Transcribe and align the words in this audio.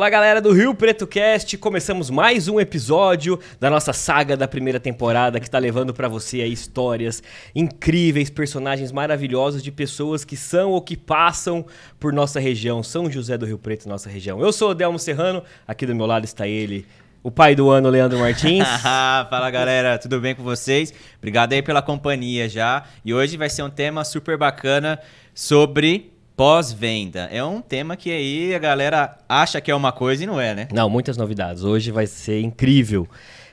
Olá, 0.00 0.08
galera 0.08 0.40
do 0.40 0.50
Rio 0.50 0.74
Preto 0.74 1.06
Cast. 1.06 1.58
Começamos 1.58 2.08
mais 2.08 2.48
um 2.48 2.58
episódio 2.58 3.38
da 3.60 3.68
nossa 3.68 3.92
saga 3.92 4.34
da 4.34 4.48
primeira 4.48 4.80
temporada 4.80 5.38
que 5.38 5.46
está 5.46 5.58
levando 5.58 5.92
para 5.92 6.08
você 6.08 6.40
aí 6.40 6.50
histórias 6.50 7.22
incríveis, 7.54 8.30
personagens 8.30 8.92
maravilhosos 8.92 9.62
de 9.62 9.70
pessoas 9.70 10.24
que 10.24 10.38
são 10.38 10.70
ou 10.70 10.80
que 10.80 10.96
passam 10.96 11.66
por 11.98 12.14
nossa 12.14 12.40
região, 12.40 12.82
São 12.82 13.10
José 13.10 13.36
do 13.36 13.44
Rio 13.44 13.58
Preto, 13.58 13.90
nossa 13.90 14.08
região. 14.08 14.40
Eu 14.40 14.54
sou 14.54 14.70
o 14.70 14.74
Delmo 14.74 14.98
Serrano, 14.98 15.42
aqui 15.68 15.84
do 15.84 15.94
meu 15.94 16.06
lado 16.06 16.24
está 16.24 16.48
ele, 16.48 16.86
o 17.22 17.30
pai 17.30 17.54
do 17.54 17.68
ano, 17.68 17.90
Leandro 17.90 18.18
Martins. 18.18 18.66
Fala 19.28 19.50
galera, 19.50 19.98
tudo 19.98 20.18
bem 20.18 20.34
com 20.34 20.42
vocês? 20.42 20.94
Obrigado 21.18 21.52
aí 21.52 21.60
pela 21.60 21.82
companhia 21.82 22.48
já. 22.48 22.84
E 23.04 23.12
hoje 23.12 23.36
vai 23.36 23.50
ser 23.50 23.64
um 23.64 23.70
tema 23.70 24.02
super 24.02 24.38
bacana 24.38 24.98
sobre 25.34 26.10
pós-venda. 26.40 27.28
É 27.30 27.44
um 27.44 27.60
tema 27.60 27.98
que 27.98 28.10
aí 28.10 28.54
a 28.54 28.58
galera 28.58 29.14
acha 29.28 29.60
que 29.60 29.70
é 29.70 29.74
uma 29.74 29.92
coisa 29.92 30.24
e 30.24 30.26
não 30.26 30.40
é, 30.40 30.54
né? 30.54 30.68
Não, 30.72 30.88
muitas 30.88 31.18
novidades. 31.18 31.64
Hoje 31.64 31.90
vai 31.90 32.06
ser 32.06 32.40
incrível. 32.40 33.06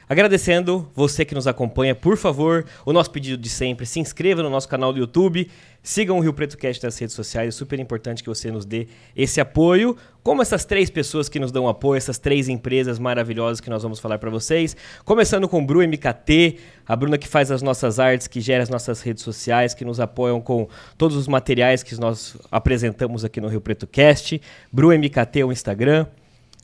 Agradecendo 0.10 0.90
você 0.96 1.26
que 1.26 1.36
nos 1.36 1.48
acompanha, 1.48 1.94
por 1.94 2.16
favor, 2.16 2.66
o 2.86 2.94
nosso 2.94 3.12
pedido 3.12 3.42
de 3.42 3.50
sempre, 3.50 3.86
se 3.86 4.00
inscreva 4.00 4.42
no 4.42 4.50
nosso 4.50 4.70
canal 4.70 4.94
do 4.94 5.00
YouTube, 5.00 5.50
sigam 5.84 6.18
o 6.18 6.22
Rio 6.22 6.32
Preto 6.32 6.58
Cast 6.58 6.82
nas 6.82 6.98
redes 6.98 7.14
sociais, 7.14 7.50
é 7.50 7.52
super 7.52 7.78
importante 7.78 8.24
que 8.24 8.30
você 8.30 8.50
nos 8.50 8.66
dê 8.66 8.88
esse 9.14 9.42
apoio, 9.42 9.98
como 10.24 10.42
essas 10.42 10.64
três 10.64 10.90
pessoas 10.90 11.28
que 11.28 11.42
nos 11.42 11.52
dão 11.52 11.68
apoio, 11.68 11.98
essas 11.98 12.18
três 12.18 12.48
empresas 12.48 13.00
maravilhosas 13.00 13.60
que 13.60 13.70
nós 13.70 13.84
vamos 13.84 14.00
falar 14.00 14.18
para 14.18 14.30
vocês, 14.30 14.78
começando 15.04 15.46
com 15.46 15.66
Bru 15.66 15.86
MKT, 15.86 16.58
a 16.88 16.96
Bruna 16.96 17.18
que 17.18 17.28
faz 17.28 17.52
as 17.52 17.62
nossas 17.62 18.00
artes, 18.00 18.28
que 18.28 18.40
gera 18.40 18.64
as 18.64 18.70
nossas 18.70 19.02
redes 19.02 19.24
sociais, 19.24 19.74
que 19.74 19.84
nos 19.84 20.00
apoiam 20.00 20.40
com 20.40 20.70
todos 20.98 21.18
os 21.18 21.28
materiais 21.28 21.84
que 21.84 22.00
nós 22.00 22.38
apresentamos 22.50 23.26
aqui 23.26 23.42
no 23.42 23.50
Rio 23.50 23.60
Preto 23.60 23.86
Cast, 23.86 24.42
Bru 24.72 24.98
MKT 24.98 25.44
o 25.44 25.52
Instagram, 25.52 26.08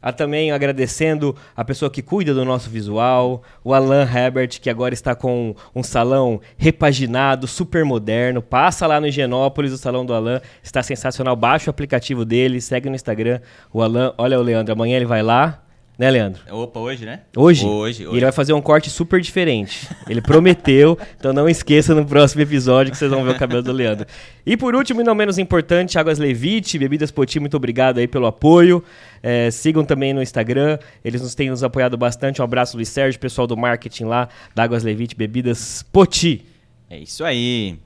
a 0.04 0.12
também 0.12 0.52
agradecendo 0.52 1.34
a 1.56 1.64
pessoa 1.64 1.90
que 1.90 2.02
cuida 2.02 2.34
do 2.34 2.44
nosso 2.44 2.70
visual, 2.70 3.42
o 3.64 3.74
Alan 3.74 4.04
Herbert, 4.04 4.60
que 4.60 4.70
agora 4.70 4.94
está 4.94 5.16
com 5.16 5.56
um 5.74 5.82
salão 5.82 6.42
repaginado, 6.58 7.48
super 7.48 7.86
moderno. 7.86 8.42
Passa 8.42 8.86
lá 8.86 9.00
no 9.00 9.08
Higienópolis, 9.08 9.72
o 9.72 9.78
salão 9.78 10.06
do 10.06 10.14
Alan 10.14 10.42
está 10.62 10.84
sensacional. 10.84 11.38
Baixa 11.38 11.70
o 11.70 11.72
aplicativo 11.72 12.26
dele, 12.26 12.60
segue 12.60 12.90
no 12.90 12.96
Instagram. 12.96 13.40
O 13.72 13.82
Alan, 13.82 14.14
olha 14.18 14.38
o 14.38 14.44
Leandro, 14.44 14.74
amanhã 14.74 14.98
ele 14.98 15.06
vai 15.06 15.24
lá, 15.24 15.64
né, 15.98 16.10
Leandro? 16.10 16.42
Opa, 16.50 16.80
hoje, 16.80 17.06
né? 17.06 17.22
Hoje? 17.36 17.66
Hoje, 17.66 18.04
E 18.04 18.08
ele 18.08 18.22
vai 18.22 18.32
fazer 18.32 18.54
um 18.54 18.62
corte 18.62 18.90
super 18.90 19.22
diferente. 19.22 19.88
Ele 20.10 20.22
prometeu, 20.22 20.98
então 21.18 21.32
não 21.32 21.48
esqueça 21.48 21.94
no 21.94 22.04
próximo 22.06 22.42
episódio 22.42 22.92
que 22.92 22.98
vocês 22.98 23.12
vão 23.12 23.24
ver 23.24 23.32
o 23.32 23.38
cabelo 23.38 23.62
do 23.62 23.72
Leandro. 23.72 24.08
E 24.46 24.58
por 24.58 24.76
último, 24.76 25.02
e 25.02 25.04
não 25.04 25.14
menos 25.14 25.38
importante, 25.38 26.00
Águas 26.00 26.18
Levite, 26.18 26.80
Bebidas 26.80 27.12
Poti, 27.12 27.40
muito 27.40 27.56
obrigado 27.56 28.00
aí 28.00 28.08
pelo 28.08 28.26
apoio. 28.26 28.84
É, 29.22 29.52
sigam 29.52 29.86
também 29.86 30.14
no 30.14 30.22
Instagram, 30.22 30.80
eles 31.06 31.22
nos 31.22 31.36
têm 31.36 31.50
nos 31.50 31.64
apoiado 31.64 31.96
bastante. 31.96 32.42
Um 32.42 32.46
abraço, 32.46 32.76
Luiz 32.76 32.90
Sérgio, 32.90 33.20
pessoal 33.20 33.46
do 33.46 33.56
marketing 33.56 34.06
lá 34.06 34.28
da 34.56 34.64
Águas 34.64 34.84
Levite, 34.84 35.16
Bebidas 35.16 35.86
Poti. 35.92 36.44
É 36.90 36.98
isso 36.98 37.24
aí. 37.24 37.78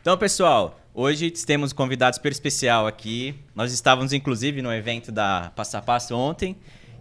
Então, 0.00 0.16
pessoal, 0.16 0.78
hoje 0.94 1.32
temos 1.32 1.72
um 1.72 1.74
convidado 1.74 2.14
super 2.14 2.30
especial 2.30 2.86
aqui. 2.86 3.34
Nós 3.56 3.72
estávamos, 3.72 4.12
inclusive, 4.12 4.62
no 4.62 4.72
evento 4.72 5.10
da 5.10 5.50
Passo 5.56 5.76
a 5.76 5.82
Passo 5.82 6.14
ontem. 6.16 6.56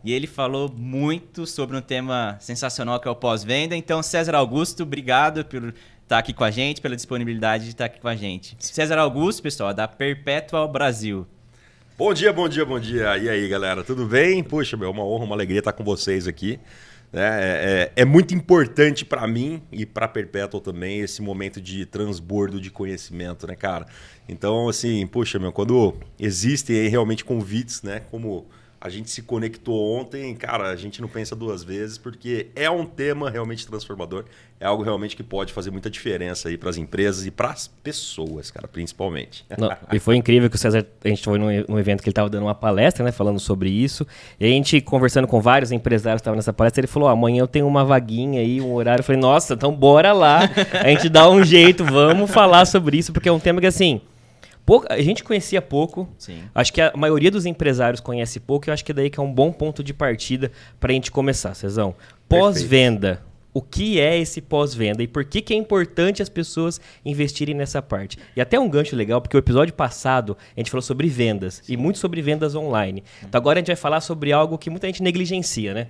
E 0.05 0.13
ele 0.13 0.27
falou 0.27 0.71
muito 0.71 1.47
sobre 1.47 1.75
um 1.75 1.81
tema 1.81 2.37
sensacional 2.39 2.99
que 2.99 3.07
é 3.07 3.11
o 3.11 3.15
pós-venda. 3.15 3.75
Então, 3.75 4.03
César 4.03 4.35
Augusto, 4.35 4.83
obrigado 4.83 5.43
por 5.43 5.73
estar 6.03 6.19
aqui 6.19 6.31
com 6.31 6.43
a 6.43 6.51
gente, 6.51 6.79
pela 6.79 6.95
disponibilidade 6.95 7.63
de 7.63 7.71
estar 7.71 7.85
aqui 7.85 7.99
com 7.99 8.07
a 8.07 8.15
gente. 8.15 8.55
César 8.59 8.99
Augusto, 8.99 9.41
pessoal, 9.41 9.73
da 9.73 9.87
Perpetual 9.87 10.71
Brasil. 10.71 11.25
Bom 11.97 12.13
dia, 12.13 12.31
bom 12.31 12.47
dia, 12.47 12.63
bom 12.63 12.79
dia. 12.79 13.17
E 13.17 13.27
aí, 13.27 13.47
galera, 13.47 13.83
tudo 13.83 14.05
bem? 14.05 14.43
Puxa, 14.43 14.77
meu, 14.77 14.91
uma 14.91 15.03
honra, 15.03 15.25
uma 15.25 15.33
alegria 15.33 15.57
estar 15.57 15.73
com 15.73 15.83
vocês 15.83 16.27
aqui. 16.27 16.59
É, 17.11 17.91
é, 17.95 18.01
é 18.03 18.05
muito 18.05 18.35
importante 18.35 19.03
para 19.03 19.25
mim 19.25 19.59
e 19.71 19.87
para 19.87 20.07
Perpetual 20.07 20.61
também 20.61 20.99
esse 20.99 21.19
momento 21.19 21.59
de 21.59 21.83
transbordo 21.83 22.61
de 22.61 22.69
conhecimento, 22.69 23.47
né, 23.47 23.55
cara? 23.55 23.87
Então, 24.29 24.69
assim, 24.69 25.07
puxa, 25.07 25.39
meu, 25.39 25.51
quando 25.51 25.95
existem 26.19 26.81
aí 26.81 26.89
realmente 26.89 27.25
convites, 27.25 27.81
né, 27.81 28.03
como 28.11 28.45
a 28.85 28.89
gente 28.89 29.09
se 29.09 29.23
conectou 29.23 29.97
ontem, 29.97 30.35
cara, 30.35 30.69
a 30.69 30.75
gente 30.75 31.01
não 31.01 31.07
pensa 31.07 31.35
duas 31.35 31.63
vezes, 31.63 31.97
porque 31.97 32.49
é 32.55 32.69
um 32.69 32.85
tema 32.85 33.31
realmente 33.31 33.65
transformador, 33.65 34.25
é 34.59 34.65
algo 34.67 34.83
realmente 34.83 35.15
que 35.15 35.23
pode 35.23 35.51
fazer 35.51 35.71
muita 35.71 35.89
diferença 35.89 36.49
aí 36.49 36.55
para 36.55 36.69
as 36.69 36.77
empresas 36.77 37.25
e 37.25 37.31
para 37.31 37.49
as 37.49 37.67
pessoas, 37.67 38.51
cara, 38.51 38.67
principalmente. 38.67 39.43
Não, 39.57 39.75
e 39.91 39.97
foi 39.97 40.17
incrível 40.17 40.51
que 40.51 40.55
o 40.55 40.59
César, 40.59 40.85
a 41.03 41.07
gente 41.07 41.23
foi 41.23 41.39
num, 41.39 41.47
num 41.67 41.79
evento 41.79 42.03
que 42.03 42.09
ele 42.09 42.11
estava 42.11 42.29
dando 42.29 42.43
uma 42.43 42.53
palestra, 42.53 43.03
né, 43.03 43.11
falando 43.11 43.39
sobre 43.39 43.71
isso, 43.71 44.05
e 44.39 44.45
a 44.45 44.49
gente 44.49 44.79
conversando 44.81 45.27
com 45.27 45.41
vários 45.41 45.71
empresários 45.71 46.19
que 46.19 46.21
estavam 46.21 46.35
nessa 46.35 46.53
palestra, 46.53 46.81
ele 46.81 46.87
falou, 46.87 47.09
oh, 47.09 47.11
amanhã 47.11 47.39
eu 47.39 47.47
tenho 47.47 47.65
uma 47.65 47.83
vaguinha 47.83 48.39
aí, 48.39 48.61
um 48.61 48.71
horário, 48.71 48.99
eu 48.99 49.03
falei, 49.03 49.19
nossa, 49.19 49.55
então 49.55 49.73
bora 49.73 50.13
lá, 50.13 50.41
a 50.79 50.89
gente 50.89 51.09
dá 51.09 51.27
um 51.27 51.43
jeito, 51.43 51.83
vamos 51.83 52.29
falar 52.29 52.67
sobre 52.67 52.97
isso, 52.97 53.11
porque 53.11 53.27
é 53.27 53.31
um 53.31 53.39
tema 53.39 53.59
que, 53.59 53.65
assim, 53.65 53.99
Pouco, 54.65 54.87
a 54.89 54.99
gente 55.01 55.23
conhecia 55.23 55.61
pouco. 55.61 56.09
Sim. 56.17 56.43
Acho 56.53 56.73
que 56.73 56.81
a 56.81 56.91
maioria 56.95 57.29
dos 57.29 57.45
empresários 57.45 58.01
conhece 58.01 58.39
pouco 58.39 58.67
e 58.67 58.69
eu 58.69 58.73
acho 58.73 58.83
que 58.83 58.93
daí 58.93 59.09
que 59.09 59.19
é 59.19 59.23
um 59.23 59.31
bom 59.31 59.51
ponto 59.51 59.83
de 59.83 59.93
partida 59.93 60.51
para 60.79 60.91
a 60.91 60.95
gente 60.95 61.11
começar, 61.11 61.53
Cezão. 61.53 61.95
Pós-venda. 62.27 63.21
O 63.53 63.61
que 63.61 64.01
é 64.01 64.19
esse 64.19 64.41
pós-venda 64.41 65.01
e 65.01 65.07
por 65.07 65.23
que, 65.23 65.41
que 65.41 65.53
é 65.53 65.57
importante 65.57 66.21
as 66.21 66.27
pessoas 66.27 66.81
investirem 67.05 67.55
nessa 67.55 67.81
parte? 67.81 68.17
E 68.35 68.41
até 68.41 68.59
um 68.59 68.69
gancho 68.69 68.97
legal, 68.97 69.21
porque 69.21 69.37
o 69.37 69.39
episódio 69.39 69.73
passado 69.73 70.35
a 70.57 70.59
gente 70.59 70.69
falou 70.69 70.81
sobre 70.81 71.07
vendas 71.07 71.61
Sim. 71.63 71.73
e 71.73 71.77
muito 71.77 71.97
sobre 71.97 72.21
vendas 72.21 72.53
online. 72.53 73.01
Então 73.23 73.39
agora 73.39 73.57
a 73.57 73.61
gente 73.61 73.67
vai 73.67 73.77
falar 73.77 74.01
sobre 74.01 74.33
algo 74.33 74.57
que 74.57 74.69
muita 74.69 74.87
gente 74.87 75.01
negligencia, 75.01 75.73
né? 75.73 75.87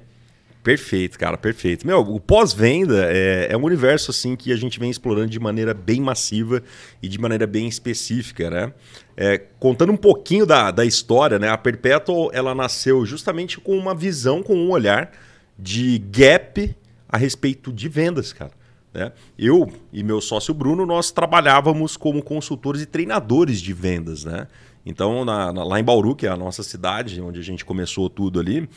Perfeito, 0.65 1.19
cara, 1.19 1.37
perfeito. 1.37 1.85
Meu, 1.85 1.99
o 1.99 2.19
pós-venda 2.19 3.05
é, 3.11 3.49
é, 3.51 3.55
um 3.55 3.63
universo 3.63 4.09
assim 4.09 4.35
que 4.35 4.51
a 4.51 4.55
gente 4.55 4.79
vem 4.79 4.89
explorando 4.89 5.29
de 5.29 5.39
maneira 5.39 5.75
bem 5.75 6.01
massiva 6.01 6.63
e 7.03 7.07
de 7.07 7.19
maneira 7.19 7.45
bem 7.45 7.67
específica, 7.67 8.49
né? 8.49 8.73
É, 9.15 9.37
contando 9.59 9.91
um 9.91 9.97
pouquinho 9.97 10.43
da, 10.43 10.71
da 10.71 10.83
história, 10.83 11.37
né? 11.37 11.49
A 11.49 11.57
Perpetual 11.57 12.31
ela 12.33 12.55
nasceu 12.55 13.05
justamente 13.05 13.59
com 13.59 13.77
uma 13.77 13.93
visão, 13.93 14.41
com 14.41 14.55
um 14.55 14.71
olhar 14.71 15.11
de 15.55 15.99
gap 15.99 16.75
a 17.07 17.15
respeito 17.15 17.71
de 17.71 17.87
vendas, 17.87 18.33
cara. 18.33 18.51
Né? 18.91 19.11
Eu 19.37 19.71
e 19.93 20.01
meu 20.01 20.19
sócio 20.19 20.51
Bruno, 20.51 20.83
nós 20.83 21.11
trabalhávamos 21.11 21.95
como 21.95 22.23
consultores 22.23 22.81
e 22.81 22.87
treinadores 22.87 23.61
de 23.61 23.71
vendas, 23.71 24.25
né? 24.25 24.47
Então, 24.85 25.25
na, 25.25 25.51
na, 25.51 25.63
lá 25.63 25.79
em 25.79 25.83
Bauru, 25.83 26.15
que 26.15 26.27
é 26.27 26.29
a 26.29 26.37
nossa 26.37 26.61
cidade, 26.61 27.19
onde 27.19 27.39
a 27.39 27.43
gente 27.43 27.65
começou 27.65 28.09
tudo 28.09 28.39
ali, 28.39 28.69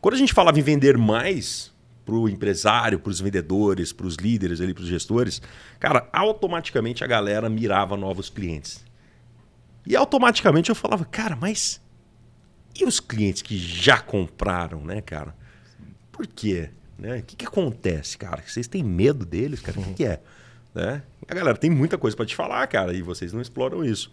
quando 0.00 0.14
a 0.14 0.18
gente 0.18 0.32
falava 0.32 0.58
em 0.58 0.62
vender 0.62 0.96
mais 0.96 1.74
para 2.04 2.14
o 2.14 2.28
empresário, 2.28 3.00
para 3.00 3.10
os 3.10 3.20
vendedores, 3.20 3.92
para 3.92 4.06
os 4.06 4.14
líderes, 4.14 4.60
para 4.60 4.82
os 4.82 4.86
gestores, 4.86 5.42
cara, 5.80 6.08
automaticamente 6.12 7.02
a 7.02 7.06
galera 7.06 7.50
mirava 7.50 7.96
novos 7.96 8.30
clientes. 8.30 8.84
E 9.84 9.96
automaticamente 9.96 10.70
eu 10.70 10.76
falava, 10.76 11.04
cara, 11.04 11.34
mas 11.34 11.80
e 12.78 12.84
os 12.84 13.00
clientes 13.00 13.42
que 13.42 13.58
já 13.58 13.98
compraram, 13.98 14.84
né, 14.84 15.00
cara? 15.00 15.34
Por 16.12 16.26
quê? 16.26 16.70
Né? 16.98 17.18
O 17.18 17.22
que, 17.22 17.36
que 17.36 17.46
acontece, 17.46 18.16
cara? 18.16 18.42
Vocês 18.46 18.68
têm 18.68 18.82
medo 18.82 19.24
deles, 19.24 19.60
cara? 19.60 19.80
O 19.80 19.82
que, 19.82 19.94
que 19.94 20.04
é? 20.04 20.20
Né? 20.76 21.00
A 21.26 21.34
galera 21.34 21.56
tem 21.56 21.70
muita 21.70 21.96
coisa 21.96 22.14
para 22.14 22.26
te 22.26 22.36
falar, 22.36 22.66
cara, 22.66 22.92
e 22.92 23.00
vocês 23.00 23.32
não 23.32 23.40
exploram 23.40 23.82
isso. 23.82 24.12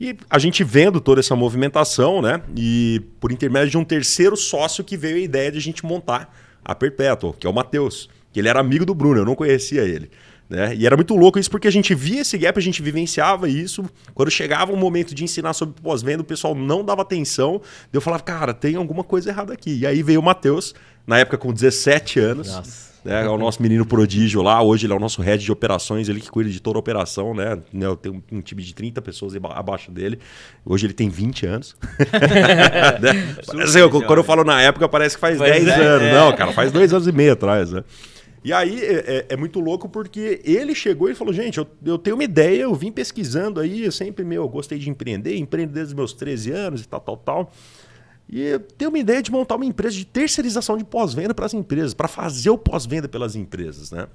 E 0.00 0.16
a 0.30 0.38
gente 0.38 0.62
vendo 0.62 1.00
toda 1.00 1.18
essa 1.18 1.34
movimentação, 1.34 2.22
né? 2.22 2.40
E 2.56 3.02
por 3.18 3.32
intermédio 3.32 3.70
de 3.70 3.78
um 3.78 3.84
terceiro 3.84 4.36
sócio 4.36 4.84
que 4.84 4.96
veio 4.96 5.16
a 5.16 5.20
ideia 5.20 5.50
de 5.50 5.58
a 5.58 5.60
gente 5.60 5.84
montar 5.84 6.32
a 6.64 6.72
Perpetual, 6.72 7.32
que 7.32 7.48
é 7.48 7.50
o 7.50 7.52
Matheus, 7.52 8.08
que 8.32 8.38
ele 8.38 8.48
era 8.48 8.60
amigo 8.60 8.86
do 8.86 8.94
Bruno, 8.94 9.22
eu 9.22 9.24
não 9.24 9.34
conhecia 9.34 9.82
ele. 9.82 10.08
Né? 10.48 10.76
E 10.76 10.86
era 10.86 10.94
muito 10.94 11.16
louco 11.16 11.36
isso 11.36 11.50
porque 11.50 11.66
a 11.66 11.72
gente 11.72 11.92
via 11.96 12.20
esse 12.20 12.38
gap, 12.38 12.56
a 12.56 12.62
gente 12.62 12.80
vivenciava 12.80 13.48
isso. 13.48 13.84
Quando 14.14 14.30
chegava 14.30 14.70
o 14.70 14.76
um 14.76 14.78
momento 14.78 15.16
de 15.16 15.24
ensinar 15.24 15.52
sobre 15.52 15.82
pós-venda, 15.82 16.22
o 16.22 16.24
pessoal 16.24 16.54
não 16.54 16.84
dava 16.84 17.02
atenção. 17.02 17.60
Eu 17.92 18.00
falava, 18.00 18.22
cara, 18.22 18.54
tem 18.54 18.76
alguma 18.76 19.02
coisa 19.02 19.30
errada 19.30 19.52
aqui. 19.52 19.80
E 19.80 19.86
aí 19.86 20.00
veio 20.00 20.20
o 20.20 20.22
Matheus, 20.22 20.76
na 21.04 21.18
época 21.18 21.38
com 21.38 21.52
17 21.52 22.20
anos. 22.20 22.54
Nossa 22.54 22.93
né? 23.04 23.24
É 23.24 23.28
o 23.28 23.36
nosso 23.36 23.62
menino 23.62 23.84
prodígio 23.84 24.40
lá. 24.42 24.62
Hoje 24.62 24.86
ele 24.86 24.92
é 24.92 24.96
o 24.96 25.00
nosso 25.00 25.20
head 25.20 25.44
de 25.44 25.52
operações, 25.52 26.08
ele 26.08 26.20
que 26.20 26.30
cuida 26.30 26.48
de 26.48 26.60
toda 26.60 26.78
a 26.78 26.80
operação, 26.80 27.34
né? 27.34 27.58
né 27.72 27.86
eu 27.86 27.96
tenho 27.96 28.22
um 28.32 28.40
time 28.40 28.62
de 28.62 28.74
30 28.74 29.02
pessoas 29.02 29.34
abaixo 29.36 29.90
dele. 29.90 30.18
Hoje 30.64 30.86
ele 30.86 30.94
tem 30.94 31.08
20 31.08 31.46
anos. 31.46 31.76
né? 33.00 33.36
parece, 33.46 33.78
eu, 33.78 33.90
quando 33.90 34.18
eu 34.18 34.24
falo 34.24 34.42
na 34.42 34.60
época, 34.62 34.88
parece 34.88 35.16
que 35.16 35.20
faz, 35.20 35.38
faz 35.38 35.52
10 35.52 35.68
é, 35.68 35.84
anos. 35.84 36.06
É. 36.08 36.12
Não, 36.14 36.34
cara, 36.34 36.52
faz 36.52 36.72
dois 36.72 36.92
anos 36.92 37.06
e 37.06 37.12
meio 37.12 37.34
atrás, 37.34 37.70
né? 37.70 37.84
E 38.44 38.52
aí 38.52 38.78
é, 38.82 38.92
é, 38.92 39.26
é, 39.30 39.36
muito 39.38 39.58
louco 39.58 39.88
porque 39.88 40.42
ele 40.44 40.74
chegou 40.74 41.08
e 41.08 41.14
falou: 41.14 41.32
gente, 41.32 41.56
eu, 41.56 41.66
eu 41.84 41.96
tenho 41.96 42.14
uma 42.14 42.24
ideia, 42.24 42.62
eu 42.62 42.74
vim 42.74 42.92
pesquisando 42.92 43.58
aí, 43.58 43.86
eu 43.86 43.92
sempre 43.92 44.22
meu, 44.22 44.42
eu 44.42 44.48
gostei 44.48 44.78
de 44.78 44.90
empreender, 44.90 45.34
empreendo 45.38 45.72
desde 45.72 45.92
os 45.92 45.94
meus 45.94 46.12
13 46.12 46.50
anos 46.50 46.82
e 46.82 46.88
tal, 46.88 47.00
tal, 47.00 47.16
tal. 47.16 47.52
E 48.28 48.40
eu 48.40 48.60
tenho 48.60 48.90
uma 48.90 48.98
ideia 48.98 49.22
de 49.22 49.30
montar 49.30 49.56
uma 49.56 49.66
empresa 49.66 49.96
de 49.96 50.04
terceirização 50.04 50.76
de 50.76 50.84
pós-venda 50.84 51.34
para 51.34 51.46
as 51.46 51.54
empresas, 51.54 51.94
para 51.94 52.08
fazer 52.08 52.50
o 52.50 52.58
pós-venda 52.58 53.08
pelas 53.08 53.36
empresas, 53.36 53.90
né? 53.90 54.06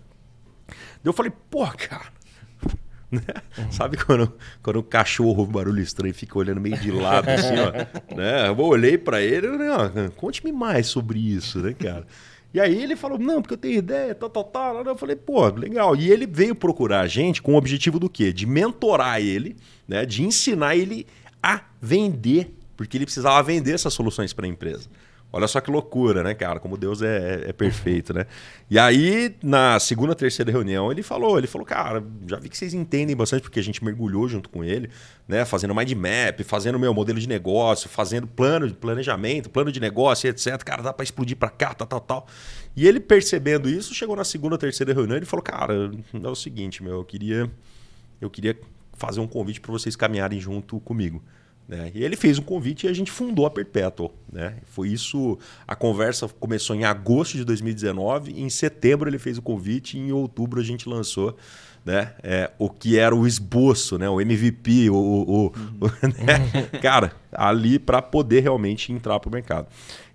Eu 1.03 1.13
falei, 1.13 1.31
pô, 1.49 1.65
cara, 1.67 2.11
Né? 3.11 3.21
Sabe 3.71 3.97
quando, 3.97 4.31
quando 4.61 4.77
o 4.77 4.83
cachorro 4.83 5.39
ouve 5.39 5.49
um 5.49 5.53
barulho 5.53 5.81
estranho 5.81 6.11
e 6.11 6.13
fica 6.13 6.37
olhando 6.37 6.61
meio 6.61 6.77
de 6.77 6.91
lado 6.91 7.27
assim, 7.27 7.55
ó. 7.57 7.71
Né? 8.15 8.47
Eu 8.47 8.59
olhei 8.59 8.97
para 8.97 9.21
ele 9.21 9.47
e 9.47 9.69
ó, 9.69 9.89
conte-me 10.15 10.51
mais 10.51 10.87
sobre 10.87 11.19
isso, 11.19 11.59
né, 11.59 11.73
cara? 11.73 12.05
E 12.53 12.59
aí 12.59 12.81
ele 12.81 12.95
falou, 12.95 13.19
não, 13.19 13.41
porque 13.41 13.53
eu 13.53 13.57
tenho 13.57 13.77
ideia, 13.77 14.15
tal, 14.15 14.29
tal, 14.29 14.43
tal. 14.43 14.83
Eu 14.83 14.97
falei, 14.97 15.15
pô, 15.15 15.47
legal. 15.49 15.95
E 15.95 16.11
ele 16.11 16.25
veio 16.25 16.55
procurar 16.55 17.01
a 17.01 17.07
gente 17.07 17.41
com 17.41 17.53
o 17.53 17.57
objetivo 17.57 17.99
do 17.99 18.09
quê? 18.09 18.33
De 18.33 18.45
mentorar 18.47 19.21
ele, 19.21 19.55
né? 19.87 20.05
De 20.05 20.23
ensinar 20.23 20.75
ele 20.75 21.05
a 21.41 21.61
vender, 21.79 22.55
porque 22.79 22.95
ele 22.95 23.03
precisava 23.03 23.43
vender 23.43 23.73
essas 23.73 23.93
soluções 23.93 24.31
para 24.31 24.45
a 24.45 24.47
empresa. 24.47 24.87
Olha 25.33 25.49
só 25.49 25.59
que 25.59 25.69
loucura, 25.69 26.23
né, 26.23 26.33
cara? 26.33 26.61
Como 26.61 26.77
Deus 26.77 27.01
é, 27.01 27.49
é, 27.49 27.51
perfeito, 27.51 28.13
né? 28.13 28.25
E 28.69 28.79
aí, 28.79 29.35
na 29.43 29.77
segunda, 29.81 30.15
terceira 30.15 30.49
reunião, 30.49 30.89
ele 30.89 31.03
falou, 31.03 31.37
ele 31.37 31.45
falou, 31.45 31.67
cara, 31.67 32.01
já 32.25 32.39
vi 32.39 32.47
que 32.47 32.57
vocês 32.57 32.73
entendem 32.73 33.13
bastante, 33.17 33.41
porque 33.41 33.59
a 33.59 33.63
gente 33.63 33.83
mergulhou 33.83 34.29
junto 34.29 34.47
com 34.47 34.63
ele, 34.63 34.89
né? 35.27 35.43
Fazendo 35.43 35.75
mind 35.75 35.91
map, 35.91 36.41
fazendo 36.45 36.79
meu 36.79 36.93
modelo 36.93 37.19
de 37.19 37.27
negócio, 37.27 37.89
fazendo 37.89 38.25
plano 38.25 38.65
de 38.65 38.73
planejamento, 38.73 39.49
plano 39.49 39.73
de 39.73 39.81
negócio, 39.81 40.29
etc. 40.29 40.63
Cara, 40.63 40.81
dá 40.81 40.93
para 40.93 41.03
explodir 41.03 41.35
para 41.35 41.49
cá, 41.49 41.73
tal, 41.73 41.85
tal, 41.85 41.99
tal. 41.99 42.27
E 42.77 42.87
ele 42.87 43.01
percebendo 43.01 43.69
isso, 43.69 43.93
chegou 43.93 44.15
na 44.15 44.23
segunda, 44.23 44.57
terceira 44.57 44.93
reunião 44.93 45.17
e 45.17 45.25
falou, 45.25 45.43
cara, 45.43 45.91
é 46.13 46.27
o 46.29 46.35
seguinte, 46.35 46.81
meu, 46.81 46.93
eu 46.93 47.03
queria, 47.03 47.51
eu 48.21 48.29
queria 48.29 48.57
fazer 48.93 49.19
um 49.19 49.27
convite 49.27 49.59
para 49.59 49.73
vocês 49.73 49.97
caminharem 49.97 50.39
junto 50.39 50.79
comigo. 50.79 51.21
Né? 51.69 51.91
E 51.93 52.03
ele 52.03 52.15
fez 52.15 52.39
um 52.39 52.41
convite 52.41 52.87
e 52.87 52.89
a 52.89 52.93
gente 52.93 53.11
fundou 53.11 53.45
a 53.45 53.51
Perpetual. 53.51 54.11
Né? 54.33 54.55
Foi 54.65 54.89
isso. 54.89 55.37
A 55.67 55.75
conversa 55.75 56.27
começou 56.27 56.75
em 56.75 56.83
agosto 56.83 57.37
de 57.37 57.45
2019. 57.45 58.41
Em 58.41 58.49
setembro 58.49 59.07
ele 59.07 59.19
fez 59.19 59.37
o 59.37 59.41
convite 59.43 59.95
e 59.95 59.99
em 60.01 60.11
outubro 60.11 60.59
a 60.59 60.63
gente 60.63 60.89
lançou 60.89 61.37
né? 61.89 62.13
É, 62.21 62.51
o 62.59 62.69
que 62.69 62.99
era 62.99 63.15
o 63.15 63.25
esboço, 63.25 63.97
né? 63.97 64.07
o 64.07 64.21
MVP, 64.21 64.91
o, 64.91 64.95
o, 64.95 65.45
o 65.47 65.51
né? 66.23 66.67
cara, 66.79 67.13
ali 67.31 67.79
para 67.79 67.99
poder 67.99 68.41
realmente 68.41 68.93
entrar 68.93 69.19
para 69.19 69.27
o 69.27 69.31
mercado. 69.31 69.67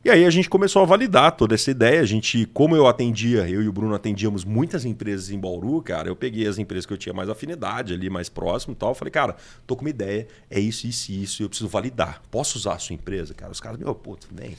E 0.04 0.10
aí 0.10 0.24
a 0.24 0.30
gente 0.30 0.48
começou 0.48 0.82
a 0.82 0.84
validar 0.84 1.32
toda 1.32 1.54
essa 1.54 1.70
ideia. 1.70 2.00
A 2.00 2.04
gente, 2.04 2.46
como 2.46 2.76
eu 2.76 2.86
atendia, 2.86 3.48
eu 3.48 3.60
e 3.60 3.66
o 3.66 3.72
Bruno 3.72 3.94
atendíamos 3.94 4.44
muitas 4.44 4.84
empresas 4.84 5.30
em 5.30 5.38
Bauru, 5.38 5.80
cara, 5.82 6.08
eu 6.08 6.14
peguei 6.14 6.46
as 6.46 6.58
empresas 6.58 6.86
que 6.86 6.92
eu 6.92 6.98
tinha 6.98 7.12
mais 7.12 7.28
afinidade 7.28 7.92
ali, 7.92 8.08
mais 8.08 8.28
próximo 8.28 8.74
e 8.74 8.76
tal. 8.76 8.94
Falei, 8.94 9.10
cara, 9.10 9.34
tô 9.66 9.74
com 9.74 9.80
uma 9.80 9.90
ideia, 9.90 10.28
é 10.48 10.60
isso, 10.60 10.86
isso 10.86 11.10
e 11.10 11.22
isso, 11.24 11.42
eu 11.42 11.48
preciso 11.48 11.68
validar. 11.68 12.22
Posso 12.30 12.56
usar 12.56 12.74
a 12.74 12.78
sua 12.78 12.94
empresa? 12.94 13.34
Cara, 13.34 13.50
os 13.50 13.60
caras, 13.60 13.78
meu, 13.78 13.94
pô, 13.94 14.14
tudo 14.14 14.34
bem. 14.34 14.56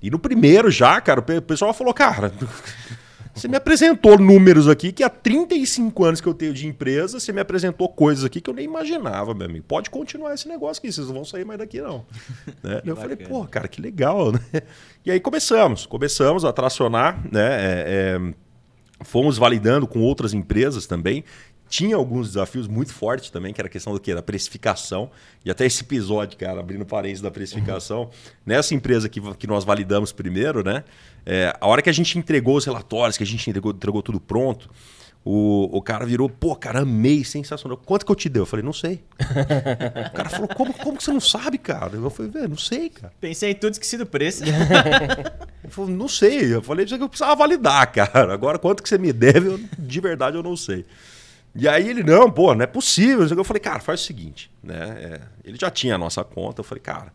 E 0.00 0.08
no 0.08 0.18
primeiro 0.18 0.70
já, 0.70 1.00
cara, 1.00 1.20
o 1.20 1.42
pessoal 1.42 1.74
falou, 1.74 1.92
cara, 1.92 2.32
você 3.36 3.48
me 3.48 3.56
apresentou 3.56 4.18
números 4.18 4.66
aqui 4.66 4.90
que 4.90 5.04
há 5.04 5.10
35 5.10 6.04
anos 6.04 6.20
que 6.22 6.26
eu 6.26 6.32
tenho 6.32 6.54
de 6.54 6.66
empresa, 6.66 7.20
você 7.20 7.34
me 7.34 7.40
apresentou 7.40 7.86
coisas 7.86 8.24
aqui 8.24 8.40
que 8.40 8.48
eu 8.48 8.54
nem 8.54 8.64
imaginava, 8.64 9.34
meu 9.34 9.46
amigo. 9.46 9.64
Pode 9.68 9.90
continuar 9.90 10.32
esse 10.32 10.48
negócio 10.48 10.80
aqui, 10.80 10.90
vocês 10.90 11.06
não 11.06 11.16
vão 11.16 11.24
sair 11.24 11.44
mais 11.44 11.58
daqui, 11.58 11.78
não. 11.82 12.06
né? 12.64 12.80
Eu 12.82 12.96
falei, 12.96 13.14
pô, 13.14 13.44
cara, 13.46 13.68
que 13.68 13.82
legal, 13.82 14.32
né? 14.32 14.40
E 15.04 15.10
aí 15.10 15.20
começamos, 15.20 15.84
começamos 15.84 16.46
a 16.46 16.52
tracionar, 16.52 17.22
né? 17.30 17.46
É, 17.46 17.84
é, 17.86 18.34
fomos 19.04 19.36
validando 19.36 19.86
com 19.86 20.00
outras 20.00 20.32
empresas 20.32 20.86
também 20.86 21.22
tinha 21.68 21.96
alguns 21.96 22.28
desafios 22.28 22.68
muito 22.68 22.92
fortes 22.92 23.30
também, 23.30 23.52
que 23.52 23.60
era 23.60 23.68
a 23.68 23.70
questão 23.70 23.92
do 23.92 24.00
quê? 24.00 24.14
Da 24.14 24.22
precificação. 24.22 25.10
E 25.44 25.50
até 25.50 25.66
esse 25.66 25.82
episódio, 25.82 26.38
cara, 26.38 26.60
abrindo 26.60 26.84
parênteses 26.84 27.22
da 27.22 27.30
precificação. 27.30 28.02
Uhum. 28.02 28.10
Nessa 28.44 28.74
empresa 28.74 29.08
que, 29.08 29.20
que 29.34 29.46
nós 29.46 29.64
validamos 29.64 30.12
primeiro, 30.12 30.62
né? 30.62 30.84
É, 31.24 31.56
a 31.60 31.66
hora 31.66 31.82
que 31.82 31.90
a 31.90 31.92
gente 31.92 32.18
entregou 32.18 32.56
os 32.56 32.64
relatórios, 32.64 33.16
que 33.16 33.24
a 33.24 33.26
gente 33.26 33.48
entregou, 33.48 33.72
entregou 33.72 34.02
tudo 34.02 34.20
pronto, 34.20 34.70
o, 35.28 35.76
o 35.76 35.82
cara 35.82 36.06
virou, 36.06 36.28
pô, 36.28 36.54
cara, 36.54 36.82
amei, 36.82 37.24
sensacional. 37.24 37.76
Quanto 37.76 38.06
que 38.06 38.12
eu 38.12 38.14
te 38.14 38.28
dei? 38.28 38.40
Eu 38.40 38.46
falei, 38.46 38.64
não 38.64 38.72
sei. 38.72 39.02
o 39.18 40.14
cara 40.14 40.28
falou, 40.28 40.46
como, 40.46 40.72
como 40.72 40.96
que 40.96 41.02
você 41.02 41.10
não 41.10 41.20
sabe, 41.20 41.58
cara? 41.58 41.96
Eu 41.96 42.10
falei, 42.10 42.30
velho, 42.30 42.50
não 42.50 42.56
sei, 42.56 42.90
cara. 42.90 43.12
Pensei 43.20 43.50
em 43.50 43.54
tudo, 43.56 43.72
esqueci 43.72 43.96
do 43.96 44.06
preço. 44.06 44.44
Ele 45.64 45.72
falou, 45.72 45.90
não 45.90 46.06
sei. 46.06 46.54
Eu 46.54 46.62
falei, 46.62 46.86
que 46.86 46.94
eu 46.94 47.08
precisava 47.08 47.34
validar, 47.34 47.90
cara. 47.90 48.32
Agora, 48.32 48.56
quanto 48.56 48.84
que 48.84 48.88
você 48.88 48.98
me 48.98 49.12
deve, 49.12 49.48
eu, 49.48 49.60
de 49.76 50.00
verdade, 50.00 50.36
eu 50.36 50.44
não 50.44 50.56
sei. 50.56 50.86
E 51.58 51.66
aí 51.66 51.88
ele, 51.88 52.02
não, 52.02 52.30
pô, 52.30 52.54
não 52.54 52.62
é 52.62 52.66
possível. 52.66 53.26
Eu 53.26 53.44
falei, 53.44 53.60
cara, 53.60 53.80
faz 53.80 54.00
o 54.00 54.04
seguinte, 54.04 54.50
né? 54.62 54.76
É, 55.00 55.20
ele 55.44 55.56
já 55.58 55.70
tinha 55.70 55.94
a 55.94 55.98
nossa 55.98 56.22
conta. 56.22 56.60
Eu 56.60 56.64
falei, 56.64 56.82
cara, 56.82 57.12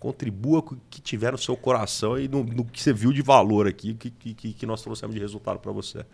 contribua 0.00 0.60
com 0.62 0.74
o 0.74 0.78
que 0.90 1.00
tiver 1.00 1.30
no 1.30 1.38
seu 1.38 1.56
coração 1.56 2.18
e 2.18 2.26
no, 2.26 2.42
no 2.42 2.64
que 2.64 2.82
você 2.82 2.92
viu 2.92 3.12
de 3.12 3.22
valor 3.22 3.68
aqui, 3.68 3.94
que, 3.94 4.10
que, 4.10 4.52
que 4.52 4.66
nós 4.66 4.82
trouxemos 4.82 5.14
de 5.14 5.20
resultado 5.20 5.60
para 5.60 5.70
você. 5.70 6.04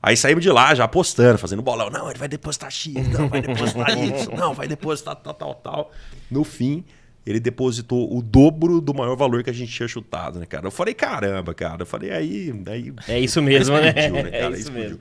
Aí 0.00 0.16
saímos 0.16 0.44
de 0.44 0.50
lá 0.50 0.74
já 0.74 0.84
apostando, 0.84 1.38
fazendo 1.38 1.62
bolão. 1.62 1.90
Não, 1.90 2.10
ele 2.10 2.18
vai 2.18 2.28
depositar 2.28 2.70
X, 2.70 2.94
não, 3.08 3.28
vai 3.28 3.40
depositar 3.40 3.98
isso, 3.98 4.30
não, 4.30 4.54
vai 4.54 4.68
depositar 4.68 5.16
tal, 5.16 5.34
tal, 5.34 5.54
tal. 5.54 5.90
No 6.30 6.44
fim, 6.44 6.84
ele 7.26 7.40
depositou 7.40 8.14
o 8.14 8.22
dobro 8.22 8.80
do 8.80 8.92
maior 8.92 9.16
valor 9.16 9.42
que 9.42 9.50
a 9.50 9.52
gente 9.52 9.72
tinha 9.72 9.88
chutado, 9.88 10.38
né, 10.38 10.46
cara? 10.46 10.66
Eu 10.66 10.70
falei, 10.70 10.92
caramba, 10.92 11.54
cara. 11.54 11.82
Eu 11.82 11.86
falei, 11.86 12.10
aí. 12.10 12.54
aí 12.66 12.92
é 13.08 13.18
isso 13.18 13.40
mesmo, 13.40 13.76
né? 13.78 13.92
né 13.92 14.30
cara? 14.30 14.56
É 14.56 14.58
isso 14.58 14.70
mesmo. 14.70 14.98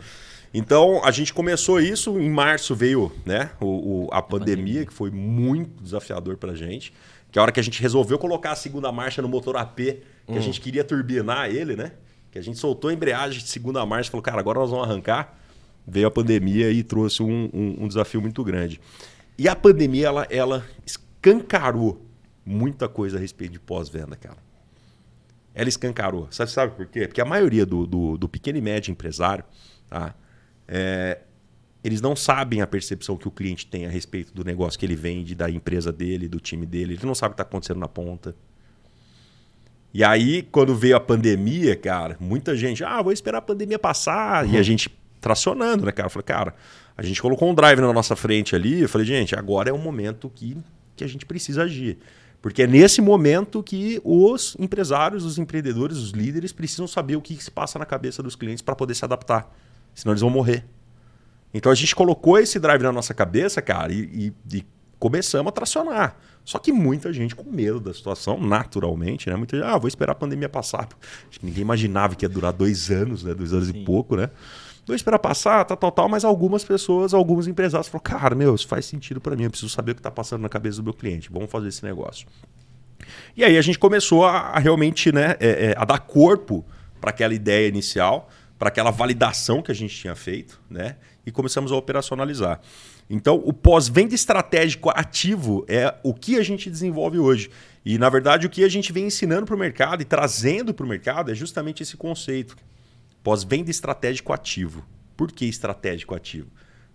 Então, 0.53 1.03
a 1.03 1.09
gente 1.09 1.33
começou 1.33 1.81
isso, 1.81 2.19
em 2.19 2.29
março 2.29 2.75
veio 2.75 3.11
né, 3.25 3.49
o, 3.59 4.05
o 4.05 4.09
a, 4.11 4.21
pandemia, 4.21 4.85
que 4.85 4.93
foi 4.93 5.09
muito 5.09 5.81
desafiador 5.81 6.37
para 6.37 6.51
a 6.51 6.55
gente. 6.55 6.93
Que 7.31 7.39
a 7.39 7.41
hora 7.41 7.51
que 7.51 7.59
a 7.59 7.63
gente 7.63 7.81
resolveu 7.81 8.19
colocar 8.19 8.51
a 8.51 8.55
segunda 8.55 8.91
marcha 8.91 9.19
no 9.19 9.27
motor 9.27 9.57
AP, 9.57 9.77
que 9.77 10.03
hum. 10.27 10.37
a 10.37 10.39
gente 10.39 10.61
queria 10.61 10.83
turbinar 10.83 11.49
ele, 11.49 11.75
né? 11.75 11.93
Que 12.31 12.37
a 12.37 12.41
gente 12.41 12.59
soltou 12.59 12.91
a 12.91 12.93
embreagem 12.93 13.39
de 13.39 13.49
segunda 13.49 13.83
marcha 13.83 14.09
e 14.09 14.11
falou, 14.11 14.21
cara, 14.21 14.39
agora 14.39 14.59
nós 14.59 14.69
vamos 14.69 14.87
arrancar. 14.87 15.39
Veio 15.87 16.07
a 16.07 16.11
pandemia 16.11 16.69
e 16.69 16.83
trouxe 16.83 17.23
um, 17.23 17.49
um, 17.51 17.83
um 17.85 17.87
desafio 17.87 18.21
muito 18.21 18.43
grande. 18.43 18.79
E 19.37 19.47
a 19.49 19.55
pandemia, 19.55 20.07
ela, 20.07 20.27
ela 20.29 20.65
escancarou 20.85 22.05
muita 22.45 22.87
coisa 22.87 23.17
a 23.17 23.19
respeito 23.19 23.53
de 23.53 23.59
pós-venda, 23.59 24.15
cara. 24.15 24.37
Ela 25.55 25.69
escancarou. 25.69 26.27
Sabe, 26.29 26.51
sabe 26.51 26.75
por 26.75 26.85
quê? 26.85 27.07
Porque 27.07 27.21
a 27.21 27.25
maioria 27.25 27.65
do, 27.65 27.87
do, 27.87 28.17
do 28.17 28.29
pequeno 28.29 28.59
e 28.59 28.61
médio 28.61 28.91
empresário, 28.91 29.43
tá? 29.89 30.13
É, 30.67 31.19
eles 31.83 31.99
não 31.99 32.15
sabem 32.15 32.61
a 32.61 32.67
percepção 32.67 33.17
que 33.17 33.27
o 33.27 33.31
cliente 33.31 33.67
tem 33.67 33.85
a 33.85 33.89
respeito 33.89 34.33
do 34.33 34.43
negócio 34.43 34.79
que 34.79 34.85
ele 34.85 34.95
vende, 34.95 35.35
da 35.35 35.49
empresa 35.49 35.91
dele, 35.91 36.29
do 36.29 36.39
time 36.39 36.65
dele. 36.65 36.93
Ele 36.93 37.05
não 37.05 37.13
sabe 37.13 37.33
o 37.33 37.35
que 37.35 37.41
está 37.41 37.49
acontecendo 37.49 37.79
na 37.79 37.89
ponta. 37.89 38.33
E 39.93 40.03
aí, 40.03 40.43
quando 40.43 40.73
veio 40.73 40.95
a 40.95 40.99
pandemia, 40.99 41.75
cara, 41.75 42.15
muita 42.19 42.55
gente, 42.55 42.83
ah, 42.83 43.01
vou 43.01 43.11
esperar 43.11 43.39
a 43.39 43.41
pandemia 43.41 43.77
passar. 43.77 44.45
Uhum. 44.45 44.53
E 44.53 44.57
a 44.57 44.63
gente 44.63 44.89
tracionando, 45.19 45.85
né, 45.85 45.91
cara? 45.91 46.07
Eu 46.07 46.09
falei, 46.09 46.23
cara, 46.23 46.55
a 46.97 47.03
gente 47.03 47.21
colocou 47.21 47.49
um 47.49 47.53
drive 47.53 47.79
na 47.81 47.91
nossa 47.91 48.15
frente 48.15 48.55
ali. 48.55 48.81
Eu 48.81 48.89
falei, 48.89 49.05
gente, 49.05 49.35
agora 49.35 49.69
é 49.69 49.73
o 49.73 49.77
momento 49.77 50.31
que, 50.33 50.57
que 50.95 51.03
a 51.03 51.07
gente 51.07 51.25
precisa 51.25 51.63
agir. 51.63 51.97
Porque 52.41 52.63
é 52.63 52.67
nesse 52.67 53.01
momento 53.01 53.61
que 53.61 54.01
os 54.03 54.55
empresários, 54.57 55.25
os 55.25 55.37
empreendedores, 55.37 55.97
os 55.97 56.11
líderes 56.11 56.51
precisam 56.51 56.87
saber 56.87 57.17
o 57.17 57.21
que, 57.21 57.35
que 57.35 57.43
se 57.43 57.51
passa 57.51 57.77
na 57.77 57.85
cabeça 57.85 58.23
dos 58.23 58.35
clientes 58.35 58.61
para 58.61 58.75
poder 58.75 58.95
se 58.95 59.05
adaptar 59.05 59.53
senão 59.93 60.13
eles 60.13 60.21
vão 60.21 60.29
morrer. 60.29 60.65
Então 61.53 61.71
a 61.71 61.75
gente 61.75 61.95
colocou 61.95 62.39
esse 62.39 62.59
drive 62.59 62.81
na 62.81 62.91
nossa 62.91 63.13
cabeça, 63.13 63.61
cara, 63.61 63.93
e, 63.93 64.33
e, 64.51 64.57
e 64.57 64.65
começamos 64.99 65.49
a 65.49 65.51
tracionar. 65.51 66.17
Só 66.43 66.59
que 66.59 66.73
muita 66.73 67.13
gente 67.13 67.35
com 67.35 67.49
medo 67.49 67.79
da 67.79 67.93
situação, 67.93 68.37
naturalmente, 68.39 69.29
né? 69.29 69.35
Muita 69.35 69.57
gente, 69.57 69.65
ah, 69.65 69.77
vou 69.77 69.87
esperar 69.87 70.11
a 70.11 70.15
pandemia 70.15 70.49
passar. 70.49 70.89
Acho 71.29 71.39
que 71.39 71.45
ninguém 71.45 71.61
imaginava 71.61 72.15
que 72.15 72.25
ia 72.25 72.29
durar 72.29 72.51
dois 72.51 72.89
anos, 72.89 73.23
né? 73.23 73.33
Dois 73.33 73.53
anos 73.53 73.67
Sim. 73.67 73.81
e 73.81 73.85
pouco, 73.85 74.15
né? 74.17 74.29
Vou 74.85 74.95
esperar 74.95 75.19
passar, 75.19 75.63
tal, 75.63 75.77
tal, 75.77 75.91
tal, 75.91 76.09
mas 76.09 76.25
algumas 76.25 76.65
pessoas, 76.65 77.13
alguns 77.13 77.47
empresários 77.47 77.87
falaram, 77.87 78.19
cara, 78.19 78.35
meu, 78.35 78.53
isso 78.53 78.67
faz 78.67 78.85
sentido 78.85 79.21
para 79.21 79.33
mim, 79.33 79.43
eu 79.43 79.49
preciso 79.49 79.69
saber 79.69 79.93
o 79.93 79.95
que 79.95 79.99
está 79.99 80.11
passando 80.11 80.41
na 80.41 80.49
cabeça 80.49 80.77
do 80.77 80.83
meu 80.83 80.93
cliente, 80.93 81.29
vamos 81.31 81.49
fazer 81.49 81.69
esse 81.69 81.85
negócio. 81.85 82.27
E 83.35 83.45
aí 83.45 83.57
a 83.57 83.61
gente 83.61 83.79
começou 83.79 84.25
a, 84.25 84.39
a 84.39 84.59
realmente, 84.59 85.09
né, 85.13 85.37
é, 85.39 85.67
é, 85.67 85.75
a 85.77 85.85
dar 85.85 85.99
corpo 85.99 86.65
para 86.99 87.11
aquela 87.11 87.33
ideia 87.33 87.67
inicial, 87.67 88.29
para 88.63 88.69
aquela 88.69 88.91
validação 88.91 89.61
que 89.61 89.73
a 89.73 89.75
gente 89.75 89.93
tinha 89.93 90.15
feito, 90.15 90.61
né? 90.69 90.95
E 91.25 91.31
começamos 91.31 91.69
a 91.69 91.75
operacionalizar. 91.75 92.61
Então, 93.09 93.35
o 93.43 93.51
pós-venda 93.51 94.15
estratégico 94.15 94.89
ativo 94.89 95.65
é 95.67 95.93
o 96.01 96.13
que 96.13 96.37
a 96.37 96.43
gente 96.43 96.69
desenvolve 96.69 97.19
hoje. 97.19 97.49
E, 97.83 97.97
na 97.97 98.09
verdade, 98.09 98.47
o 98.47 98.49
que 98.49 98.63
a 98.63 98.69
gente 98.69 98.93
vem 98.93 99.07
ensinando 99.07 99.45
para 99.45 99.55
o 99.55 99.59
mercado 99.59 100.01
e 100.01 100.05
trazendo 100.05 100.73
para 100.73 100.85
o 100.85 100.87
mercado 100.87 101.29
é 101.29 101.35
justamente 101.35 101.83
esse 101.83 101.97
conceito. 101.97 102.55
Pós-venda 103.21 103.69
estratégico 103.69 104.31
ativo. 104.31 104.85
Por 105.17 105.33
que 105.33 105.43
estratégico 105.43 106.15
ativo? 106.15 106.47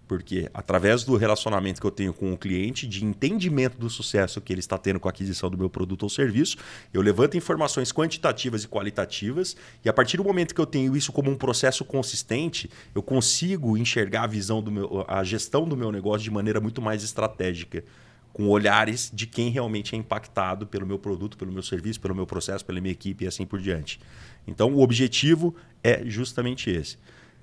Porque 0.08 0.48
através 0.54 1.04
do 1.04 1.16
relacionamento 1.16 1.80
que 1.82 1.86
eu 1.86 1.90
tenho 1.90 2.14
com 2.14 2.32
o 2.32 2.38
cliente, 2.38 2.86
de 2.86 3.04
entendimento 3.04 3.76
do 3.76 3.90
sucesso 3.90 4.40
que 4.40 4.52
ele 4.52 4.60
está 4.60 4.78
tendo 4.78 4.98
com 4.98 5.06
a 5.06 5.10
aquisição 5.10 5.50
do 5.50 5.58
meu 5.58 5.68
produto 5.68 6.04
ou 6.04 6.08
serviço, 6.08 6.56
eu 6.94 7.02
levanto 7.02 7.36
informações 7.36 7.92
quantitativas 7.92 8.64
e 8.64 8.68
qualitativas, 8.68 9.54
e 9.84 9.88
a 9.88 9.92
partir 9.92 10.16
do 10.16 10.24
momento 10.24 10.54
que 10.54 10.60
eu 10.60 10.66
tenho 10.66 10.96
isso 10.96 11.12
como 11.12 11.30
um 11.30 11.36
processo 11.36 11.84
consistente, 11.84 12.70
eu 12.94 13.02
consigo 13.02 13.76
enxergar 13.76 14.22
a 14.22 14.26
visão 14.26 14.62
do 14.62 14.72
meu, 14.72 15.04
a 15.06 15.22
gestão 15.22 15.68
do 15.68 15.76
meu 15.76 15.92
negócio 15.92 16.24
de 16.24 16.30
maneira 16.30 16.58
muito 16.58 16.80
mais 16.80 17.04
estratégica 17.04 17.84
com 18.32 18.48
olhares 18.48 19.10
de 19.12 19.26
quem 19.26 19.50
realmente 19.50 19.94
é 19.94 19.98
impactado 19.98 20.66
pelo 20.66 20.86
meu 20.86 20.98
produto, 20.98 21.36
pelo 21.36 21.52
meu 21.52 21.62
serviço, 21.62 22.00
pelo 22.00 22.14
meu 22.14 22.26
processo, 22.26 22.64
pela 22.64 22.80
minha 22.80 22.92
equipe 22.92 23.24
e 23.24 23.28
assim 23.28 23.44
por 23.44 23.60
diante. 23.60 24.00
Então, 24.46 24.72
o 24.72 24.80
objetivo 24.80 25.54
é 25.82 26.02
justamente 26.06 26.70
esse 26.70 26.96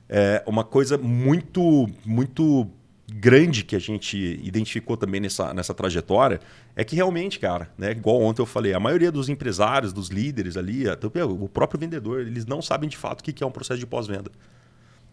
é 0.09 0.43
uma 0.45 0.63
coisa 0.63 0.97
muito, 0.97 1.89
muito 2.05 2.69
grande 3.07 3.63
que 3.63 3.75
a 3.75 3.79
gente 3.79 4.17
identificou 4.43 4.97
também 4.97 5.21
nessa, 5.21 5.53
nessa 5.53 5.73
trajetória 5.73 6.39
é 6.75 6.83
que 6.83 6.95
realmente, 6.95 7.39
cara, 7.39 7.69
né, 7.77 7.91
igual 7.91 8.21
ontem 8.21 8.41
eu 8.41 8.45
falei, 8.45 8.73
a 8.73 8.79
maioria 8.79 9.11
dos 9.11 9.29
empresários, 9.29 9.93
dos 9.93 10.09
líderes 10.09 10.57
ali, 10.57 10.89
até 10.89 11.07
o 11.23 11.47
próprio 11.47 11.79
vendedor, 11.79 12.21
eles 12.21 12.45
não 12.45 12.61
sabem 12.61 12.89
de 12.89 12.97
fato 12.97 13.21
o 13.21 13.23
que 13.23 13.43
é 13.43 13.47
um 13.47 13.51
processo 13.51 13.79
de 13.79 13.85
pós-venda. 13.85 14.31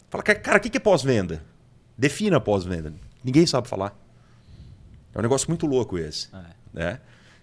Fala, 0.08 0.22
cara, 0.22 0.58
o 0.58 0.61
que 0.61 0.76
é 0.76 0.80
pós-venda? 0.80 1.42
Defina 1.96 2.40
pós-venda. 2.40 2.92
Ninguém 3.22 3.46
sabe 3.46 3.68
falar. 3.68 3.96
É 5.14 5.18
um 5.18 5.22
negócio 5.22 5.49
muito 5.49 5.66
louco 5.66 5.99
esse. 5.99 6.28
É. 6.34 6.44
Né? 6.72 7.00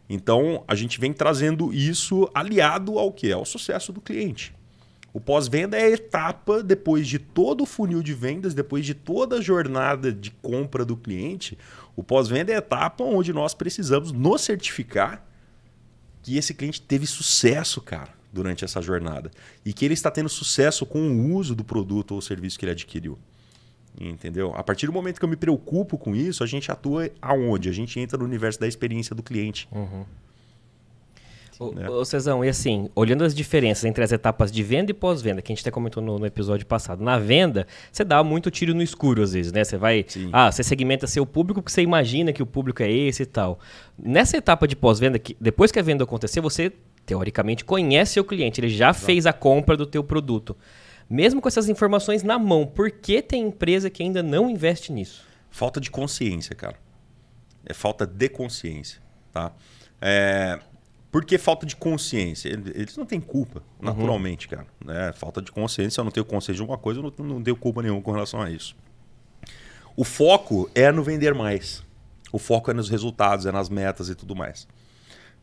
Então, 0.10 0.64
a 0.68 0.76
gente 0.76 1.00
vem 1.00 1.14
trazendo 1.14 1.74
isso 1.74 2.30
aliado 2.34 2.98
ao 2.98 3.12
que? 3.12 3.32
Ao 3.32 3.46
sucesso 3.46 3.94
do 3.94 4.02
cliente. 4.02 4.54
O 5.14 5.20
pós-venda 5.20 5.78
é 5.78 5.86
a 5.86 5.90
etapa 5.90 6.62
depois 6.62 7.08
de 7.08 7.18
todo 7.18 7.62
o 7.62 7.66
funil 7.66 8.04
de 8.04 8.14
vendas, 8.14 8.54
depois 8.54 8.86
de 8.86 8.94
toda 8.94 9.38
a 9.38 9.42
jornada 9.42 10.12
de 10.12 10.32
compra 10.32 10.86
do 10.86 10.96
cliente. 10.96 11.58
O 11.96 12.04
pós-venda 12.04 12.52
é 12.52 12.56
a 12.56 12.60
etapa 12.60 13.04
onde 13.04 13.34
nós 13.34 13.54
precisamos 13.54 14.12
nos 14.12 14.42
certificar 14.42 15.26
que 16.22 16.38
esse 16.38 16.54
cliente 16.54 16.82
teve 16.82 17.08
sucesso, 17.08 17.82
cara, 17.82 18.10
durante 18.32 18.64
essa 18.64 18.82
jornada. 18.82 19.32
E 19.66 19.74
que 19.74 19.84
ele 19.84 19.94
está 19.94 20.12
tendo 20.12 20.30
sucesso 20.30 20.86
com 20.86 21.00
o 21.00 21.34
uso 21.34 21.56
do 21.56 21.64
produto 21.64 22.14
ou 22.14 22.22
serviço 22.22 22.60
que 22.60 22.66
ele 22.66 22.74
adquiriu. 22.74 23.18
Entendeu? 24.00 24.54
A 24.56 24.64
partir 24.64 24.86
do 24.86 24.94
momento 24.94 25.20
que 25.20 25.26
eu 25.26 25.30
me 25.30 25.36
preocupo 25.36 25.98
com 25.98 26.16
isso, 26.16 26.44
a 26.44 26.48
gente 26.48 26.72
atua 26.72 27.10
aonde? 27.22 27.68
A 27.68 27.72
gente 27.72 28.00
entra 28.00 28.18
no 28.18 28.26
universo 28.26 28.60
da 28.60 28.68
experiência 28.68 29.16
do 29.16 29.24
cliente. 29.24 29.68
Uhum. 29.72 30.06
Ô, 31.60 31.74
né? 31.74 31.90
ô 31.90 32.06
Cezão, 32.06 32.44
e 32.44 32.48
assim, 32.48 32.90
olhando 32.96 33.22
as 33.26 33.36
diferenças 33.36 33.84
entre 33.84 34.02
as 34.02 34.14
etapas 34.14 34.50
de 34.50 34.64
venda 34.64 34.92
e 34.92 34.94
pós-venda, 34.94 35.42
que 35.42 35.52
a 35.52 35.54
gente 35.54 35.62
até 35.62 35.70
comentou 35.70 36.02
no, 36.02 36.18
no, 36.18 36.26
episódio 36.26 36.66
passado. 36.66 37.04
Na 37.04 37.20
venda, 37.20 37.68
você 37.92 38.06
dá 38.06 38.24
muito 38.24 38.50
tiro 38.50 38.74
no 38.74 38.82
escuro 38.82 39.22
às 39.22 39.34
vezes, 39.34 39.52
né? 39.52 39.66
Você 39.66 39.76
vai. 39.76 40.06
Sim. 40.08 40.30
Ah, 40.32 40.50
você 40.50 40.64
segmenta 40.64 41.06
seu 41.06 41.26
público 41.26 41.62
porque 41.62 41.74
você 41.74 41.82
imagina 41.82 42.32
que 42.32 42.42
o 42.42 42.46
público 42.46 42.82
é 42.82 42.90
esse 42.90 43.24
e 43.24 43.26
tal. 43.26 43.60
Nessa 44.02 44.38
etapa 44.38 44.66
de 44.66 44.76
pós-venda, 44.78 45.20
que 45.20 45.36
depois 45.40 45.70
que 45.70 45.78
a 45.78 45.82
venda 45.82 46.06
acontecer, 46.06 46.40
você, 46.40 46.72
teoricamente, 47.06 47.66
conhece 47.66 48.22
o 48.22 48.24
cliente, 48.24 48.62
ele 48.62 48.70
já 48.70 48.92
Exato. 48.92 49.06
fez 49.06 49.26
a 49.26 49.34
compra 49.34 49.76
do 49.76 49.86
teu 49.86 50.02
produto. 50.02 50.56
Mesmo 51.10 51.42
com 51.42 51.50
essas 51.50 51.68
informações 51.68 52.24
na 52.24 52.40
mão, 52.40 52.66
por 52.66 52.90
que 52.90 53.22
tem 53.22 53.48
empresa 53.48 53.90
que 53.90 54.02
ainda 54.02 54.24
não 54.24 54.50
investe 54.50 54.94
nisso? 54.94 55.28
Falta 55.50 55.82
de 55.82 55.92
consciência, 55.92 56.56
cara. 56.56 56.78
É 57.66 57.74
falta 57.74 58.08
de 58.08 58.30
consciência, 58.30 59.02
tá? 59.34 59.52
É, 60.02 60.60
por 61.12 61.26
que 61.26 61.38
falta 61.38 61.66
de 61.66 61.76
consciência? 61.76 62.50
Eles 62.50 62.96
não 62.96 63.06
têm 63.06 63.20
culpa, 63.20 63.64
uhum. 63.80 63.86
naturalmente, 63.86 64.48
cara. 64.48 64.68
Né? 64.84 65.12
Falta 65.14 65.42
de 65.42 65.52
consciência, 65.52 66.02
eu 66.02 66.04
não 66.04 66.12
tenho 66.12 66.26
consciência 66.26 66.64
de 66.64 66.70
uma 66.70 66.78
coisa, 66.78 67.00
eu 67.00 67.14
não, 67.18 67.26
não 67.26 67.44
tenho 67.44 67.56
culpa 67.56 67.82
nenhuma 67.82 68.02
com 68.02 68.12
relação 68.12 68.42
a 68.42 68.50
isso. 68.50 68.76
O 69.98 70.04
foco 70.04 70.70
é 70.76 70.92
no 70.92 71.04
vender 71.04 71.34
mais. 71.34 71.84
O 72.32 72.38
foco 72.38 72.70
é 72.70 72.74
nos 72.74 72.90
resultados, 72.90 73.48
é 73.48 73.52
nas 73.52 73.70
metas 73.70 74.08
e 74.08 74.16
tudo 74.16 74.36
mais. 74.36 74.68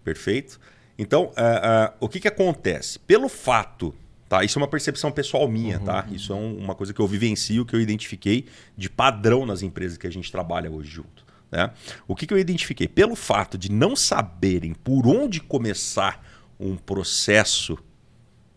Perfeito? 0.04 0.60
Então, 0.96 1.24
uh, 1.24 1.28
uh, 1.28 1.94
o 2.00 2.08
que, 2.08 2.20
que 2.20 2.28
acontece? 2.28 2.98
Pelo 3.00 3.28
fato, 3.28 3.92
tá? 4.28 4.44
Isso 4.44 4.58
é 4.58 4.62
uma 4.62 4.68
percepção 4.68 5.10
pessoal 5.10 5.48
minha, 5.48 5.80
tá? 5.80 5.96
uhum. 5.96 6.02
tá? 6.02 6.14
Isso 6.14 6.32
é 6.32 6.36
um, 6.36 6.58
uma 6.58 6.76
coisa 6.76 6.94
que 6.94 7.00
eu 7.00 7.08
vivencio, 7.08 7.66
que 7.66 7.74
eu 7.74 7.80
identifiquei 7.80 8.46
de 8.76 8.88
padrão 8.88 9.44
nas 9.44 9.62
empresas 9.62 9.98
que 9.98 10.06
a 10.06 10.12
gente 10.12 10.30
trabalha 10.30 10.70
hoje 10.70 10.88
junto. 10.88 11.25
Né? 11.50 11.70
O 12.06 12.14
que, 12.14 12.26
que 12.26 12.34
eu 12.34 12.38
identifiquei? 12.38 12.88
Pelo 12.88 13.14
fato 13.14 13.56
de 13.56 13.70
não 13.70 13.94
saberem 13.94 14.74
por 14.74 15.06
onde 15.06 15.40
começar 15.40 16.24
um 16.58 16.76
processo 16.76 17.78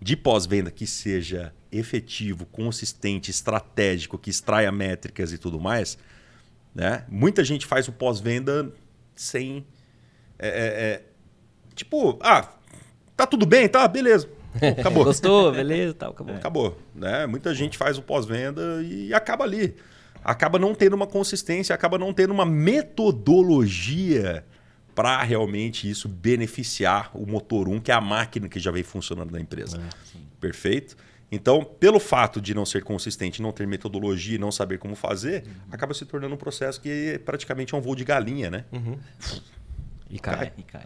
de 0.02 0.16
pós-venda 0.16 0.72
que 0.72 0.88
seja 0.88 1.54
efetivo, 1.72 2.46
consistente, 2.46 3.30
estratégico, 3.30 4.18
que 4.18 4.30
extraia 4.30 4.72
métricas 4.72 5.32
e 5.32 5.38
tudo 5.38 5.60
mais, 5.60 5.98
né? 6.74 7.06
muita 7.10 7.44
gente 7.44 7.66
faz 7.66 7.88
o 7.88 7.92
pós-venda 7.92 8.72
sem. 9.16 9.66
É, 10.38 10.48
é, 10.48 10.52
é, 10.52 11.04
tipo, 11.76 12.18
ah, 12.22 12.50
tá 13.16 13.28
tudo 13.28 13.46
bem, 13.46 13.68
tá, 13.68 13.88
beleza. 13.88 14.30
Acabou. 14.80 15.04
Gostou, 15.06 15.52
beleza, 15.52 15.94
tal, 15.94 16.12
acabou. 16.12 16.36
Acabou. 16.36 16.82
Né? 16.96 17.28
Muita 17.28 17.54
gente 17.54 17.78
faz 17.78 17.98
o 17.98 18.02
pós-venda 18.02 18.82
e 18.84 19.14
acaba 19.14 19.44
ali 19.44 19.76
acaba 20.24 20.60
não 20.60 20.76
tendo 20.76 20.94
uma 20.94 21.08
consistência, 21.08 21.74
acaba 21.74 21.98
não 21.98 22.14
tendo 22.14 22.34
uma 22.34 22.46
metodologia 22.46 24.46
para 24.96 25.22
realmente 25.24 25.90
isso 25.90 26.10
beneficiar 26.10 27.12
o 27.14 27.26
motor 27.26 27.70
1, 27.70 27.80
que 27.80 27.92
é 27.92 27.94
a 27.94 28.02
máquina 28.02 28.50
que 28.50 28.60
já 28.60 28.72
vem 28.72 28.84
funcionando 28.84 29.32
na 29.32 29.40
empresa. 29.40 29.78
É, 29.78 30.18
Perfeito? 30.40 30.98
Então, 31.32 31.64
pelo 31.64 32.00
fato 32.00 32.42
de 32.42 32.54
não 32.54 32.66
ser 32.66 32.84
consistente, 32.84 33.42
não 33.42 33.52
ter 33.52 33.68
metodologia 33.68 34.36
e 34.36 34.40
não 34.40 34.52
saber 34.52 34.80
como 34.80 34.96
fazer, 34.96 35.44
uhum. 35.46 35.54
acaba 35.72 35.94
se 35.94 36.06
tornando 36.06 36.34
um 36.34 36.38
processo 36.38 36.82
que 36.82 37.22
praticamente 37.24 37.74
é 37.74 37.78
um 37.78 37.82
voo 37.82 37.96
de 37.96 38.04
galinha, 38.04 38.50
né? 38.50 38.66
Uhum. 38.72 38.98
E 40.10 40.20
cai, 40.20 40.36
cai, 40.36 40.54
e 40.58 40.64
cai. 40.64 40.86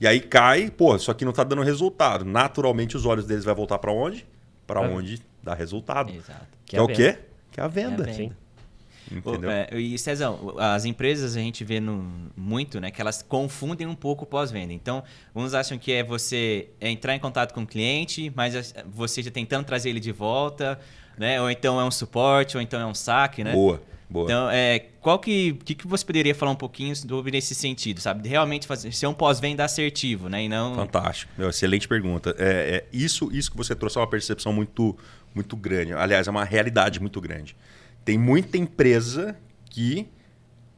E 0.00 0.06
aí 0.06 0.20
cai, 0.20 0.70
pô, 0.70 0.98
só 0.98 1.14
que 1.14 1.24
não 1.24 1.30
está 1.30 1.44
dando 1.44 1.62
resultado. 1.62 2.24
Naturalmente 2.24 2.96
os 2.96 3.06
olhos 3.06 3.24
deles 3.24 3.44
vai 3.44 3.54
voltar 3.54 3.78
para 3.78 3.92
onde? 3.92 4.26
Para 4.66 4.80
onde 4.80 5.22
dá 5.42 5.54
resultado. 5.54 6.12
Exato. 6.12 6.46
Que, 6.66 6.70
que 6.70 6.76
é, 6.76 6.78
é 6.80 6.82
o 6.82 6.88
quê? 6.88 7.18
Que 7.52 7.60
é 7.60 7.62
a 7.62 7.68
venda. 7.68 8.04
É 8.04 8.10
a 8.10 8.16
venda. 8.16 8.36
Entendeu? 9.10 9.50
É, 9.50 9.68
e 9.78 9.98
Cezão, 9.98 10.54
as 10.58 10.84
empresas 10.84 11.36
a 11.36 11.40
gente 11.40 11.64
vê 11.64 11.80
no, 11.80 12.30
muito, 12.36 12.80
né, 12.80 12.90
que 12.90 13.00
elas 13.00 13.22
confundem 13.22 13.86
um 13.86 13.94
pouco 13.94 14.24
pós-venda. 14.24 14.72
Então, 14.72 15.02
uns 15.34 15.54
acham 15.54 15.78
que 15.78 15.92
é 15.92 16.02
você 16.02 16.68
entrar 16.80 17.14
em 17.14 17.18
contato 17.18 17.52
com 17.52 17.62
o 17.62 17.66
cliente, 17.66 18.32
mas 18.34 18.74
você 18.86 19.22
já 19.22 19.30
tentando 19.30 19.64
trazer 19.64 19.90
ele 19.90 20.00
de 20.00 20.12
volta, 20.12 20.78
né? 21.18 21.40
Ou 21.40 21.50
então 21.50 21.80
é 21.80 21.84
um 21.84 21.90
suporte, 21.90 22.56
ou 22.56 22.62
então 22.62 22.80
é 22.80 22.86
um 22.86 22.94
saque, 22.94 23.44
né? 23.44 23.52
Boa. 23.52 23.80
Boa. 24.08 24.26
Então, 24.26 24.50
é, 24.50 24.78
qual 25.00 25.18
que, 25.18 25.54
que, 25.64 25.74
que 25.74 25.86
você 25.86 26.04
poderia 26.04 26.34
falar 26.34 26.52
um 26.52 26.56
pouquinho 26.56 26.94
sobre 26.94 27.32
nesse 27.32 27.54
sentido, 27.54 28.00
sabe? 28.00 28.22
De 28.22 28.28
realmente 28.28 28.66
fazer, 28.66 28.92
ser 28.92 29.06
um 29.06 29.14
pós-venda 29.14 29.64
assertivo, 29.64 30.28
né? 30.28 30.44
E 30.44 30.48
não... 30.48 30.74
Fantástico. 30.74 31.32
Meu, 31.36 31.48
excelente 31.48 31.88
pergunta. 31.88 32.34
É, 32.38 32.76
é, 32.76 32.84
isso, 32.92 33.30
isso 33.32 33.50
que 33.50 33.56
você 33.56 33.74
trouxe 33.74 33.98
é 33.98 34.00
uma 34.00 34.06
percepção 34.06 34.52
muito, 34.52 34.96
muito 35.34 35.56
grande. 35.56 35.94
Aliás, 35.94 36.28
é 36.28 36.30
uma 36.30 36.44
realidade 36.44 37.00
muito 37.00 37.20
grande. 37.20 37.56
Tem 38.04 38.18
muita 38.18 38.58
empresa 38.58 39.36
que 39.70 40.08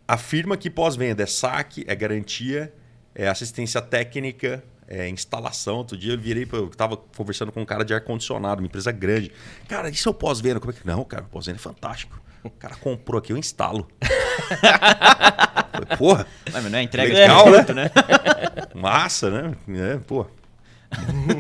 afirma 0.07 0.57
que 0.57 0.71
pós-venda 0.71 1.23
é 1.23 1.27
saque, 1.27 1.85
é 1.89 1.95
garantia, 1.95 2.73
é 3.15 3.29
assistência 3.29 3.83
técnica, 3.83 4.63
é 4.87 5.09
instalação. 5.09 5.79
Outro 5.79 5.97
dia 5.97 6.13
eu 6.13 6.19
virei, 6.19 6.47
eu 6.53 6.69
estava 6.69 6.97
conversando 6.97 7.51
com 7.51 7.61
um 7.61 7.65
cara 7.65 7.85
de 7.85 7.93
ar-condicionado, 7.93 8.61
uma 8.61 8.67
empresa 8.67 8.93
grande. 8.93 9.33
Cara, 9.69 9.89
isso 9.89 10.09
é 10.09 10.11
o 10.11 10.15
pós-venda? 10.15 10.61
Como 10.61 10.73
é 10.73 10.75
que. 10.75 10.87
Não, 10.87 11.05
cara, 11.05 11.25
o 11.25 11.29
pós-venda 11.29 11.59
é 11.59 11.63
fantástico. 11.63 12.21
O 12.45 12.51
cara 12.51 12.77
comprou 12.77 13.19
aqui, 13.19 13.33
eu 13.33 13.37
instalo. 13.37 13.89
Porra. 15.99 16.27
Mas 16.53 16.65
não 16.65 16.79
é 16.79 16.83
entrega 16.83 17.13
legal, 17.13 17.45
de 17.45 17.51
produto, 17.51 17.75
né? 17.75 17.91
Massa, 18.75 19.31
né? 19.31 19.57
É, 19.69 19.97
pô. 19.99 20.27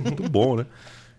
Muito 0.04 0.28
bom, 0.28 0.56
né? 0.56 0.66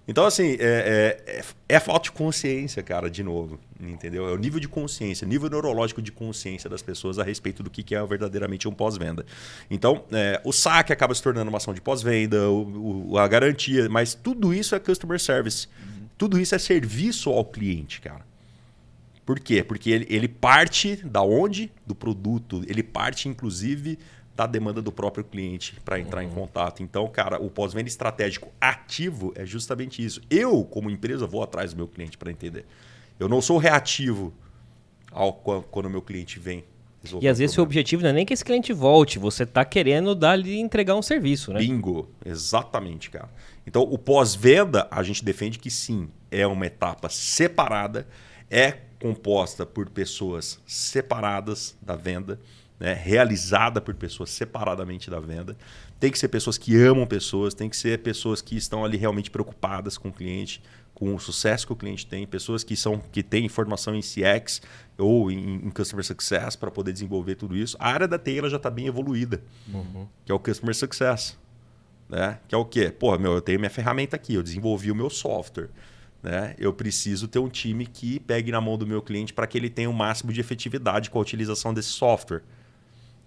Então, 0.07 0.25
assim, 0.25 0.55
é, 0.59 1.17
é, 1.27 1.43
é, 1.67 1.79
falta 1.79 2.05
de 2.05 2.11
consciência, 2.13 2.81
cara, 2.81 3.09
de 3.09 3.21
novo. 3.21 3.59
Entendeu? 3.79 4.29
É 4.29 4.31
o 4.31 4.37
nível 4.37 4.59
de 4.59 4.67
consciência, 4.67 5.27
nível 5.27 5.49
neurológico 5.49 6.01
de 6.01 6.11
consciência 6.11 6.69
das 6.69 6.81
pessoas 6.81 7.19
a 7.19 7.23
respeito 7.23 7.61
do 7.61 7.69
que 7.69 7.93
é 7.93 8.05
verdadeiramente 8.05 8.67
um 8.67 8.73
pós-venda. 8.73 9.25
Então, 9.69 10.05
é, 10.11 10.39
o 10.45 10.53
saque 10.53 10.93
acaba 10.93 11.13
se 11.13 11.21
tornando 11.21 11.49
uma 11.49 11.57
ação 11.57 11.73
de 11.73 11.81
pós-venda, 11.81 12.37
a 13.19 13.27
garantia, 13.27 13.89
mas 13.89 14.13
tudo 14.13 14.53
isso 14.53 14.73
é 14.73 14.79
customer 14.79 15.19
service. 15.19 15.67
Uhum. 15.77 16.07
Tudo 16.17 16.39
isso 16.39 16.55
é 16.55 16.57
serviço 16.57 17.29
ao 17.29 17.43
cliente, 17.43 17.99
cara. 17.99 18.25
Por 19.25 19.41
quê? 19.41 19.61
Porque 19.61 19.89
ele, 19.89 20.07
ele 20.09 20.27
parte 20.29 20.95
da 21.05 21.21
onde? 21.21 21.69
Do 21.85 21.93
produto. 21.93 22.63
Ele 22.65 22.81
parte, 22.81 23.27
inclusive, 23.27 23.99
da 24.37 24.45
demanda 24.45 24.83
do 24.83 24.91
próprio 24.91 25.23
cliente 25.23 25.81
para 25.83 25.99
entrar 25.99 26.21
uhum. 26.23 26.27
em 26.27 26.31
contato. 26.31 26.83
Então, 26.83 27.07
cara, 27.07 27.41
o 27.41 27.49
pós-venda 27.49 27.89
estratégico 27.89 28.51
ativo 28.61 29.33
é 29.35 29.43
justamente 29.43 30.05
isso. 30.05 30.21
Eu, 30.29 30.63
como 30.63 30.91
empresa, 30.91 31.25
vou 31.25 31.41
atrás 31.41 31.73
do 31.73 31.77
meu 31.77 31.87
cliente 31.87 32.19
para 32.19 32.29
entender. 32.29 32.63
Eu 33.19 33.27
não 33.27 33.41
sou 33.41 33.57
reativo 33.57 34.31
ao, 35.11 35.33
quando 35.33 35.87
o 35.87 35.89
meu 35.89 36.03
cliente 36.03 36.39
vem. 36.39 36.63
E 37.19 37.27
às 37.27 37.39
vezes 37.39 37.57
o 37.57 37.63
objetivo 37.63 38.03
não 38.03 38.09
é 38.11 38.13
nem 38.13 38.25
que 38.25 38.33
esse 38.33 38.45
cliente 38.45 38.71
volte, 38.73 39.17
você 39.17 39.41
está 39.41 39.65
querendo 39.65 40.13
dar-lhe 40.13 40.59
entregar 40.59 40.93
um 40.93 41.01
serviço, 41.01 41.51
né? 41.51 41.59
Bingo, 41.59 42.07
exatamente, 42.23 43.09
cara. 43.09 43.29
Então, 43.65 43.81
o 43.81 43.97
pós-venda, 43.97 44.87
a 44.91 45.01
gente 45.01 45.25
defende 45.25 45.57
que 45.57 45.71
sim, 45.71 46.09
é 46.29 46.45
uma 46.45 46.65
etapa 46.67 47.09
separada, 47.09 48.07
é 48.51 48.73
composta 48.99 49.65
por 49.65 49.89
pessoas 49.89 50.59
separadas 50.65 51.75
da 51.81 51.95
venda 51.95 52.39
né, 52.79 52.93
realizada 52.93 53.81
por 53.81 53.93
pessoas 53.95 54.29
separadamente 54.29 55.09
da 55.09 55.19
venda. 55.19 55.57
Tem 55.99 56.11
que 56.11 56.19
ser 56.19 56.27
pessoas 56.27 56.57
que 56.57 56.75
amam 56.81 57.07
pessoas, 57.07 57.53
tem 57.53 57.69
que 57.69 57.77
ser 57.77 57.99
pessoas 57.99 58.41
que 58.41 58.55
estão 58.55 58.85
ali 58.85 58.97
realmente 58.97 59.31
preocupadas 59.31 59.97
com 59.97 60.09
o 60.09 60.13
cliente, 60.13 60.61
com 60.93 61.13
o 61.13 61.19
sucesso 61.19 61.65
que 61.65 61.73
o 61.73 61.75
cliente 61.75 62.05
tem, 62.05 62.25
pessoas 62.25 62.63
que 62.63 62.75
são 62.75 62.99
que 63.11 63.21
têm 63.21 63.47
formação 63.47 63.95
em 63.95 64.01
CX 64.01 64.61
ou 64.97 65.31
em, 65.31 65.55
em 65.55 65.69
Customer 65.69 66.03
Success 66.03 66.55
para 66.55 66.71
poder 66.71 66.91
desenvolver 66.91 67.35
tudo 67.35 67.55
isso. 67.55 67.77
A 67.79 67.91
área 67.91 68.07
da 68.07 68.17
TI 68.17 68.49
já 68.49 68.57
está 68.57 68.69
bem 68.69 68.87
evoluída, 68.87 69.41
uhum. 69.71 70.07
que 70.25 70.31
é 70.31 70.35
o 70.35 70.39
Customer 70.39 70.75
Success. 70.75 71.37
Né? 72.09 72.39
Que 72.47 72.55
é 72.55 72.57
o 72.57 72.65
quê? 72.65 72.89
Pô, 72.89 73.17
meu, 73.17 73.33
eu 73.33 73.41
tenho 73.41 73.59
minha 73.59 73.69
ferramenta 73.69 74.15
aqui, 74.15 74.33
eu 74.33 74.43
desenvolvi 74.43 74.91
o 74.91 74.95
meu 74.95 75.09
software. 75.09 75.69
né, 76.23 76.55
eu 76.57 76.73
preciso 76.73 77.27
ter 77.27 77.37
um 77.37 77.49
time 77.49 77.85
que 77.85 78.19
pegue 78.19 78.51
na 78.51 78.59
mão 78.59 78.77
do 78.77 78.87
meu 78.87 79.01
cliente 79.01 79.33
para 79.33 79.45
que 79.45 79.57
ele 79.57 79.69
tenha 79.69 79.89
o 79.89 79.93
máximo 79.93 80.33
de 80.33 80.41
efetividade 80.41 81.09
com 81.09 81.19
a 81.19 81.21
utilização 81.21 81.73
desse 81.73 81.89
software. 81.89 82.41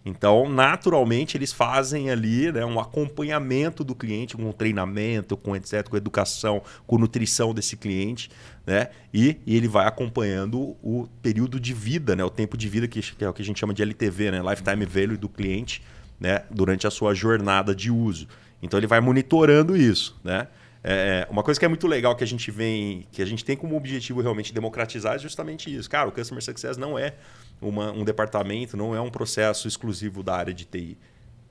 Então, 0.04 0.48
naturalmente, 0.48 1.36
eles 1.36 1.52
fazem 1.52 2.10
ali 2.10 2.50
né, 2.50 2.64
um 2.64 2.80
acompanhamento 2.80 3.84
do 3.84 3.94
cliente, 3.94 4.34
com 4.34 4.50
treinamento, 4.50 5.36
com 5.36 5.54
etc., 5.54 5.86
com 5.88 5.96
educação, 5.96 6.62
com 6.86 6.96
nutrição 6.96 7.52
desse 7.52 7.76
cliente, 7.76 8.30
né? 8.66 8.88
E, 9.12 9.36
e 9.46 9.56
ele 9.56 9.68
vai 9.68 9.86
acompanhando 9.86 10.74
o 10.82 11.06
período 11.20 11.60
de 11.60 11.74
vida, 11.74 12.16
né? 12.16 12.24
O 12.24 12.30
tempo 12.30 12.56
de 12.56 12.68
vida 12.68 12.88
que, 12.88 13.00
que 13.02 13.22
é 13.22 13.28
o 13.28 13.32
que 13.32 13.42
a 13.42 13.44
gente 13.44 13.60
chama 13.60 13.74
de 13.74 13.82
LTV, 13.82 14.30
né? 14.30 14.40
Lifetime 14.40 14.86
Value 14.86 15.18
do 15.18 15.28
cliente, 15.28 15.82
né? 16.18 16.44
Durante 16.50 16.86
a 16.86 16.90
sua 16.90 17.12
jornada 17.12 17.74
de 17.74 17.90
uso. 17.90 18.26
Então 18.62 18.80
ele 18.80 18.86
vai 18.86 19.00
monitorando 19.00 19.76
isso, 19.76 20.18
né? 20.24 20.48
É, 20.82 21.26
uma 21.30 21.42
coisa 21.42 21.60
que 21.60 21.66
é 21.66 21.68
muito 21.68 21.86
legal 21.86 22.16
que 22.16 22.24
a 22.24 22.26
gente 22.26 22.50
vem, 22.50 23.06
que 23.12 23.20
a 23.20 23.26
gente 23.26 23.44
tem 23.44 23.54
como 23.54 23.76
objetivo 23.76 24.22
realmente 24.22 24.52
democratizar 24.52 25.16
é 25.16 25.18
justamente 25.18 25.74
isso. 25.74 25.90
Cara, 25.90 26.08
o 26.08 26.12
Customer 26.12 26.42
Success 26.42 26.78
não 26.78 26.98
é 26.98 27.14
uma, 27.60 27.92
um 27.92 28.04
departamento, 28.04 28.76
não 28.76 28.94
é 28.94 29.00
um 29.00 29.10
processo 29.10 29.68
exclusivo 29.68 30.22
da 30.22 30.34
área 30.34 30.54
de 30.54 30.64
TI. 30.64 30.98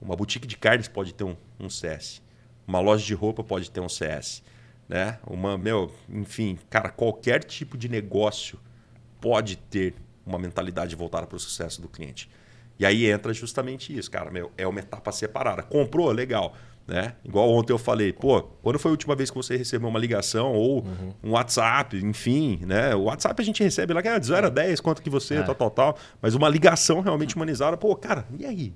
Uma 0.02 0.16
boutique 0.16 0.48
de 0.48 0.58
carnes 0.58 0.88
pode 0.88 1.14
ter 1.14 1.24
um, 1.24 1.36
um 1.60 1.70
CS. 1.70 2.22
Uma 2.68 2.80
loja 2.80 3.06
de 3.06 3.14
roupa 3.14 3.44
pode 3.44 3.70
ter 3.70 3.80
um 3.80 3.90
CS. 3.90 4.44
Né? 4.88 5.20
Uma, 5.28 5.58
meu, 5.58 5.94
enfim, 6.10 6.58
cara, 6.70 6.90
qualquer 6.90 7.44
tipo 7.44 7.78
de 7.78 7.88
negócio 7.88 8.60
pode 9.22 9.56
ter 9.56 9.94
uma 10.26 10.40
mentalidade 10.40 10.96
voltada 10.96 11.28
para 11.28 11.36
o 11.36 11.40
sucesso 11.40 11.82
do 11.82 11.88
cliente. 11.88 12.30
E 12.80 12.86
aí 12.86 13.06
entra 13.06 13.34
justamente 13.34 13.96
isso, 13.96 14.10
cara. 14.10 14.32
Meu, 14.32 14.52
é 14.58 14.66
uma 14.66 14.80
etapa 14.80 15.12
separada. 15.12 15.62
Comprou, 15.62 16.12
legal. 16.12 16.56
Né? 16.90 17.14
Igual 17.24 17.48
ontem 17.52 17.72
eu 17.72 17.78
falei, 17.78 18.12
pô, 18.12 18.42
quando 18.42 18.80
foi 18.80 18.90
a 18.90 18.94
última 18.94 19.16
vez 19.16 19.30
que 19.30 19.38
você 19.38 19.56
recebeu 19.56 19.88
uma 19.88 20.00
ligação 20.00 20.54
ou 20.54 20.84
uhum. 20.84 21.14
um 21.24 21.32
WhatsApp, 21.34 21.96
enfim, 22.04 22.62
né? 22.66 22.96
O 22.96 23.04
WhatsApp 23.04 23.40
a 23.40 23.46
gente 23.46 23.62
recebe 23.62 23.94
lá, 23.94 24.02
de 24.02 24.26
0 24.26 24.48
a 24.48 24.50
10, 24.50 24.82
quanto 24.82 25.00
que 25.00 25.10
você, 25.10 25.36
é. 25.36 25.44
tal, 25.44 25.54
tal, 25.54 25.70
tal. 25.70 25.98
Mas 26.20 26.34
uma 26.34 26.50
ligação 26.50 27.00
realmente 27.00 27.36
humanizada, 27.36 27.78
pô, 27.78 27.96
cara, 27.96 28.26
e 28.40 28.44
aí? 28.44 28.74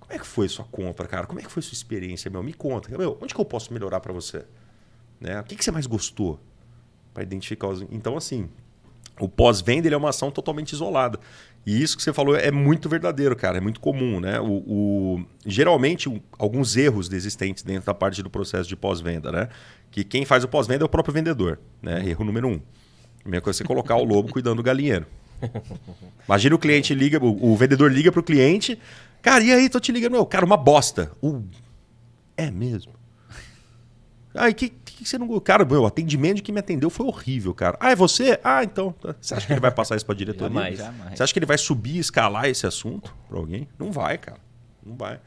Como 0.00 0.14
é 0.14 0.18
que 0.18 0.26
foi 0.26 0.48
sua 0.48 0.64
compra, 0.64 1.06
cara? 1.06 1.26
Como 1.26 1.38
é 1.38 1.42
que 1.42 1.52
foi 1.52 1.62
sua 1.62 1.74
experiência, 1.74 2.30
meu? 2.30 2.42
Me 2.42 2.54
conta. 2.54 2.96
Meu, 2.96 3.18
onde 3.20 3.34
que 3.34 3.40
eu 3.40 3.44
posso 3.44 3.74
melhorar 3.74 4.00
para 4.00 4.12
você? 4.14 4.46
Né? 5.20 5.38
O 5.38 5.44
que, 5.44 5.54
que 5.54 5.62
você 5.62 5.70
mais 5.70 5.86
gostou? 5.86 6.40
Para 7.12 7.24
identificar 7.24 7.68
os... 7.68 7.82
Então, 7.90 8.16
assim, 8.16 8.48
o 9.20 9.28
pós-venda 9.28 9.86
é 9.86 9.96
uma 9.96 10.08
ação 10.08 10.30
totalmente 10.30 10.72
isolada. 10.72 11.20
E 11.66 11.82
isso 11.82 11.96
que 11.96 12.02
você 12.02 12.12
falou 12.12 12.34
é 12.34 12.50
muito 12.50 12.88
verdadeiro, 12.88 13.36
cara, 13.36 13.58
é 13.58 13.60
muito 13.60 13.80
comum, 13.80 14.18
né? 14.18 14.40
O, 14.40 14.46
o 14.66 15.26
geralmente, 15.44 16.10
alguns 16.38 16.76
erros 16.76 17.12
existentes 17.12 17.62
dentro 17.62 17.86
da 17.86 17.94
parte 17.94 18.22
do 18.22 18.30
processo 18.30 18.68
de 18.68 18.74
pós-venda, 18.74 19.30
né? 19.30 19.48
Que 19.90 20.02
quem 20.02 20.24
faz 20.24 20.42
o 20.42 20.48
pós-venda 20.48 20.84
é 20.84 20.86
o 20.86 20.88
próprio 20.88 21.12
vendedor, 21.12 21.60
né? 21.82 22.08
Erro 22.08 22.24
número 22.24 22.48
um. 22.48 22.60
A 23.24 23.28
mesma 23.28 23.42
coisa 23.42 23.58
é 23.58 23.58
você 23.58 23.64
colocar 23.64 23.96
o 23.96 24.04
lobo 24.04 24.32
cuidando 24.32 24.56
do 24.56 24.62
galinheiro. 24.62 25.06
Imagina 26.26 26.54
o 26.54 26.58
cliente 26.58 26.94
liga, 26.94 27.22
o, 27.22 27.52
o 27.52 27.56
vendedor 27.56 27.92
liga 27.92 28.10
para 28.10 28.20
o 28.20 28.24
cliente, 28.24 28.78
cara, 29.20 29.42
e 29.44 29.52
aí, 29.52 29.68
tô 29.68 29.80
te 29.80 29.92
ligando, 29.92 30.12
meu, 30.12 30.26
cara, 30.26 30.44
uma 30.44 30.56
bosta. 30.56 31.12
Uh, 31.22 31.42
é 32.36 32.50
mesmo? 32.50 32.99
Aí, 34.34 34.54
que, 34.54 34.68
que 34.68 35.04
você 35.04 35.18
não. 35.18 35.40
Cara, 35.40 35.64
meu, 35.64 35.82
o 35.82 35.86
atendimento 35.86 36.36
de 36.36 36.42
quem 36.42 36.52
me 36.52 36.60
atendeu 36.60 36.88
foi 36.88 37.06
horrível, 37.06 37.52
cara. 37.52 37.76
Ah, 37.80 37.90
é 37.90 37.96
você? 37.96 38.38
Ah, 38.44 38.62
então. 38.62 38.92
Tá. 38.92 39.14
Você 39.20 39.34
acha 39.34 39.46
que 39.46 39.52
ele 39.52 39.60
vai 39.60 39.70
passar 39.72 39.96
isso 39.96 40.06
para 40.06 40.14
a 40.14 40.18
diretoria? 40.18 40.54
jamais, 40.54 40.78
jamais. 40.78 41.16
Você 41.16 41.22
acha 41.22 41.32
que 41.32 41.38
ele 41.38 41.46
vai 41.46 41.58
subir, 41.58 41.98
escalar 41.98 42.46
esse 42.46 42.66
assunto 42.66 43.14
para 43.28 43.38
alguém? 43.38 43.68
Não 43.78 43.90
vai, 43.90 44.18
cara. 44.18 44.38
Não 44.84 44.96
vai. 44.96 45.20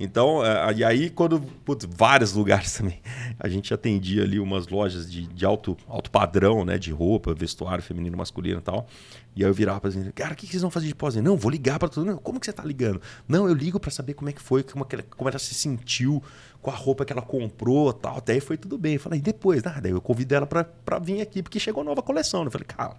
Então, 0.00 0.44
é, 0.44 0.72
e 0.74 0.84
aí, 0.84 1.10
quando. 1.10 1.40
Putz, 1.64 1.86
vários 1.90 2.32
lugares 2.32 2.72
também. 2.78 3.00
A 3.38 3.48
gente 3.48 3.74
atendia 3.74 4.22
ali 4.22 4.38
umas 4.38 4.68
lojas 4.68 5.10
de, 5.10 5.26
de 5.26 5.44
alto, 5.44 5.76
alto 5.88 6.10
padrão, 6.10 6.64
né? 6.64 6.78
De 6.78 6.92
roupa, 6.92 7.34
vestuário 7.34 7.82
feminino, 7.82 8.16
masculino 8.16 8.58
e 8.58 8.62
tal. 8.62 8.86
E 9.34 9.44
aí 9.44 9.50
eu 9.50 9.54
virava 9.54 9.80
para 9.80 9.90
assim, 9.90 10.10
cara, 10.12 10.32
o 10.32 10.36
que 10.36 10.46
vocês 10.46 10.62
vão 10.62 10.70
fazer 10.70 10.86
de 10.86 10.94
pós? 10.94 11.14
Não, 11.16 11.36
vou 11.36 11.50
ligar 11.50 11.78
para 11.78 11.88
todo 11.88 12.06
mundo. 12.06 12.20
Como 12.20 12.40
que 12.40 12.46
você 12.46 12.52
tá 12.52 12.64
ligando? 12.64 13.00
Não, 13.26 13.48
eu 13.48 13.54
ligo 13.54 13.78
para 13.78 13.90
saber 13.90 14.14
como 14.14 14.28
é 14.28 14.32
que 14.32 14.42
foi, 14.42 14.62
como, 14.62 14.84
que 14.84 14.96
ela, 14.96 15.04
como 15.16 15.28
ela 15.28 15.38
se 15.38 15.54
sentiu 15.54 16.22
com 16.60 16.70
a 16.70 16.74
roupa 16.74 17.04
que 17.04 17.12
ela 17.12 17.22
comprou 17.22 17.92
tal. 17.92 18.18
Até 18.18 18.32
aí 18.32 18.40
foi 18.40 18.56
tudo 18.56 18.76
bem. 18.76 18.94
Eu 18.94 19.00
falei, 19.00 19.18
e 19.18 19.22
depois? 19.22 19.64
Ah, 19.66 19.78
daí 19.80 19.92
eu 19.92 20.00
convidei 20.00 20.36
ela 20.36 20.46
para 20.46 20.98
vir 21.00 21.20
aqui, 21.20 21.42
porque 21.42 21.60
chegou 21.60 21.84
nova 21.84 22.02
coleção. 22.02 22.44
Eu 22.44 22.50
falei, 22.50 22.66
cara, 22.66 22.96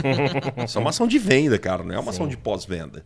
isso 0.64 0.78
é 0.78 0.80
uma 0.80 0.90
ação 0.90 1.06
de 1.06 1.18
venda, 1.18 1.58
cara, 1.58 1.82
não 1.82 1.94
é 1.94 1.98
uma 1.98 2.12
Sim. 2.12 2.18
ação 2.18 2.28
de 2.28 2.36
pós-venda. 2.36 3.04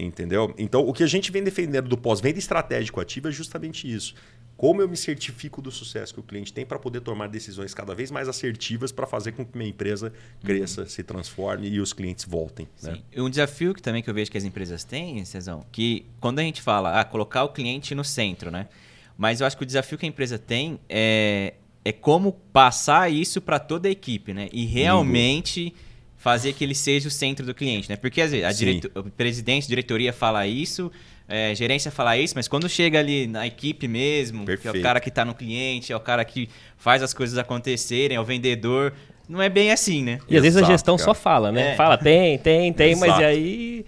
Entendeu? 0.00 0.54
Então, 0.56 0.86
o 0.86 0.92
que 0.92 1.02
a 1.02 1.06
gente 1.08 1.32
vem 1.32 1.42
defendendo 1.42 1.88
do 1.88 1.98
pós-venda 1.98 2.38
estratégico 2.38 3.00
ativo 3.00 3.28
é 3.28 3.32
justamente 3.32 3.92
isso. 3.92 4.14
Como 4.56 4.80
eu 4.80 4.88
me 4.88 4.96
certifico 4.96 5.60
do 5.60 5.72
sucesso 5.72 6.14
que 6.14 6.20
o 6.20 6.22
cliente 6.22 6.52
tem 6.52 6.64
para 6.64 6.78
poder 6.78 7.00
tomar 7.00 7.28
decisões 7.28 7.74
cada 7.74 7.94
vez 7.94 8.10
mais 8.10 8.28
assertivas 8.28 8.92
para 8.92 9.06
fazer 9.06 9.32
com 9.32 9.44
que 9.44 9.58
minha 9.58 9.70
empresa 9.70 10.12
cresça, 10.44 10.82
uhum. 10.82 10.88
se 10.88 11.02
transforme 11.02 11.68
e 11.68 11.80
os 11.80 11.92
clientes 11.92 12.24
voltem. 12.24 12.68
Né? 12.80 13.00
Um 13.16 13.28
desafio 13.28 13.74
que 13.74 13.82
também 13.82 14.00
que 14.00 14.08
eu 14.08 14.14
vejo 14.14 14.30
que 14.30 14.38
as 14.38 14.44
empresas 14.44 14.84
têm, 14.84 15.24
Cezão, 15.24 15.64
que 15.72 16.06
quando 16.20 16.38
a 16.38 16.42
gente 16.42 16.62
fala 16.62 17.00
ah, 17.00 17.04
colocar 17.04 17.42
o 17.42 17.48
cliente 17.48 17.92
no 17.94 18.04
centro, 18.04 18.50
né? 18.52 18.68
Mas 19.16 19.40
eu 19.40 19.46
acho 19.48 19.56
que 19.56 19.64
o 19.64 19.66
desafio 19.66 19.98
que 19.98 20.06
a 20.06 20.08
empresa 20.08 20.38
tem 20.38 20.78
é, 20.88 21.54
é 21.84 21.92
como 21.92 22.32
passar 22.52 23.10
isso 23.10 23.40
para 23.40 23.58
toda 23.58 23.88
a 23.88 23.90
equipe, 23.90 24.32
né? 24.32 24.48
E 24.52 24.64
realmente 24.64 25.74
fazer 26.18 26.52
que 26.52 26.64
ele 26.64 26.74
seja 26.74 27.08
o 27.08 27.10
centro 27.10 27.46
do 27.46 27.54
cliente, 27.54 27.88
né? 27.88 27.96
Porque 27.96 28.20
às 28.20 28.32
vezes 28.32 28.44
a 28.44 28.52
direto, 28.52 28.90
o 28.94 29.04
presidente, 29.04 29.64
a 29.64 29.68
diretoria 29.68 30.12
fala 30.12 30.46
isso, 30.46 30.90
é, 31.28 31.54
gerência 31.54 31.90
fala 31.90 32.18
isso, 32.18 32.34
mas 32.36 32.48
quando 32.48 32.68
chega 32.68 32.98
ali 32.98 33.26
na 33.26 33.46
equipe 33.46 33.86
mesmo, 33.86 34.44
Perfeito. 34.44 34.72
que 34.72 34.78
é 34.78 34.80
o 34.80 34.82
cara 34.82 34.98
que 34.98 35.08
está 35.08 35.24
no 35.24 35.34
cliente, 35.34 35.92
é 35.92 35.96
o 35.96 36.00
cara 36.00 36.24
que 36.24 36.48
faz 36.76 37.02
as 37.02 37.14
coisas 37.14 37.38
acontecerem, 37.38 38.16
é 38.16 38.20
o 38.20 38.24
vendedor, 38.24 38.92
não 39.28 39.40
é 39.40 39.48
bem 39.48 39.70
assim, 39.70 40.02
né? 40.02 40.18
E 40.28 40.36
às 40.36 40.42
vezes 40.42 40.60
a 40.60 40.66
gestão 40.66 40.96
cara. 40.96 41.04
só 41.04 41.14
fala, 41.14 41.52
né? 41.52 41.72
É. 41.72 41.76
Fala, 41.76 41.96
tem, 41.96 42.36
tem, 42.38 42.72
tem, 42.72 42.92
Exato. 42.92 43.10
mas 43.10 43.20
e 43.20 43.24
aí 43.24 43.86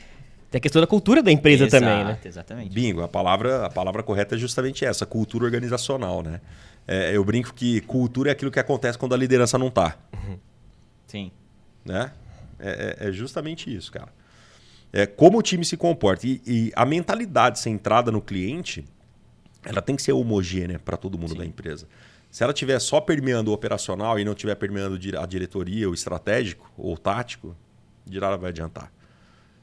tem 0.51 0.59
a 0.59 0.61
questão 0.61 0.81
da 0.81 0.87
cultura 0.87 1.23
da 1.23 1.33
empresa 1.33 1.64
Exato, 1.64 1.85
também, 1.85 2.05
né? 2.05 2.19
Exatamente. 2.25 2.75
Bingo, 2.75 3.03
a 3.03 3.09
palavra, 3.09 3.66
a 3.66 3.71
palavra 3.71 4.03
correta 4.03 4.35
é 4.35 4.38
justamente 4.38 4.85
essa, 4.85 5.07
cultura 5.07 5.45
organizacional, 5.45 6.23
né? 6.23 6.40
É, 6.87 7.16
eu 7.16 7.25
brinco 7.25 7.55
que 7.55 7.81
cultura 7.83 8.31
é 8.31 8.33
aquilo 8.33 8.51
que 8.51 8.59
acontece 8.59 8.99
quando 8.99 9.14
a 9.14 9.16
liderança 9.16 9.57
não 9.57 9.69
está. 9.69 9.97
Sim. 11.07 11.31
Né? 11.85 12.11
É, 12.61 12.96
é, 13.01 13.09
é, 13.09 13.12
justamente 13.12 13.75
isso, 13.75 13.90
cara. 13.90 14.12
É 14.92 15.07
como 15.07 15.38
o 15.38 15.42
time 15.42 15.64
se 15.64 15.77
comporta. 15.77 16.27
E, 16.27 16.40
e, 16.46 16.73
a 16.75 16.85
mentalidade 16.85 17.59
centrada 17.59 18.11
no 18.11 18.20
cliente, 18.20 18.85
ela 19.64 19.81
tem 19.81 19.96
que 19.96 20.03
ser 20.03 20.12
homogênea 20.12 20.79
para 20.79 20.96
todo 20.96 21.18
mundo 21.18 21.33
Sim. 21.33 21.38
da 21.38 21.46
empresa. 21.46 21.87
Se 22.31 22.42
ela 22.42 22.53
estiver 22.53 22.79
só 22.79 23.01
permeando 23.01 23.51
o 23.51 23.55
operacional 23.55 24.18
e 24.18 24.25
não 24.25 24.33
estiver 24.33 24.55
permeando 24.55 24.99
a 25.18 25.27
diretoria, 25.27 25.90
o 25.90 25.94
estratégico 25.94 26.70
ou 26.77 26.94
o 26.94 26.99
tático, 26.99 27.57
de 28.07 28.20
nada 28.20 28.37
vai 28.37 28.51
adiantar. 28.51 28.92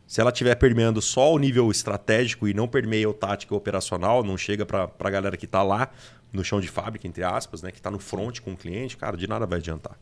Se 0.06 0.22
ela 0.22 0.32
estiver 0.32 0.56
permeando 0.56 1.02
só 1.02 1.34
o 1.34 1.38
nível 1.38 1.70
estratégico 1.70 2.48
e 2.48 2.54
não 2.54 2.68
permeia 2.68 3.10
o 3.10 3.14
tático 3.14 3.54
e 3.54 3.58
operacional, 3.58 4.24
não 4.24 4.38
chega 4.38 4.66
para 4.66 4.90
a 5.00 5.10
galera 5.10 5.36
que 5.36 5.46
está 5.46 5.62
lá 5.62 5.90
no 6.32 6.44
chão 6.44 6.62
de 6.62 6.68
fábrica, 6.68 7.08
entre 7.08 7.24
aspas, 7.24 7.62
né, 7.62 7.72
que 7.72 7.78
está 7.78 7.92
no 7.92 8.00
front 8.00 8.40
com 8.40 8.54
o 8.54 8.58
cliente, 8.58 8.96
cara, 8.96 9.18
de 9.18 9.28
nada 9.28 9.46
vai 9.46 9.60
adiantar. 9.60 9.98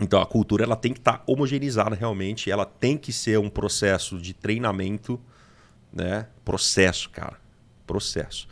Então 0.00 0.20
a 0.20 0.26
cultura 0.26 0.64
ela 0.64 0.76
tem 0.76 0.92
que 0.92 0.98
estar 0.98 1.18
tá 1.18 1.22
homogeneizada 1.26 1.94
realmente, 1.94 2.50
ela 2.50 2.66
tem 2.66 2.98
que 2.98 3.12
ser 3.12 3.38
um 3.38 3.48
processo 3.48 4.18
de 4.18 4.34
treinamento, 4.34 5.18
né? 5.92 6.26
Processo, 6.44 7.08
cara, 7.10 7.36
processo. 7.86 8.46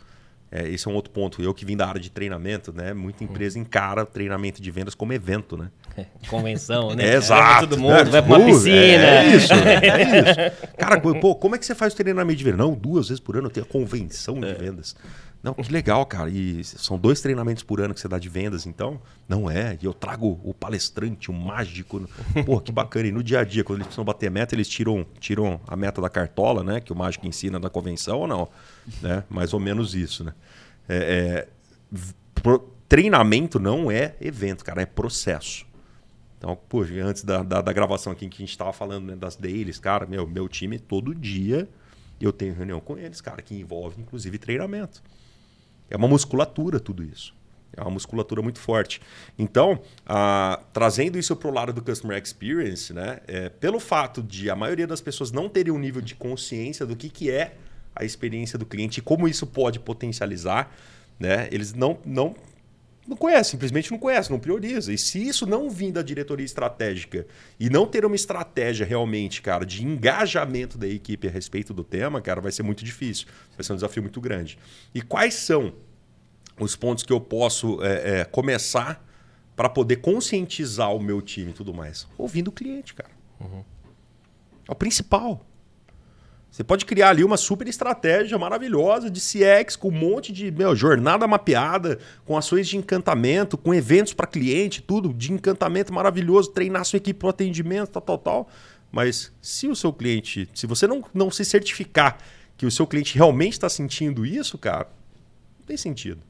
É, 0.51 0.67
esse 0.69 0.87
é 0.87 0.91
um 0.91 0.93
outro 0.93 1.11
ponto. 1.11 1.41
Eu 1.41 1.53
que 1.53 1.65
vim 1.65 1.75
da 1.75 1.85
área 1.85 1.99
de 1.99 2.09
treinamento, 2.09 2.71
né? 2.71 2.93
Muita 2.93 3.23
hum. 3.23 3.27
empresa 3.27 3.59
encara 3.59 4.05
treinamento 4.05 4.61
de 4.61 4.71
vendas 4.71 4.95
como 4.95 5.11
evento, 5.11 5.57
né? 5.57 5.69
É, 5.97 6.05
convenção, 6.29 6.95
né? 6.95 7.09
É, 7.09 7.15
exato. 7.17 7.67
todo 7.67 7.79
mundo, 7.79 8.09
vai 8.09 8.21
para 8.21 8.37
uma 8.37 8.45
piscina. 8.45 8.73
É 8.73 9.35
isso, 9.35 9.51
é 9.53 10.49
isso. 10.49 10.75
Cara, 10.77 11.01
pô, 11.01 11.35
como 11.35 11.55
é 11.55 11.57
que 11.57 11.65
você 11.65 11.75
faz 11.75 11.93
o 11.93 11.95
treinamento 11.97 12.37
de 12.37 12.43
vendas? 12.43 12.59
Não, 12.59 12.73
duas 12.73 13.09
vezes 13.09 13.19
por 13.19 13.35
ano 13.35 13.47
eu 13.47 13.51
tenho 13.51 13.65
a 13.65 13.69
convenção 13.69 14.39
de 14.39 14.47
é. 14.47 14.53
vendas. 14.53 14.95
Não, 15.45 15.53
que 15.53 15.71
legal, 15.71 16.03
cara. 16.07 16.27
E 16.27 16.63
são 16.63 16.97
dois 16.97 17.21
treinamentos 17.21 17.61
por 17.61 17.79
ano 17.79 17.93
que 17.93 17.99
você 17.99 18.07
dá 18.07 18.17
de 18.17 18.27
vendas, 18.27 18.65
então? 18.65 18.99
Não 19.29 19.47
é. 19.47 19.77
E 19.79 19.85
eu 19.85 19.93
trago 19.93 20.41
o 20.43 20.55
palestrante, 20.55 21.29
o 21.29 21.33
mágico. 21.35 22.09
Pô, 22.43 22.59
que 22.59 22.71
bacana. 22.71 23.09
E 23.09 23.11
no 23.11 23.21
dia 23.21 23.41
a 23.41 23.43
dia, 23.43 23.63
quando 23.63 23.77
eles 23.77 23.85
precisam 23.85 24.03
bater 24.03 24.31
meta, 24.31 24.55
eles 24.55 24.67
tiram, 24.67 25.05
tiram 25.19 25.61
a 25.67 25.75
meta 25.75 26.01
da 26.01 26.09
cartola, 26.09 26.63
né? 26.63 26.79
Que 26.79 26.91
o 26.91 26.95
mágico 26.95 27.27
ensina 27.27 27.59
na 27.59 27.69
convenção 27.69 28.21
ou 28.21 28.27
não? 28.27 28.47
Né? 29.03 29.23
Mais 29.29 29.53
ou 29.53 29.59
menos 29.59 29.93
isso, 29.93 30.23
né? 30.23 30.33
É, 30.89 31.47
é, 32.43 32.51
treinamento 32.89 33.59
não 33.59 33.91
é 33.91 34.15
evento, 34.19 34.65
cara, 34.65 34.81
é 34.81 34.85
processo. 34.87 35.63
Então, 36.39 36.57
pô, 36.67 36.81
antes 36.81 37.23
da, 37.23 37.43
da, 37.43 37.61
da 37.61 37.71
gravação 37.71 38.11
aqui 38.11 38.27
que 38.27 38.37
a 38.37 38.39
gente 38.39 38.49
estava 38.49 38.73
falando 38.73 39.05
né, 39.05 39.15
das 39.15 39.35
dailies, 39.35 39.77
cara, 39.77 40.07
meu, 40.07 40.25
meu 40.25 40.49
time 40.49 40.79
todo 40.79 41.13
dia 41.13 41.69
eu 42.19 42.33
tenho 42.33 42.55
reunião 42.55 42.79
com 42.79 42.97
eles, 42.97 43.21
cara, 43.21 43.43
que 43.43 43.53
envolve 43.53 44.01
inclusive 44.01 44.39
treinamento. 44.39 45.03
É 45.89 45.95
uma 45.95 46.07
musculatura 46.07 46.79
tudo 46.79 47.03
isso. 47.03 47.33
É 47.75 47.81
uma 47.81 47.91
musculatura 47.91 48.41
muito 48.41 48.59
forte. 48.59 49.01
Então, 49.37 49.81
ah, 50.05 50.61
trazendo 50.71 51.19
isso 51.19 51.35
para 51.35 51.49
o 51.49 51.53
lado 51.53 51.73
do 51.73 51.81
Customer 51.81 52.21
Experience, 52.21 52.93
né, 52.93 53.19
é, 53.27 53.49
pelo 53.49 53.79
fato 53.79 54.23
de 54.23 54.49
a 54.49 54.55
maioria 54.55 54.87
das 54.87 55.01
pessoas 55.01 55.31
não 55.31 55.49
terem 55.49 55.73
um 55.73 55.79
nível 55.79 56.01
de 56.01 56.15
consciência 56.15 56.85
do 56.85 56.95
que, 56.95 57.09
que 57.09 57.29
é 57.29 57.55
a 57.93 58.05
experiência 58.05 58.57
do 58.57 58.65
cliente 58.65 58.99
e 58.99 59.01
como 59.01 59.27
isso 59.27 59.45
pode 59.45 59.79
potencializar, 59.79 60.73
né, 61.19 61.47
eles 61.51 61.73
não, 61.73 61.97
não 62.05 62.35
Não 63.07 63.15
conhece, 63.15 63.51
simplesmente 63.51 63.91
não 63.91 63.99
conhece, 63.99 64.31
não 64.31 64.39
prioriza. 64.39 64.91
E 64.91 64.97
se 64.97 65.25
isso 65.25 65.45
não 65.45 65.69
vir 65.69 65.91
da 65.91 66.01
diretoria 66.01 66.45
estratégica 66.45 67.27
e 67.59 67.69
não 67.69 67.85
ter 67.85 68.03
uma 68.03 68.15
estratégia 68.15 68.85
realmente, 68.85 69.41
cara, 69.41 69.63
de 69.63 69.85
engajamento 69.85 70.77
da 70.77 70.87
equipe 70.87 71.27
a 71.27 71.31
respeito 71.31 71.73
do 71.73 71.83
tema, 71.83 72.19
cara, 72.19 72.41
vai 72.41 72.51
ser 72.51 72.63
muito 72.63 72.83
difícil. 72.83 73.27
Vai 73.55 73.63
ser 73.63 73.73
um 73.73 73.75
desafio 73.75 74.01
muito 74.01 74.19
grande. 74.19 74.57
E 74.93 75.01
quais 75.01 75.35
são 75.35 75.73
os 76.59 76.75
pontos 76.75 77.03
que 77.03 77.13
eu 77.13 77.21
posso 77.21 77.83
é, 77.83 78.21
é, 78.21 78.25
começar 78.25 79.05
para 79.55 79.69
poder 79.69 79.97
conscientizar 79.97 80.93
o 80.93 80.99
meu 80.99 81.21
time 81.21 81.51
e 81.51 81.53
tudo 81.53 81.73
mais? 81.73 82.07
Ouvindo 82.17 82.47
o 82.47 82.51
cliente, 82.51 82.93
cara. 82.95 83.11
Uhum. 83.39 83.63
É 84.67 84.71
o 84.71 84.75
principal. 84.75 85.45
Você 86.49 86.63
pode 86.63 86.85
criar 86.85 87.09
ali 87.09 87.23
uma 87.23 87.35
super 87.35 87.67
estratégia 87.67 88.37
maravilhosa 88.37 89.09
de 89.09 89.19
CX 89.19 89.75
com 89.75 89.89
um 89.89 89.91
monte 89.91 90.31
de 90.31 90.49
meu, 90.51 90.73
jornada 90.73 91.27
mapeada, 91.27 91.99
com 92.23 92.37
ações 92.37 92.67
de 92.67 92.77
encantamento, 92.77 93.57
com 93.57 93.73
eventos 93.73 94.13
para 94.13 94.25
cliente, 94.25 94.81
tudo 94.81 95.13
de 95.13 95.33
encantamento 95.33 95.93
maravilhoso, 95.93 96.51
treinar 96.51 96.85
sua 96.85 96.97
equipe 96.97 97.19
para 97.19 97.29
atendimento, 97.29 97.89
tal, 97.89 98.01
tal, 98.01 98.17
tal. 98.17 98.49
Mas 98.89 99.33
se 99.41 99.67
o 99.67 99.75
seu 99.75 99.91
cliente, 99.91 100.47
se 100.53 100.65
você 100.65 100.87
não, 100.87 101.03
não 101.13 101.29
se 101.29 101.43
certificar 101.43 102.17
que 102.55 102.65
o 102.65 102.71
seu 102.71 102.87
cliente 102.87 103.15
realmente 103.15 103.53
está 103.53 103.67
sentindo 103.67 104.25
isso, 104.25 104.57
cara, 104.57 104.87
não 105.59 105.65
tem 105.65 105.75
sentido. 105.75 106.21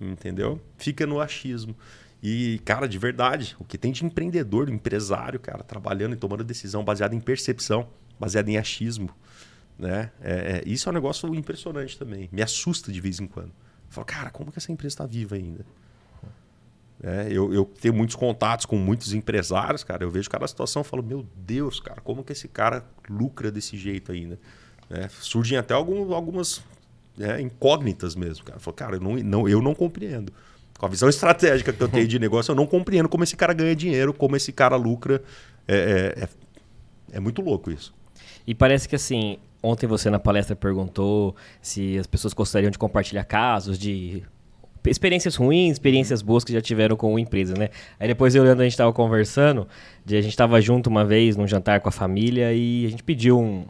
Entendeu? 0.00 0.60
Fica 0.78 1.06
no 1.06 1.20
achismo. 1.20 1.76
E, 2.22 2.60
cara, 2.64 2.88
de 2.88 2.98
verdade, 2.98 3.54
o 3.58 3.64
que 3.64 3.76
tem 3.76 3.92
de 3.92 4.04
empreendedor, 4.04 4.68
empresário, 4.68 5.38
cara, 5.38 5.62
trabalhando 5.62 6.14
e 6.14 6.16
tomando 6.16 6.42
decisão 6.42 6.82
baseada 6.82 7.14
em 7.14 7.20
percepção, 7.20 7.88
baseada 8.18 8.50
em 8.50 8.56
achismo, 8.56 9.10
né? 9.78 10.10
É, 10.20 10.32
é, 10.32 10.62
isso 10.66 10.88
é 10.88 10.90
um 10.90 10.94
negócio 10.94 11.34
impressionante 11.34 11.98
também. 11.98 12.28
Me 12.32 12.42
assusta 12.42 12.92
de 12.92 13.00
vez 13.00 13.20
em 13.20 13.26
quando. 13.26 13.48
Eu 13.48 13.90
falo, 13.90 14.06
cara, 14.06 14.30
como 14.30 14.50
que 14.50 14.58
essa 14.58 14.72
empresa 14.72 14.94
está 14.94 15.06
viva 15.06 15.36
ainda? 15.36 15.64
É, 17.02 17.28
eu, 17.30 17.52
eu, 17.52 17.64
tenho 17.64 17.92
muitos 17.92 18.16
contatos 18.16 18.64
com 18.64 18.76
muitos 18.76 19.12
empresários, 19.12 19.84
cara. 19.84 20.02
Eu 20.02 20.10
vejo 20.10 20.30
cada 20.30 20.46
situação 20.46 20.82
e 20.82 20.84
falo, 20.84 21.02
meu 21.02 21.26
Deus, 21.36 21.78
cara, 21.78 22.00
como 22.00 22.24
que 22.24 22.32
esse 22.32 22.48
cara 22.48 22.84
lucra 23.08 23.50
desse 23.50 23.76
jeito 23.76 24.12
ainda? 24.12 24.38
É, 24.88 25.08
surgem 25.08 25.58
até 25.58 25.74
algum, 25.74 26.14
algumas 26.14 26.62
é, 27.18 27.40
incógnitas 27.40 28.14
mesmo, 28.14 28.44
cara. 28.44 28.56
Eu 28.56 28.60
falo, 28.60 28.74
cara, 28.74 28.96
eu 28.96 29.00
não, 29.00 29.16
não, 29.16 29.48
eu 29.48 29.60
não 29.60 29.74
compreendo. 29.74 30.32
Com 30.78 30.86
a 30.86 30.88
visão 30.88 31.08
estratégica 31.08 31.72
que 31.72 31.82
eu 31.82 31.88
tenho 31.88 32.06
de 32.06 32.18
negócio, 32.18 32.52
eu 32.52 32.56
não 32.56 32.66
compreendo 32.66 33.08
como 33.08 33.24
esse 33.24 33.36
cara 33.36 33.52
ganha 33.52 33.74
dinheiro, 33.74 34.12
como 34.12 34.36
esse 34.36 34.52
cara 34.52 34.76
lucra. 34.76 35.22
É, 35.68 35.76
é, 35.76 36.24
é, 36.24 36.28
é 37.12 37.20
muito 37.20 37.42
louco 37.42 37.70
isso. 37.70 37.94
E 38.46 38.54
parece 38.54 38.88
que 38.88 38.96
assim, 38.96 39.38
Ontem 39.66 39.88
você 39.88 40.08
na 40.10 40.20
palestra 40.20 40.54
perguntou 40.54 41.34
se 41.60 41.98
as 41.98 42.06
pessoas 42.06 42.32
gostariam 42.32 42.70
de 42.70 42.78
compartilhar 42.78 43.24
casos 43.24 43.76
de 43.76 44.22
experiências 44.86 45.34
ruins, 45.34 45.72
experiências 45.72 46.22
boas 46.22 46.44
que 46.44 46.52
já 46.52 46.60
tiveram 46.60 46.94
com 46.94 47.16
a 47.16 47.20
empresa, 47.20 47.54
né? 47.58 47.70
Aí 47.98 48.06
depois 48.06 48.32
eu 48.36 48.42
e 48.42 48.44
o 48.44 48.44
Leandro 48.44 48.62
a 48.62 48.64
gente 48.64 48.74
estava 48.74 48.92
conversando, 48.92 49.66
de 50.04 50.16
a 50.16 50.20
gente 50.20 50.30
estava 50.30 50.60
junto 50.60 50.88
uma 50.88 51.04
vez 51.04 51.36
num 51.36 51.48
jantar 51.48 51.80
com 51.80 51.88
a 51.88 51.92
família 51.92 52.52
e 52.52 52.86
a 52.86 52.90
gente 52.90 53.02
pediu 53.02 53.40
um 53.40 53.64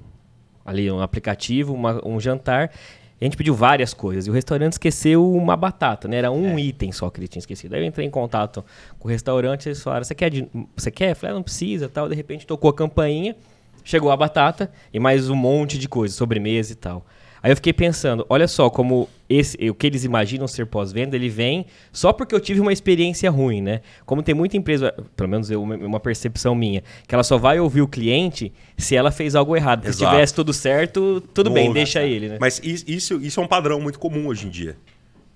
ali 0.67 0.91
um 0.91 1.01
aplicativo, 1.01 1.73
uma, 1.73 2.07
um 2.07 2.21
jantar. 2.21 2.71
a 3.19 3.25
gente 3.25 3.39
pediu 3.39 3.55
várias 3.55 3.95
coisas 3.95 4.27
e 4.27 4.31
o 4.31 4.35
restaurante 4.35 4.73
esqueceu 4.73 5.33
uma 5.33 5.57
batata, 5.57 6.07
né? 6.07 6.19
Era 6.19 6.31
um 6.31 6.59
é. 6.59 6.61
item 6.61 6.93
só 6.93 7.09
que 7.09 7.19
ele 7.21 7.29
tinha 7.29 7.41
esquecido. 7.41 7.75
Aí 7.75 7.81
eu 7.81 7.87
entrei 7.87 8.07
em 8.07 8.11
contato 8.11 8.63
com 8.99 9.09
o 9.09 9.11
restaurante 9.11 9.65
e 9.65 9.69
eles 9.71 9.83
falaram: 9.83 10.05
"Você 10.05 10.15
quer? 10.15 10.31
Você 10.77 10.91
quer?" 10.91 11.13
Eu 11.13 11.17
falei: 11.17 11.33
ah, 11.33 11.37
"Não 11.37 11.43
precisa", 11.43 11.89
tal. 11.89 12.07
De 12.07 12.15
repente 12.15 12.47
tocou 12.47 12.69
a 12.69 12.75
campainha 12.75 13.35
chegou 13.87 14.11
a 14.11 14.17
batata 14.17 14.71
e 14.93 14.99
mais 14.99 15.31
um 15.31 15.37
monte 15.37 15.79
de 15.79 15.89
coisa, 15.89 16.13
sobremesa 16.13 16.73
e 16.73 16.75
tal. 16.75 17.07
Aí 17.41 17.53
eu 17.53 17.57
fiquei 17.57 17.73
pensando, 17.73 18.27
olha 18.29 18.49
só 18.49 18.69
como 18.69 19.09
esse, 19.31 19.57
o 19.71 19.75
que 19.75 19.87
eles 19.87 20.03
imaginam 20.03 20.49
ser 20.49 20.67
pós-venda, 20.67 21.15
ele 21.15 21.29
vem 21.29 21.67
só 21.93 22.13
porque 22.13 22.35
eu 22.35 22.41
tive 22.41 22.59
uma 22.59 22.73
experiência 22.73 23.31
ruim, 23.31 23.63
né? 23.63 23.83
Como 24.05 24.23
tem 24.25 24.35
muita 24.35 24.57
empresa, 24.57 24.93
pelo 25.15 25.29
menos 25.29 25.49
eu, 25.49 25.63
uma 25.63 26.01
percepção 26.01 26.57
minha, 26.57 26.83
que 27.07 27.15
ela 27.15 27.23
só 27.23 27.39
vai 27.39 27.61
ouvir 27.61 27.83
o 27.83 27.87
cliente 27.87 28.53
se 28.77 28.97
ela 28.97 29.13
fez 29.13 29.37
algo 29.37 29.55
errado. 29.55 29.83
Porque 29.83 29.93
se 29.93 30.05
tivesse 30.05 30.35
tudo 30.35 30.53
certo, 30.53 31.21
tudo 31.33 31.49
Não 31.49 31.55
bem, 31.55 31.69
ouve. 31.69 31.79
deixa 31.79 32.03
ele, 32.03 32.31
né? 32.31 32.39
Mas 32.41 32.61
isso, 32.65 33.21
isso 33.23 33.39
é 33.39 33.43
um 33.43 33.47
padrão 33.47 33.81
muito 33.81 34.01
comum 34.01 34.27
hoje 34.27 34.49
em 34.49 34.51
dia. 34.51 34.77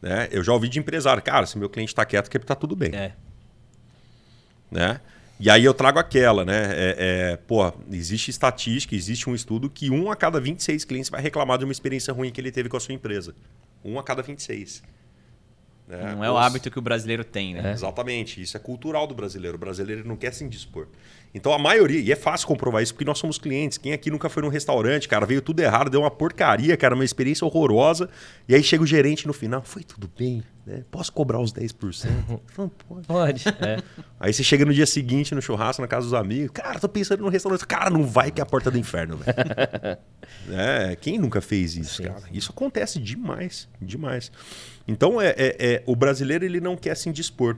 Né? 0.03 0.29
Eu 0.33 0.43
já 0.43 0.53
ouvi 0.53 0.69
de 0.69 0.81
empresário, 0.81 1.23
cara, 1.23 1.47
se 1.47 1.57
meu 1.57 1.69
cliente 1.69 1.93
está 1.93 2.05
quieto, 2.05 2.27
é 2.27 2.29
porque 2.29 2.39
tá 2.41 2.57
tudo 2.57 2.75
bem. 2.75 2.91
É. 2.93 3.13
Né? 4.69 5.01
E 5.41 5.49
aí 5.49 5.65
eu 5.65 5.73
trago 5.73 5.99
aquela, 5.99 6.45
né? 6.45 6.67
É, 6.71 6.97
é, 6.99 7.37
pô, 7.37 7.73
existe 7.91 8.31
estatística, 8.31 8.95
existe 8.95 9.29
um 9.29 9.35
estudo 9.35 9.71
que 9.71 9.91
um 9.91 10.11
a 10.11 10.15
cada 10.15 10.39
26 10.39 10.85
clientes 10.85 11.09
vai 11.09 11.23
reclamar 11.23 11.57
de 11.57 11.65
uma 11.65 11.73
experiência 11.73 12.13
ruim 12.13 12.31
que 12.31 12.39
ele 12.39 12.53
teve 12.53 12.69
com 12.69 12.77
a 12.77 12.81
sua 12.81 12.95
empresa. 12.95 13.35
Um 13.83 13.99
a 13.99 14.03
cada 14.03 14.21
26. 14.23 14.83
Né? 15.89 16.15
Não 16.15 16.23
é 16.23 16.31
o 16.31 16.37
hábito 16.37 16.71
que 16.71 16.79
o 16.79 16.83
brasileiro 16.83 17.25
tem, 17.25 17.55
né? 17.55 17.71
É. 17.71 17.73
Exatamente. 17.73 18.41
Isso 18.41 18.55
é 18.55 18.61
cultural 18.61 19.07
do 19.07 19.15
brasileiro. 19.15 19.57
O 19.57 19.59
brasileiro 19.59 20.07
não 20.07 20.15
quer 20.15 20.33
se 20.35 20.45
indispor. 20.45 20.87
Então 21.33 21.53
a 21.53 21.59
maioria, 21.59 22.01
e 22.01 22.11
é 22.11 22.17
fácil 22.17 22.47
comprovar 22.47 22.83
isso 22.83 22.93
porque 22.93 23.05
nós 23.05 23.19
somos 23.19 23.39
clientes. 23.39 23.79
Quem 23.79 23.93
aqui 23.93 24.11
nunca 24.11 24.29
foi 24.29 24.43
num 24.43 24.49
restaurante, 24.49 25.09
cara, 25.09 25.25
veio 25.25 25.41
tudo 25.41 25.61
errado, 25.61 25.89
deu 25.89 26.01
uma 26.01 26.11
porcaria, 26.11 26.77
cara, 26.77 26.95
uma 26.95 27.05
experiência 27.05 27.47
horrorosa. 27.47 28.09
E 28.49 28.55
aí 28.55 28.63
chega 28.63 28.83
o 28.83 28.87
gerente 28.87 29.27
no 29.27 29.33
final, 29.33 29.63
foi 29.63 29.85
tudo 29.85 30.11
bem, 30.19 30.43
né? 30.67 30.83
Posso 30.91 31.13
cobrar 31.13 31.41
os 31.41 31.53
10%? 31.53 32.09
Falo, 32.47 32.73
pode. 32.89 33.07
Pode. 33.07 33.49
É. 33.49 33.79
Aí 34.19 34.35
você 34.35 34.43
chega 34.43 34.67
no 34.67 34.75
dia 34.75 34.85
seguinte 34.85 35.35
no 35.35 35.41
churrasco 35.41 35.81
na 35.81 35.89
casa 35.89 36.05
dos 36.05 36.13
amigos, 36.13 36.51
cara, 36.53 36.79
tô 36.79 36.89
pensando 36.89 37.23
no 37.23 37.31
restaurante. 37.31 37.67
Cara, 37.67 37.89
não 37.89 38.05
vai 38.05 38.31
que 38.31 38.39
é 38.39 38.43
a 38.43 38.47
porta 38.47 38.71
do 38.71 38.77
inferno, 38.77 39.17
velho. 39.17 39.35
é, 40.53 40.97
quem 41.01 41.17
nunca 41.17 41.41
fez 41.41 41.75
isso, 41.77 42.03
cara? 42.03 42.23
Isso 42.31 42.51
acontece 42.51 42.99
demais, 42.99 43.67
demais. 43.81 44.31
Então 44.87 45.21
é, 45.21 45.29
é, 45.39 45.57
é, 45.59 45.83
o 45.87 45.97
brasileiro 45.97 46.45
ele 46.45 46.61
não 46.61 46.77
quer 46.77 46.97
se 46.97 47.09
indispor. 47.09 47.57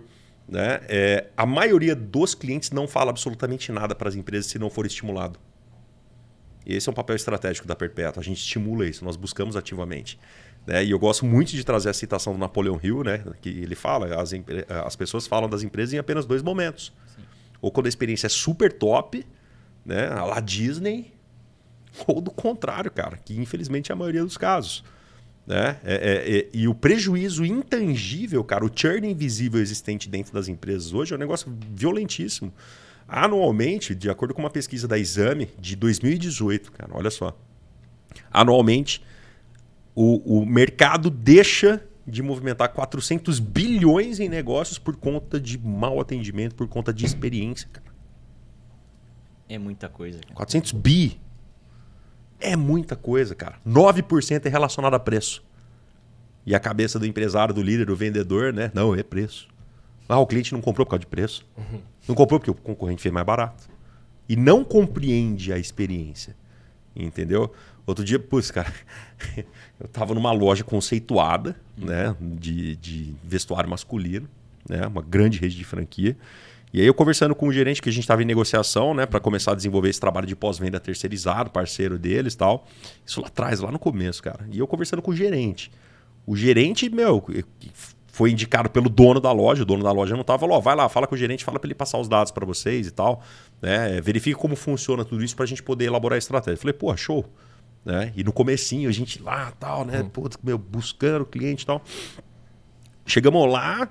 Né? 0.48 0.80
É, 0.88 1.28
a 1.36 1.46
maioria 1.46 1.94
dos 1.94 2.34
clientes 2.34 2.70
não 2.70 2.86
fala 2.86 3.10
absolutamente 3.10 3.70
nada 3.72 3.94
para 3.94 4.08
as 4.08 4.14
empresas 4.14 4.46
se 4.46 4.58
não 4.58 4.68
for 4.68 4.86
estimulado. 4.86 5.38
Esse 6.66 6.88
é 6.88 6.92
um 6.92 6.94
papel 6.94 7.16
estratégico 7.16 7.66
da 7.66 7.74
Perpétua. 7.74 8.20
A 8.20 8.24
gente 8.24 8.38
estimula 8.38 8.86
isso, 8.86 9.04
nós 9.04 9.16
buscamos 9.16 9.56
ativamente. 9.56 10.18
Né? 10.66 10.84
E 10.84 10.90
eu 10.90 10.98
gosto 10.98 11.24
muito 11.26 11.50
de 11.50 11.64
trazer 11.64 11.88
a 11.88 11.94
citação 11.94 12.32
do 12.32 12.38
Napoleão 12.38 12.78
Hill, 12.82 13.02
né? 13.02 13.24
que 13.40 13.48
ele 13.48 13.74
fala: 13.74 14.20
as, 14.20 14.32
as 14.84 14.96
pessoas 14.96 15.26
falam 15.26 15.48
das 15.48 15.62
empresas 15.62 15.92
em 15.92 15.98
apenas 15.98 16.24
dois 16.24 16.42
momentos. 16.42 16.92
Sim. 17.14 17.22
Ou 17.60 17.70
quando 17.70 17.86
a 17.86 17.88
experiência 17.88 18.26
é 18.26 18.30
super 18.30 18.72
top, 18.72 19.26
né? 19.84 20.08
a 20.08 20.24
la 20.24 20.40
Disney, 20.40 21.12
ou 22.06 22.20
do 22.20 22.30
contrário, 22.30 22.90
cara, 22.90 23.16
que 23.16 23.38
infelizmente 23.38 23.90
é 23.90 23.94
a 23.94 23.96
maioria 23.96 24.22
dos 24.22 24.36
casos. 24.36 24.84
Né? 25.46 25.76
É, 25.84 25.94
é, 25.94 26.38
é, 26.38 26.48
e 26.52 26.68
o 26.68 26.74
prejuízo 26.74 27.44
intangível, 27.44 28.44
cara, 28.44 28.64
o 28.64 28.70
churn 28.74 29.10
invisível 29.10 29.60
existente 29.60 30.08
dentro 30.08 30.32
das 30.32 30.48
empresas 30.48 30.92
hoje 30.92 31.12
é 31.12 31.16
um 31.16 31.18
negócio 31.18 31.52
violentíssimo. 31.74 32.52
Anualmente, 33.08 33.94
de 33.94 34.08
acordo 34.08 34.32
com 34.32 34.40
uma 34.40 34.50
pesquisa 34.50 34.86
da 34.86 34.98
Exame 34.98 35.50
de 35.58 35.74
2018, 35.76 36.72
cara, 36.72 36.90
olha 36.94 37.10
só. 37.10 37.36
Anualmente, 38.30 39.02
o, 39.94 40.40
o 40.40 40.46
mercado 40.46 41.10
deixa 41.10 41.82
de 42.06 42.22
movimentar 42.22 42.68
400 42.70 43.38
bilhões 43.38 44.18
em 44.20 44.28
negócios 44.28 44.78
por 44.78 44.96
conta 44.96 45.40
de 45.40 45.58
mau 45.58 46.00
atendimento, 46.00 46.54
por 46.54 46.68
conta 46.68 46.92
de 46.92 47.04
experiência, 47.04 47.68
cara. 47.72 47.92
É 49.48 49.58
muita 49.58 49.88
coisa. 49.88 50.18
Cara. 50.20 50.34
400 50.34 50.72
bi. 50.72 51.20
É 52.42 52.56
muita 52.56 52.96
coisa, 52.96 53.34
cara. 53.34 53.54
9% 53.66 54.46
é 54.46 54.48
relacionado 54.48 54.94
a 54.94 54.98
preço. 54.98 55.42
E 56.44 56.54
a 56.54 56.60
cabeça 56.60 56.98
do 56.98 57.06
empresário, 57.06 57.54
do 57.54 57.62
líder, 57.62 57.86
do 57.86 57.94
vendedor, 57.94 58.52
né? 58.52 58.70
Não, 58.74 58.94
é 58.94 59.02
preço. 59.02 59.48
Ah, 60.08 60.18
o 60.18 60.26
cliente 60.26 60.52
não 60.52 60.60
comprou 60.60 60.84
por 60.84 60.90
causa 60.90 61.00
de 61.00 61.06
preço. 61.06 61.46
Uhum. 61.56 61.80
Não 62.08 62.14
comprou 62.14 62.40
porque 62.40 62.50
o 62.50 62.54
concorrente 62.54 63.00
fez 63.00 63.12
mais 63.12 63.24
barato. 63.24 63.68
E 64.28 64.34
não 64.34 64.64
compreende 64.64 65.52
a 65.52 65.58
experiência. 65.58 66.34
Entendeu? 66.94 67.52
Outro 67.86 68.04
dia, 68.04 68.18
putz, 68.18 68.50
cara, 68.50 68.72
eu 69.78 69.88
tava 69.88 70.14
numa 70.14 70.32
loja 70.32 70.64
conceituada, 70.64 71.56
né? 71.76 72.14
De, 72.20 72.76
de 72.76 73.14
vestuário 73.22 73.70
masculino, 73.70 74.28
né? 74.68 74.86
Uma 74.86 75.02
grande 75.02 75.38
rede 75.38 75.56
de 75.56 75.64
franquia. 75.64 76.16
E 76.72 76.80
aí 76.80 76.86
eu 76.86 76.94
conversando 76.94 77.34
com 77.34 77.46
o 77.48 77.52
gerente 77.52 77.82
que 77.82 77.88
a 77.88 77.92
gente 77.92 78.04
estava 78.04 78.22
em 78.22 78.24
negociação, 78.24 78.94
né, 78.94 79.04
para 79.04 79.20
começar 79.20 79.52
a 79.52 79.54
desenvolver 79.54 79.90
esse 79.90 80.00
trabalho 80.00 80.26
de 80.26 80.34
pós-venda 80.34 80.80
terceirizado, 80.80 81.50
parceiro 81.50 81.98
deles, 81.98 82.34
tal. 82.34 82.66
Isso 83.04 83.20
lá 83.20 83.26
atrás, 83.26 83.60
lá 83.60 83.70
no 83.70 83.78
começo, 83.78 84.22
cara. 84.22 84.46
E 84.50 84.58
eu 84.58 84.66
conversando 84.66 85.02
com 85.02 85.10
o 85.10 85.14
gerente. 85.14 85.70
O 86.26 86.34
gerente, 86.34 86.88
meu, 86.88 87.22
foi 88.06 88.30
indicado 88.30 88.70
pelo 88.70 88.88
dono 88.88 89.20
da 89.20 89.32
loja, 89.32 89.62
o 89.62 89.66
dono 89.66 89.82
da 89.82 89.92
loja 89.92 90.14
não 90.14 90.22
estava, 90.22 90.38
falou, 90.38 90.56
ó, 90.56 90.60
vai 90.60 90.74
lá, 90.74 90.88
fala 90.88 91.06
com 91.06 91.14
o 91.14 91.18
gerente, 91.18 91.44
fala 91.44 91.58
para 91.58 91.66
ele 91.66 91.74
passar 91.74 91.98
os 91.98 92.08
dados 92.08 92.30
para 92.30 92.46
vocês 92.46 92.86
e 92.86 92.90
tal, 92.90 93.22
né? 93.60 94.00
Verifique 94.00 94.38
como 94.38 94.56
funciona 94.56 95.04
tudo 95.04 95.22
isso 95.22 95.36
para 95.36 95.44
a 95.44 95.48
gente 95.48 95.62
poder 95.62 95.86
elaborar 95.86 96.16
a 96.16 96.18
estratégia. 96.18 96.56
Eu 96.56 96.60
falei, 96.60 96.74
pô, 96.74 96.96
show. 96.96 97.24
Né? 97.84 98.12
E 98.14 98.22
no 98.22 98.32
comecinho, 98.32 98.88
a 98.88 98.92
gente 98.92 99.20
lá, 99.20 99.50
tal, 99.58 99.84
né, 99.84 100.02
hum. 100.02 100.08
Putz, 100.08 100.38
meu, 100.42 100.56
buscando 100.56 101.22
o 101.22 101.26
cliente 101.26 101.64
e 101.64 101.66
tal. 101.66 101.82
Chegamos 103.04 103.50
lá, 103.50 103.88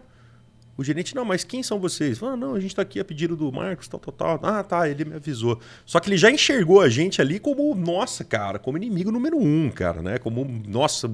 o 0.82 0.84
gerente, 0.84 1.16
não, 1.16 1.24
mas 1.24 1.44
quem 1.44 1.64
são 1.64 1.80
vocês? 1.80 2.22
Ah, 2.22 2.36
não, 2.36 2.56
a 2.56 2.60
gente 2.60 2.72
está 2.72 2.82
aqui 2.82 3.00
a 3.00 3.06
pedido 3.06 3.36
do 3.36 3.52
Marcos, 3.52 3.88
tal, 3.88 4.00
tal, 4.00 4.14
tal. 4.14 4.40
Ah, 4.44 4.64
tá, 4.64 4.90
ele 4.90 5.06
me 5.06 5.16
avisou. 5.16 5.60
Só 5.86 6.00
que 6.00 6.10
ele 6.10 6.18
já 6.18 6.30
enxergou 6.30 6.82
a 6.82 6.90
gente 6.90 7.22
ali 7.22 7.40
como, 7.40 7.74
nossa, 7.76 8.24
cara, 8.24 8.60
como 8.60 8.78
inimigo 8.78 9.12
número 9.12 9.38
um, 9.38 9.70
cara, 9.70 10.02
né? 10.02 10.18
Como, 10.18 10.46
nossa, 10.68 11.10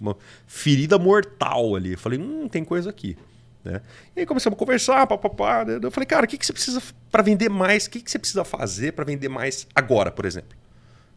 uma 0.00 0.16
ferida 0.46 0.98
mortal 0.98 1.74
ali. 1.76 1.92
Eu 1.92 1.98
falei, 1.98 2.18
hum, 2.18 2.48
tem 2.48 2.64
coisa 2.64 2.90
aqui. 2.90 3.16
Né? 3.64 3.80
E 4.16 4.20
aí 4.20 4.26
começamos 4.26 4.56
a 4.56 4.58
conversar, 4.58 5.06
papapá. 5.06 5.64
Né? 5.64 5.78
Eu 5.82 5.90
falei, 5.90 6.06
cara, 6.06 6.24
o 6.24 6.28
que, 6.28 6.38
que 6.38 6.46
você 6.46 6.52
precisa 6.52 6.82
para 7.10 7.22
vender 7.22 7.48
mais? 7.48 7.86
O 7.86 7.90
que, 7.90 8.00
que 8.00 8.10
você 8.10 8.18
precisa 8.18 8.44
fazer 8.44 8.92
para 8.92 9.04
vender 9.04 9.28
mais 9.28 9.66
agora, 9.74 10.10
por 10.10 10.24
exemplo? 10.24 10.56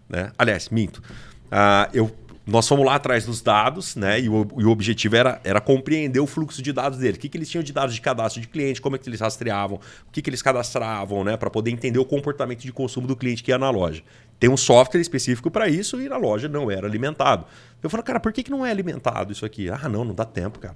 Né? 0.10 0.32
Aliás, 0.38 0.70
minto. 0.70 1.02
Uh, 1.46 1.90
eu 1.94 2.12
nós 2.46 2.68
fomos 2.68 2.86
lá 2.86 2.96
atrás 2.96 3.26
dos 3.26 3.42
dados, 3.42 3.96
né? 3.96 4.20
E 4.20 4.30
o, 4.30 4.48
e 4.58 4.66
o, 4.66 4.70
objetivo 4.70 5.16
era, 5.16 5.42
era 5.44 5.60
compreender 5.60 6.20
o 6.20 6.28
fluxo 6.28 6.62
de 6.62 6.72
dados 6.72 7.00
dele. 7.00 7.18
O 7.18 7.20
que, 7.20 7.28
que 7.28 7.38
eles 7.38 7.50
tinham 7.50 7.64
de 7.64 7.74
dados 7.74 7.96
de 7.96 8.02
cadastro 8.02 8.40
de 8.40 8.48
cliente, 8.48 8.80
como 8.80 8.96
é 8.96 9.00
que 9.00 9.10
eles 9.10 9.20
rastreavam, 9.20 9.80
o 10.08 10.12
que, 10.12 10.22
que 10.22 10.30
eles 10.30 10.44
cadastravam, 10.44 11.24
né? 11.24 11.38
Para 11.38 11.50
poder 11.50 11.72
entender 11.72 11.98
o 11.98 12.06
comportamento 12.06 12.62
de 12.62 12.72
consumo 12.72 13.08
do 13.08 13.16
cliente 13.16 13.44
que 13.44 13.50
ia 13.50 13.58
na 13.58 13.72
loja. 13.72 14.04
Tem 14.40 14.50
um 14.50 14.58
software 14.58 15.02
específico 15.02 15.50
para 15.50 15.68
isso 15.68 16.00
e 16.00 16.08
na 16.08 16.18
loja 16.18 16.48
não 16.48 16.70
era 16.70 16.86
alimentado. 16.86 17.46
Eu 17.82 17.90
falei, 17.90 18.04
cara, 18.04 18.20
por 18.20 18.32
que, 18.32 18.44
que 18.44 18.52
não 18.52 18.66
é 18.66 18.70
alimentado 18.70 19.32
isso 19.32 19.46
aqui? 19.46 19.70
Ah, 19.70 19.90
não, 19.90 20.04
não 20.04 20.14
dá 20.14 20.26
tempo, 20.26 20.60
cara. 20.60 20.76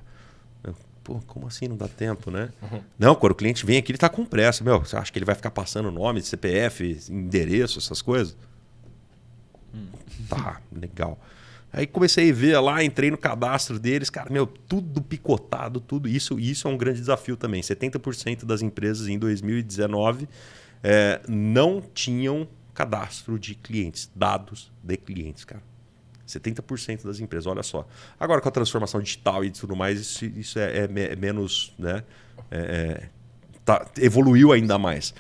Eu, 0.64 0.74
Pô, 1.04 1.20
como 1.28 1.48
assim 1.48 1.68
não 1.68 1.78
dá 1.78 1.88
tempo, 1.88 2.30
né? 2.32 2.50
Uhum. 2.62 2.82
Não, 2.98 3.16
quando 3.16 3.32
o 3.32 3.36
cliente 3.36 3.66
vem 3.66 3.78
aqui, 3.78 3.92
ele 3.92 3.98
está 3.98 4.10
com 4.10 4.26
pressa. 4.26 4.64
Meu, 4.64 4.80
você 4.80 4.98
acha 4.98 5.12
que 5.12 5.18
ele 5.18 5.26
vai 5.26 5.36
ficar 5.36 5.52
passando 5.52 5.92
nome, 5.92 6.22
CPF, 6.22 7.00
endereço, 7.10 7.80
essas 7.80 8.02
coisas? 8.02 8.36
Hum. 9.74 9.88
Tá, 10.28 10.62
legal. 10.72 11.20
Aí 11.72 11.86
comecei 11.86 12.32
a 12.32 12.34
ver 12.34 12.60
lá, 12.60 12.84
entrei 12.84 13.12
no 13.12 13.18
cadastro 13.18 13.80
deles, 13.80 14.10
cara, 14.10 14.32
meu, 14.32 14.48
tudo 14.48 15.02
picotado, 15.02 15.80
tudo 15.80 16.08
isso. 16.08 16.40
Isso 16.40 16.68
é 16.68 16.72
um 16.72 16.78
grande 16.78 17.00
desafio 17.00 17.38
também. 17.38 17.62
70% 17.62 18.46
das 18.46 18.62
empresas 18.62 19.08
em 19.08 19.20
2019 19.20 20.28
é, 20.84 21.22
não 21.28 21.82
tinham 21.82 22.48
cadastro 22.74 23.38
de 23.38 23.56
clientes, 23.56 24.10
dados 24.16 24.72
de 24.84 24.98
clientes, 24.98 25.46
cara. 25.46 25.62
70% 26.28 27.04
das 27.04 27.20
empresas, 27.20 27.48
olha 27.48 27.64
só. 27.64 27.88
Agora 28.20 28.40
com 28.40 28.50
a 28.50 28.52
transformação 28.52 29.02
digital 29.02 29.44
e 29.44 29.52
tudo 29.52 29.76
mais, 29.76 30.00
isso, 30.00 30.26
isso 30.26 30.60
é, 30.60 30.80
é, 30.80 30.84
é 30.84 31.16
menos. 31.16 31.74
Né? 31.78 32.04
É, 32.52 32.58
é, 32.58 33.10
tá, 33.66 33.86
evoluiu 33.98 34.52
ainda 34.52 34.78
mais. 34.78 35.14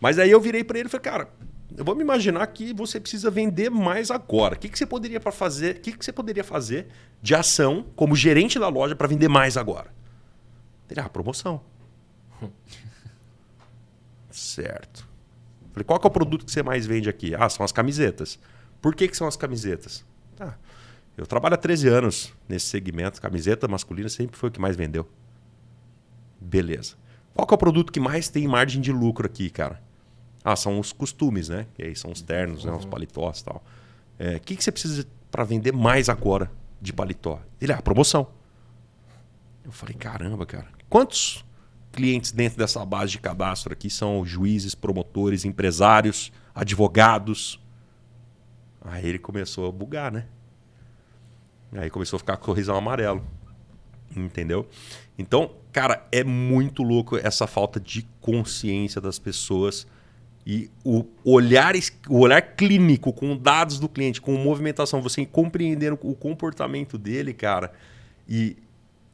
Mas 0.00 0.18
aí 0.18 0.30
eu 0.30 0.40
virei 0.40 0.62
para 0.62 0.78
ele 0.78 0.88
e 0.88 0.90
falei, 0.90 1.04
cara, 1.04 1.28
me 1.68 2.02
imaginar 2.02 2.46
que 2.46 2.72
você 2.72 3.00
precisa 3.00 3.30
vender 3.30 3.70
mais 3.70 4.10
agora. 4.10 4.54
O 4.54 4.58
que, 4.58 4.68
que 4.68 4.78
você 4.78 4.86
poderia 4.86 5.20
para 5.20 5.32
fazer? 5.32 5.76
O 5.76 5.80
que, 5.80 5.92
que 5.92 6.04
você 6.04 6.12
poderia 6.12 6.44
fazer 6.44 6.88
de 7.20 7.34
ação 7.34 7.86
como 7.94 8.14
gerente 8.14 8.58
da 8.58 8.68
loja 8.68 8.94
para 8.94 9.08
vender 9.08 9.28
mais 9.28 9.56
agora? 9.56 9.92
Ah, 10.96 11.08
promoção. 11.08 11.60
certo. 14.30 15.06
Falei, 15.72 15.84
qual 15.84 16.00
é 16.02 16.06
o 16.06 16.10
produto 16.10 16.46
que 16.46 16.52
você 16.52 16.62
mais 16.62 16.86
vende 16.86 17.08
aqui? 17.08 17.34
Ah, 17.34 17.48
são 17.48 17.64
as 17.64 17.72
camisetas. 17.72 18.38
Por 18.80 18.94
que, 18.94 19.08
que 19.08 19.16
são 19.16 19.26
as 19.26 19.36
camisetas? 19.36 20.04
Ah, 20.38 20.54
eu 21.16 21.26
trabalho 21.26 21.54
há 21.54 21.58
13 21.58 21.88
anos 21.88 22.32
nesse 22.48 22.66
segmento. 22.66 23.20
Camiseta 23.20 23.66
masculina 23.66 24.08
sempre 24.08 24.36
foi 24.36 24.48
o 24.48 24.52
que 24.52 24.60
mais 24.60 24.76
vendeu. 24.76 25.08
Beleza. 26.40 26.94
Qual 27.34 27.46
é 27.50 27.54
o 27.54 27.58
produto 27.58 27.92
que 27.92 28.00
mais 28.00 28.28
tem 28.28 28.46
margem 28.46 28.80
de 28.80 28.92
lucro 28.92 29.26
aqui, 29.26 29.50
cara? 29.50 29.82
Ah, 30.48 30.54
são 30.54 30.78
os 30.78 30.92
costumes, 30.92 31.48
né? 31.48 31.66
E 31.76 31.82
aí 31.82 31.96
são 31.96 32.12
os 32.12 32.22
ternos, 32.22 32.64
uhum. 32.64 32.70
né? 32.70 32.76
os 32.76 32.84
uhum. 32.84 32.90
paletós 32.90 33.40
e 33.40 33.44
tal. 33.46 33.56
O 33.56 34.22
é, 34.22 34.38
que, 34.38 34.54
que 34.54 34.62
você 34.62 34.70
precisa 34.70 35.04
para 35.28 35.42
vender 35.42 35.72
mais 35.72 36.08
agora 36.08 36.48
de 36.80 36.92
paletó? 36.92 37.40
Ele, 37.60 37.72
ah, 37.72 37.82
promoção. 37.82 38.28
Eu 39.64 39.72
falei, 39.72 39.96
caramba, 39.96 40.46
cara. 40.46 40.68
Quantos 40.88 41.44
clientes 41.90 42.30
dentro 42.30 42.56
dessa 42.56 42.84
base 42.86 43.10
de 43.10 43.18
cadastro 43.18 43.72
aqui 43.72 43.90
são 43.90 44.24
juízes, 44.24 44.72
promotores, 44.72 45.44
empresários, 45.44 46.30
advogados? 46.54 47.60
Aí 48.80 49.04
ele 49.04 49.18
começou 49.18 49.68
a 49.68 49.72
bugar, 49.72 50.12
né? 50.12 50.26
Aí 51.72 51.90
começou 51.90 52.18
a 52.18 52.20
ficar 52.20 52.36
com 52.36 52.44
sorrisão 52.44 52.76
amarelo. 52.76 53.20
Entendeu? 54.14 54.68
Então, 55.18 55.50
cara, 55.72 56.06
é 56.12 56.22
muito 56.22 56.84
louco 56.84 57.16
essa 57.16 57.48
falta 57.48 57.80
de 57.80 58.06
consciência 58.20 59.00
das 59.00 59.18
pessoas 59.18 59.88
e 60.46 60.70
o 60.84 61.04
olhar, 61.24 61.74
o 62.08 62.20
olhar 62.20 62.40
clínico 62.40 63.12
com 63.12 63.36
dados 63.36 63.80
do 63.80 63.88
cliente, 63.88 64.20
com 64.20 64.32
movimentação, 64.34 65.02
você 65.02 65.26
compreender 65.26 65.92
o 65.92 66.14
comportamento 66.14 66.96
dele, 66.96 67.34
cara, 67.34 67.72
e 68.28 68.56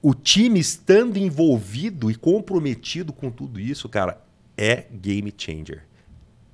o 0.03 0.13
time 0.15 0.61
estando 0.61 1.17
envolvido 1.17 2.11
e 2.11 2.15
comprometido 2.15 3.13
com 3.13 3.31
tudo 3.31 3.59
isso, 3.59 3.89
cara, 3.89 4.21
é 4.59 4.85
game 4.93 5.33
changer. 5.37 5.85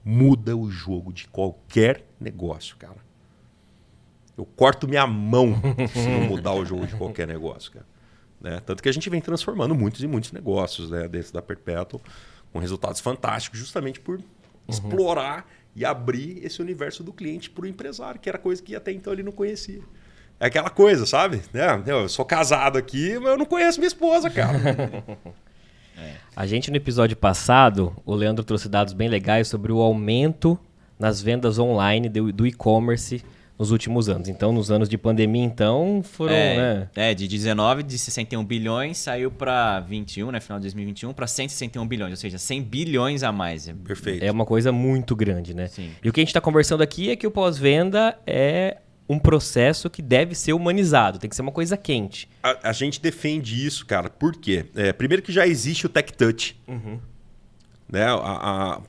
Muda 0.05 0.57
o 0.57 0.71
jogo 0.71 1.13
de 1.13 1.27
qualquer 1.27 2.05
negócio, 2.21 2.77
cara. 2.77 3.09
Eu 4.37 4.45
corto 4.45 4.87
minha 4.87 5.07
mão 5.07 5.61
se 5.93 6.09
não 6.09 6.21
mudar 6.21 6.53
o 6.53 6.65
jogo 6.65 6.87
de 6.87 6.95
qualquer 6.95 7.27
negócio, 7.27 7.73
cara. 7.73 7.87
Né? 8.41 8.61
Tanto 8.65 8.81
que 8.81 8.89
a 8.89 8.93
gente 8.93 9.11
vem 9.11 9.21
transformando 9.21 9.75
muitos 9.75 10.03
e 10.03 10.07
muitos 10.07 10.31
negócios 10.31 10.89
né, 10.89 11.09
dentro 11.09 11.33
da 11.33 11.43
Perpétuo 11.43 12.01
com 12.53 12.61
resultados 12.61 13.01
fantásticos, 13.01 13.59
justamente 13.59 13.99
por. 13.99 14.21
Explorar 14.69 15.49
e 15.75 15.85
abrir 15.85 16.45
esse 16.45 16.61
universo 16.61 17.03
do 17.03 17.13
cliente 17.13 17.49
para 17.49 17.65
o 17.65 17.67
empresário, 17.67 18.21
que 18.21 18.29
era 18.29 18.39
coisa 18.39 18.63
que 18.63 18.75
até 18.75 18.93
então 18.93 19.13
ele 19.13 19.23
não 19.23 19.33
conhecia. 19.33 19.81
É 20.41 20.47
aquela 20.47 20.71
coisa, 20.71 21.05
sabe? 21.07 21.41
É, 21.53 21.91
eu 21.91 22.09
sou 22.09 22.25
casado 22.25 22.79
aqui, 22.79 23.19
mas 23.19 23.33
eu 23.33 23.39
não 23.39 23.47
conheço 23.47 23.79
minha 23.79 23.89
esposa, 23.89 24.31
cara. 24.31 24.59
é. 25.97 26.17
A 26.37 26.47
gente, 26.47 26.71
no 26.71 26.77
episódio 26.77 27.17
passado, 27.17 27.97
o 28.07 28.15
Leandro 28.15 28.45
trouxe 28.45 28.69
dados 28.69 28.93
bem 28.93 29.09
legais 29.09 29.49
sobre 29.49 29.73
o 29.73 29.81
aumento 29.81 30.57
nas 30.97 31.21
vendas 31.21 31.59
online 31.59 32.09
do, 32.09 32.33
do 32.33 32.47
e-commerce 32.47 33.25
nos 33.59 33.71
últimos 33.71 34.09
anos. 34.09 34.29
Então, 34.29 34.53
nos 34.53 34.71
anos 34.71 34.89
de 34.89 34.97
pandemia, 34.97 35.43
então, 35.43 36.01
foram, 36.03 36.33
é, 36.33 36.57
né? 36.57 36.89
É, 36.95 37.15
de 37.15 37.27
19, 37.27 37.83
de 37.83 37.99
61 37.99 38.45
bilhões, 38.45 38.99
saiu 38.99 39.31
para 39.31 39.81
21, 39.81 40.31
né, 40.31 40.41
final 40.41 40.59
de 40.59 40.65
2021, 40.65 41.13
para 41.13 41.27
161 41.27 41.87
bilhões, 41.87 42.13
ou 42.13 42.17
seja, 42.17 42.39
100 42.39 42.63
bilhões 42.63 43.23
a 43.23 43.33
mais. 43.33 43.69
Perfeito. 43.85 44.25
É 44.25 44.31
uma 44.31 44.47
coisa 44.47 44.71
muito 44.71 45.17
grande, 45.17 45.55
né? 45.55 45.67
Sim. 45.67 45.91
E 46.03 46.09
o 46.09 46.13
que 46.13 46.21
a 46.21 46.23
gente 46.23 46.29
está 46.29 46.41
conversando 46.41 46.83
aqui 46.83 47.11
é 47.11 47.17
que 47.17 47.27
o 47.27 47.31
pós-venda 47.31 48.17
é 48.27 48.79
um 49.09 49.19
processo 49.19 49.89
que 49.89 50.03
deve 50.03 50.35
ser 50.35 50.53
humanizado, 50.53 51.19
tem 51.19 51.31
que 51.31 51.35
ser 51.35 51.43
uma 51.43 51.51
coisa 51.51 51.77
quente. 51.77 52.29
A, 52.43 52.69
a 52.69 52.73
gente 52.73 53.01
defende 53.01 53.67
isso, 53.67 53.87
cara, 53.87 54.11
por 54.11 54.37
quê? 54.37 54.67
É, 54.77 54.93
primeiro 54.93 55.23
que 55.23 55.33
já 55.33 55.47
existe 55.47 55.87
o 55.87 55.89
Tech 55.89 56.13
Touch. 56.13 56.61
Uhum. 56.69 57.01
Né? 57.91 58.05
A, 58.05 58.13
a 58.15 58.81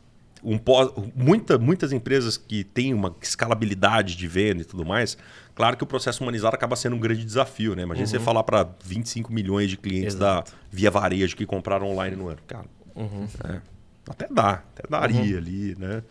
um 0.44 0.58
pós, 0.58 0.92
muita, 1.16 1.58
muitas 1.58 1.92
empresas 1.92 2.38
que 2.38 2.64
têm 2.64 2.94
uma 2.94 3.16
escalabilidade 3.22 4.16
de 4.16 4.28
venda 4.28 4.62
e 4.62 4.66
tudo 4.66 4.86
mais, 4.86 5.18
claro 5.54 5.76
que 5.78 5.84
o 5.84 5.88
processo 5.88 6.24
humanizado 6.24 6.56
acaba 6.56 6.76
sendo 6.76 6.96
um 6.96 7.00
grande 7.00 7.26
desafio, 7.26 7.76
né? 7.76 7.84
Imagina 7.84 8.06
uhum. 8.06 8.12
você 8.12 8.20
falar 8.20 8.44
para 8.44 8.70
25 8.84 9.32
milhões 9.32 9.70
de 9.70 9.78
clientes 9.78 10.16
Exato. 10.16 10.52
da 10.52 10.58
Via 10.72 10.92
Varejo 10.92 11.36
que 11.36 11.46
compraram 11.46 11.88
online 11.88 12.16
no 12.16 12.30
ano. 12.30 12.40
Cara, 12.48 12.66
uhum. 12.96 13.28
é, 13.46 13.62
até 14.10 14.28
dá, 14.30 14.52
até 14.52 14.84
daria 14.90 15.34
uhum. 15.34 15.38
ali, 15.38 15.76
né? 15.78 16.04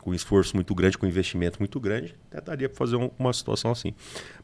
Com 0.00 0.10
um 0.10 0.14
esforço 0.14 0.54
muito 0.54 0.74
grande, 0.74 0.98
com 0.98 1.06
um 1.06 1.08
investimento 1.08 1.58
muito 1.58 1.80
grande, 1.80 2.14
até 2.30 2.38
daria 2.38 2.68
para 2.68 2.76
fazer 2.76 2.96
uma 3.18 3.32
situação 3.32 3.70
assim. 3.70 3.94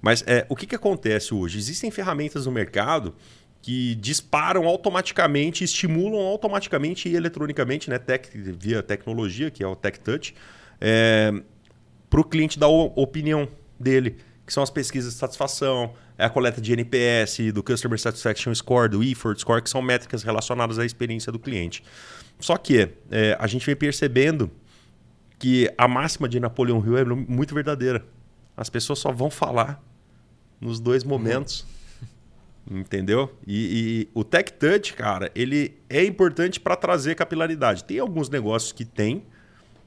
Mas 0.01 0.25
é, 0.27 0.47
o 0.49 0.57
que, 0.57 0.67
que 0.67 0.75
acontece 0.75 1.35
hoje? 1.35 1.59
Existem 1.59 1.91
ferramentas 1.91 2.47
no 2.47 2.53
mercado 2.53 3.15
que 3.63 3.95
disparam 3.97 4.67
automaticamente, 4.67 5.65
estimulam 5.65 6.21
automaticamente 6.21 7.09
e 7.09 7.17
eletronicamente, 7.17 7.91
né, 7.91 8.01
via 8.59 8.83
tecnologia, 8.83 9.51
que 9.51 9.63
é 9.63 9.67
o 9.67 9.77
Tech 9.77 10.01
Touch, 10.01 10.35
é, 10.81 11.33
para 12.09 12.21
o 12.21 12.25
cliente 12.25 12.59
dar 12.59 12.67
a 12.67 12.71
opinião 12.71 13.47
dele, 13.79 14.17
que 14.47 14.53
são 14.53 14.63
as 14.63 14.71
pesquisas 14.71 15.13
de 15.13 15.19
satisfação, 15.19 15.95
é 16.17 16.25
a 16.25 16.31
coleta 16.31 16.61
de 16.61 16.73
NPS, 16.73 17.53
do 17.53 17.63
Customer 17.63 17.99
Satisfaction 17.99 18.55
Score, 18.55 18.89
do 18.89 19.03
Effort 19.03 19.39
Score, 19.39 19.63
que 19.63 19.71
são 19.71 19.81
métricas 19.81 20.23
relacionadas 20.23 20.79
à 20.79 20.85
experiência 20.85 21.31
do 21.31 21.39
cliente. 21.39 21.83
Só 22.39 22.57
que 22.57 22.91
é, 23.11 23.37
a 23.39 23.47
gente 23.47 23.65
vem 23.65 23.77
percebendo 23.77 24.51
que 25.39 25.73
a 25.79 25.87
máxima 25.87 26.29
de 26.29 26.41
Napoleão 26.41 26.85
Hill 26.85 26.99
é 26.99 27.05
muito 27.05 27.55
verdadeira. 27.55 28.05
As 28.57 28.69
pessoas 28.69 28.99
só 28.99 29.13
vão 29.13 29.31
falar 29.31 29.83
nos 30.61 30.81
dois 30.81 31.05
momentos. 31.05 31.67
Entendeu? 32.69 33.33
E, 33.47 34.07
e, 34.07 34.09
o 34.15 34.23
Tech 34.23 34.53
Touch, 34.53 34.95
cara, 34.95 35.31
ele 35.35 35.75
é 35.89 36.05
importante 36.05 36.61
para 36.61 36.77
trazer 36.77 37.15
capilaridade. 37.15 37.85
Tem 37.85 37.99
alguns 37.99 38.29
negócios 38.29 38.71
que 38.71 38.85
tem, 38.85 39.25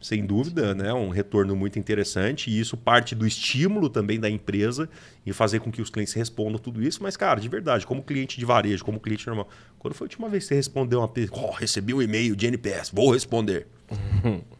sem 0.02 0.26
dúvida, 0.26 0.76
né? 0.76 0.94
um 0.94 1.10
retorno 1.10 1.56
muito 1.56 1.80
interessante, 1.80 2.50
e 2.50 2.60
isso 2.60 2.76
parte 2.76 3.16
do 3.16 3.26
estímulo 3.26 3.90
também 3.90 4.20
da 4.20 4.30
empresa 4.30 4.90
em 5.26 5.32
fazer 5.32 5.62
com 5.62 5.72
que 5.72 5.82
os 5.82 5.90
clientes 5.90 6.14
respondam 6.14 6.60
tudo 6.60 6.84
isso. 6.84 7.02
Mas, 7.02 7.16
cara, 7.16 7.40
de 7.40 7.48
verdade, 7.48 7.88
como 7.88 8.04
cliente 8.04 8.38
de 8.38 8.46
varejo, 8.46 8.84
como 8.84 9.00
cliente 9.00 9.26
normal, 9.28 9.48
quando 9.80 9.94
foi 9.94 10.06
a 10.06 10.08
última 10.08 10.28
vez 10.28 10.44
que 10.44 10.50
você 10.50 10.56
respondeu 10.56 11.00
uma 11.00 11.12
oh, 11.32 11.52
recebi 11.52 11.94
um 11.94 12.02
e-mail 12.02 12.36
de 12.36 12.48
NPS, 12.48 12.90
vou 12.92 13.12
responder. 13.12 13.68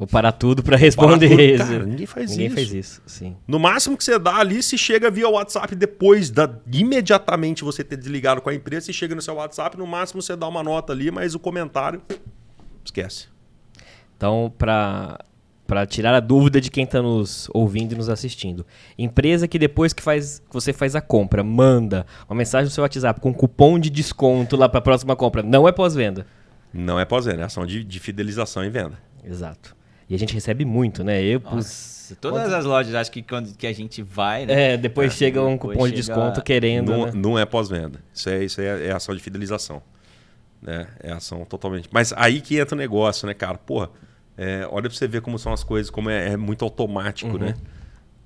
Vou 0.00 0.06
parar 0.06 0.32
tudo 0.32 0.62
para 0.62 0.78
responder 0.78 1.28
isso. 1.52 1.62
Cara, 1.62 1.84
ninguém 1.84 2.06
faz 2.06 2.30
ninguém 2.30 2.46
isso. 2.46 2.56
Ninguém 2.56 2.68
faz 2.72 2.86
isso, 2.86 3.02
sim. 3.04 3.36
No 3.46 3.58
máximo 3.58 3.98
que 3.98 4.02
você 4.02 4.18
dá 4.18 4.36
ali, 4.36 4.62
se 4.62 4.78
chega 4.78 5.10
via 5.10 5.28
WhatsApp 5.28 5.74
depois, 5.74 6.30
da, 6.30 6.50
imediatamente 6.72 7.62
você 7.62 7.84
ter 7.84 7.98
desligado 7.98 8.40
com 8.40 8.48
a 8.48 8.54
empresa, 8.54 8.86
se 8.86 8.94
chega 8.94 9.14
no 9.14 9.20
seu 9.20 9.34
WhatsApp, 9.34 9.76
no 9.76 9.86
máximo 9.86 10.22
você 10.22 10.34
dá 10.34 10.48
uma 10.48 10.62
nota 10.62 10.94
ali, 10.94 11.10
mas 11.10 11.34
o 11.34 11.38
comentário, 11.38 12.00
esquece. 12.82 13.28
Então, 14.16 14.50
para 14.56 15.18
para 15.66 15.86
tirar 15.86 16.14
a 16.14 16.18
dúvida 16.18 16.62
de 16.62 16.70
quem 16.70 16.82
está 16.82 17.00
nos 17.00 17.48
ouvindo 17.52 17.92
e 17.92 17.96
nos 17.96 18.08
assistindo. 18.08 18.66
Empresa 18.98 19.46
que 19.46 19.56
depois 19.56 19.92
que 19.92 20.02
faz, 20.02 20.42
você 20.50 20.72
faz 20.72 20.96
a 20.96 21.00
compra, 21.00 21.44
manda 21.44 22.06
uma 22.28 22.36
mensagem 22.36 22.64
no 22.64 22.70
seu 22.70 22.82
WhatsApp 22.82 23.20
com 23.20 23.32
cupom 23.32 23.78
de 23.78 23.88
desconto 23.90 24.56
lá 24.56 24.68
para 24.68 24.78
a 24.78 24.82
próxima 24.82 25.14
compra, 25.14 25.42
não 25.42 25.68
é 25.68 25.72
pós-venda. 25.72 26.26
Não 26.72 26.98
é 26.98 27.04
pós-venda, 27.04 27.42
é 27.42 27.44
ação 27.44 27.64
de, 27.66 27.84
de 27.84 28.00
fidelização 28.00 28.64
e 28.64 28.70
venda. 28.70 28.98
Exato. 29.22 29.78
E 30.10 30.14
a 30.16 30.18
gente 30.18 30.34
recebe 30.34 30.64
muito, 30.64 31.04
né? 31.04 31.22
Eu, 31.22 31.38
Nossa, 31.38 32.16
todas 32.16 32.52
as 32.52 32.64
lojas, 32.64 32.92
acho 32.96 33.12
que 33.12 33.22
quando 33.22 33.54
que 33.56 33.64
a 33.64 33.72
gente 33.72 34.02
vai, 34.02 34.44
né? 34.44 34.72
É, 34.72 34.76
depois 34.76 35.12
é, 35.12 35.16
chega 35.16 35.40
um 35.40 35.56
cupom 35.56 35.86
de 35.86 35.94
desconto 35.94 36.42
querendo. 36.42 36.90
Não, 36.90 37.06
né? 37.06 37.12
não 37.14 37.38
é 37.38 37.46
pós-venda. 37.46 38.02
Isso, 38.12 38.28
é, 38.28 38.44
isso 38.44 38.60
é, 38.60 38.88
é, 38.88 38.90
ação 38.90 39.14
de 39.14 39.22
fidelização. 39.22 39.80
Né? 40.60 40.88
É 41.00 41.12
ação 41.12 41.44
totalmente. 41.44 41.88
Mas 41.92 42.12
aí 42.16 42.40
que 42.40 42.58
entra 42.58 42.74
o 42.74 42.78
negócio, 42.78 43.24
né, 43.24 43.34
cara? 43.34 43.56
Porra, 43.56 43.88
é, 44.36 44.66
olha 44.68 44.88
pra 44.88 44.98
você 44.98 45.06
ver 45.06 45.20
como 45.20 45.38
são 45.38 45.52
as 45.52 45.62
coisas, 45.62 45.90
como 45.90 46.10
é, 46.10 46.32
é 46.32 46.36
muito 46.36 46.64
automático, 46.64 47.30
uhum. 47.30 47.38
né? 47.38 47.54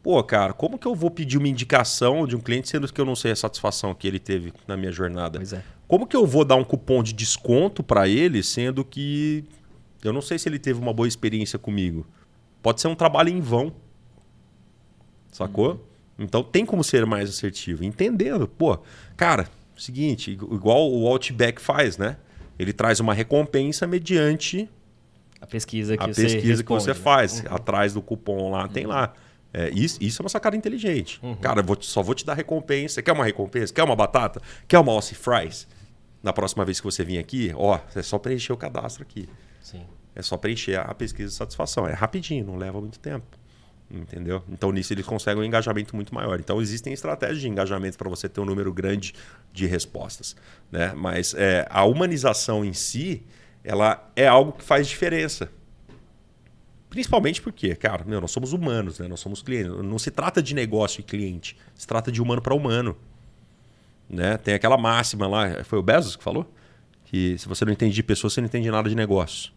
Pô, 0.02 0.22
cara, 0.24 0.54
como 0.54 0.78
que 0.78 0.86
eu 0.86 0.94
vou 0.94 1.10
pedir 1.10 1.36
uma 1.36 1.48
indicação 1.48 2.26
de 2.26 2.34
um 2.34 2.40
cliente 2.40 2.70
sendo 2.70 2.90
que 2.90 2.98
eu 2.98 3.04
não 3.04 3.14
sei 3.14 3.32
a 3.32 3.36
satisfação 3.36 3.94
que 3.94 4.08
ele 4.08 4.18
teve 4.18 4.54
na 4.66 4.74
minha 4.74 4.90
jornada? 4.90 5.38
Pois 5.38 5.52
é. 5.52 5.62
Como 5.86 6.06
que 6.06 6.16
eu 6.16 6.26
vou 6.26 6.46
dar 6.46 6.56
um 6.56 6.64
cupom 6.64 7.02
de 7.02 7.12
desconto 7.12 7.82
para 7.82 8.08
ele, 8.08 8.42
sendo 8.42 8.82
que 8.84 9.44
eu 10.04 10.12
não 10.12 10.22
sei 10.22 10.38
se 10.38 10.48
ele 10.48 10.58
teve 10.58 10.78
uma 10.78 10.92
boa 10.92 11.08
experiência 11.08 11.58
comigo? 11.58 12.06
Pode 12.62 12.80
ser 12.80 12.88
um 12.88 12.94
trabalho 12.94 13.30
em 13.30 13.40
vão. 13.40 13.72
Sacou? 15.32 15.72
Uhum. 15.72 16.24
Então 16.24 16.42
tem 16.42 16.64
como 16.64 16.84
ser 16.84 17.04
mais 17.06 17.28
assertivo. 17.28 17.84
Entendendo. 17.84 18.46
Pô, 18.46 18.78
cara, 19.16 19.48
seguinte, 19.76 20.30
igual 20.30 20.90
o 20.90 21.06
Outback 21.06 21.60
faz, 21.60 21.98
né? 21.98 22.16
Ele 22.58 22.72
traz 22.72 23.00
uma 23.00 23.12
recompensa 23.12 23.86
mediante 23.86 24.68
a 25.40 25.46
pesquisa 25.46 25.96
que 25.96 26.02
a 26.02 26.06
você 26.06 26.22
pesquisa 26.22 26.46
responde, 26.46 26.64
que 26.64 26.72
você 26.72 26.90
né? 26.90 26.94
faz. 26.94 27.40
Uhum. 27.40 27.54
Atrás 27.54 27.92
do 27.92 28.00
cupom 28.00 28.50
lá, 28.50 28.66
tem 28.68 28.86
lá. 28.86 29.12
É, 29.52 29.68
isso, 29.70 29.98
isso 30.00 30.20
é 30.20 30.24
uma 30.24 30.28
sacada 30.28 30.56
inteligente. 30.56 31.20
Uhum. 31.22 31.36
Cara, 31.36 31.62
vou, 31.62 31.76
só 31.80 32.02
vou 32.02 32.14
te 32.14 32.24
dar 32.24 32.34
recompensa. 32.34 33.02
Quer 33.02 33.12
uma 33.12 33.24
recompensa? 33.24 33.72
Quer 33.72 33.82
uma 33.82 33.94
batata? 33.94 34.40
Quer 34.66 34.78
uma 34.78 34.92
Aussie 34.92 35.14
Fries? 35.14 35.68
Na 36.22 36.32
próxima 36.32 36.64
vez 36.64 36.80
que 36.80 36.86
você 36.86 37.04
vir 37.04 37.18
aqui, 37.18 37.52
ó, 37.54 37.78
é 37.94 38.02
só 38.02 38.18
preencher 38.18 38.52
o 38.52 38.56
cadastro 38.56 39.02
aqui. 39.02 39.28
Sim. 39.60 39.84
É 40.14 40.22
só 40.22 40.36
preencher 40.36 40.76
a 40.76 40.94
pesquisa 40.94 41.28
de 41.28 41.34
satisfação. 41.34 41.86
É 41.86 41.92
rapidinho, 41.92 42.44
não 42.44 42.56
leva 42.56 42.80
muito 42.80 42.98
tempo. 42.98 43.26
Entendeu? 43.90 44.42
Então, 44.48 44.72
nisso 44.72 44.92
eles 44.92 45.04
conseguem 45.04 45.42
um 45.42 45.44
engajamento 45.44 45.94
muito 45.94 46.14
maior. 46.14 46.40
Então, 46.40 46.60
existem 46.60 46.92
estratégias 46.92 47.40
de 47.40 47.48
engajamento 47.48 47.98
para 47.98 48.08
você 48.08 48.28
ter 48.28 48.40
um 48.40 48.44
número 48.44 48.72
grande 48.72 49.14
de 49.52 49.66
respostas. 49.66 50.34
Né? 50.70 50.92
Mas 50.94 51.34
é, 51.34 51.66
a 51.70 51.84
humanização 51.84 52.64
em 52.64 52.72
si, 52.72 53.22
ela 53.62 54.10
é 54.16 54.26
algo 54.26 54.52
que 54.52 54.64
faz 54.64 54.88
diferença. 54.88 55.50
Principalmente 56.88 57.42
porque, 57.42 57.74
cara, 57.74 58.04
meu, 58.04 58.20
nós 58.20 58.30
somos 58.30 58.52
humanos, 58.52 59.00
né? 59.00 59.08
Nós 59.08 59.18
somos 59.18 59.42
clientes. 59.42 59.72
Não 59.82 59.98
se 59.98 60.12
trata 60.12 60.40
de 60.40 60.54
negócio 60.54 61.00
e 61.00 61.02
cliente, 61.02 61.56
se 61.74 61.86
trata 61.86 62.12
de 62.12 62.22
humano 62.22 62.40
para 62.40 62.54
humano. 62.54 62.96
Né? 64.08 64.36
Tem 64.36 64.54
aquela 64.54 64.78
máxima 64.78 65.26
lá, 65.26 65.64
foi 65.64 65.78
o 65.78 65.82
Bezos 65.82 66.14
que 66.14 66.22
falou? 66.22 66.48
Que 67.04 67.36
se 67.36 67.48
você 67.48 67.64
não 67.64 67.72
entende 67.72 67.94
de 67.94 68.02
pessoas, 68.02 68.32
você 68.32 68.40
não 68.40 68.46
entende 68.46 68.70
nada 68.70 68.88
de 68.88 68.94
negócio. 68.94 69.52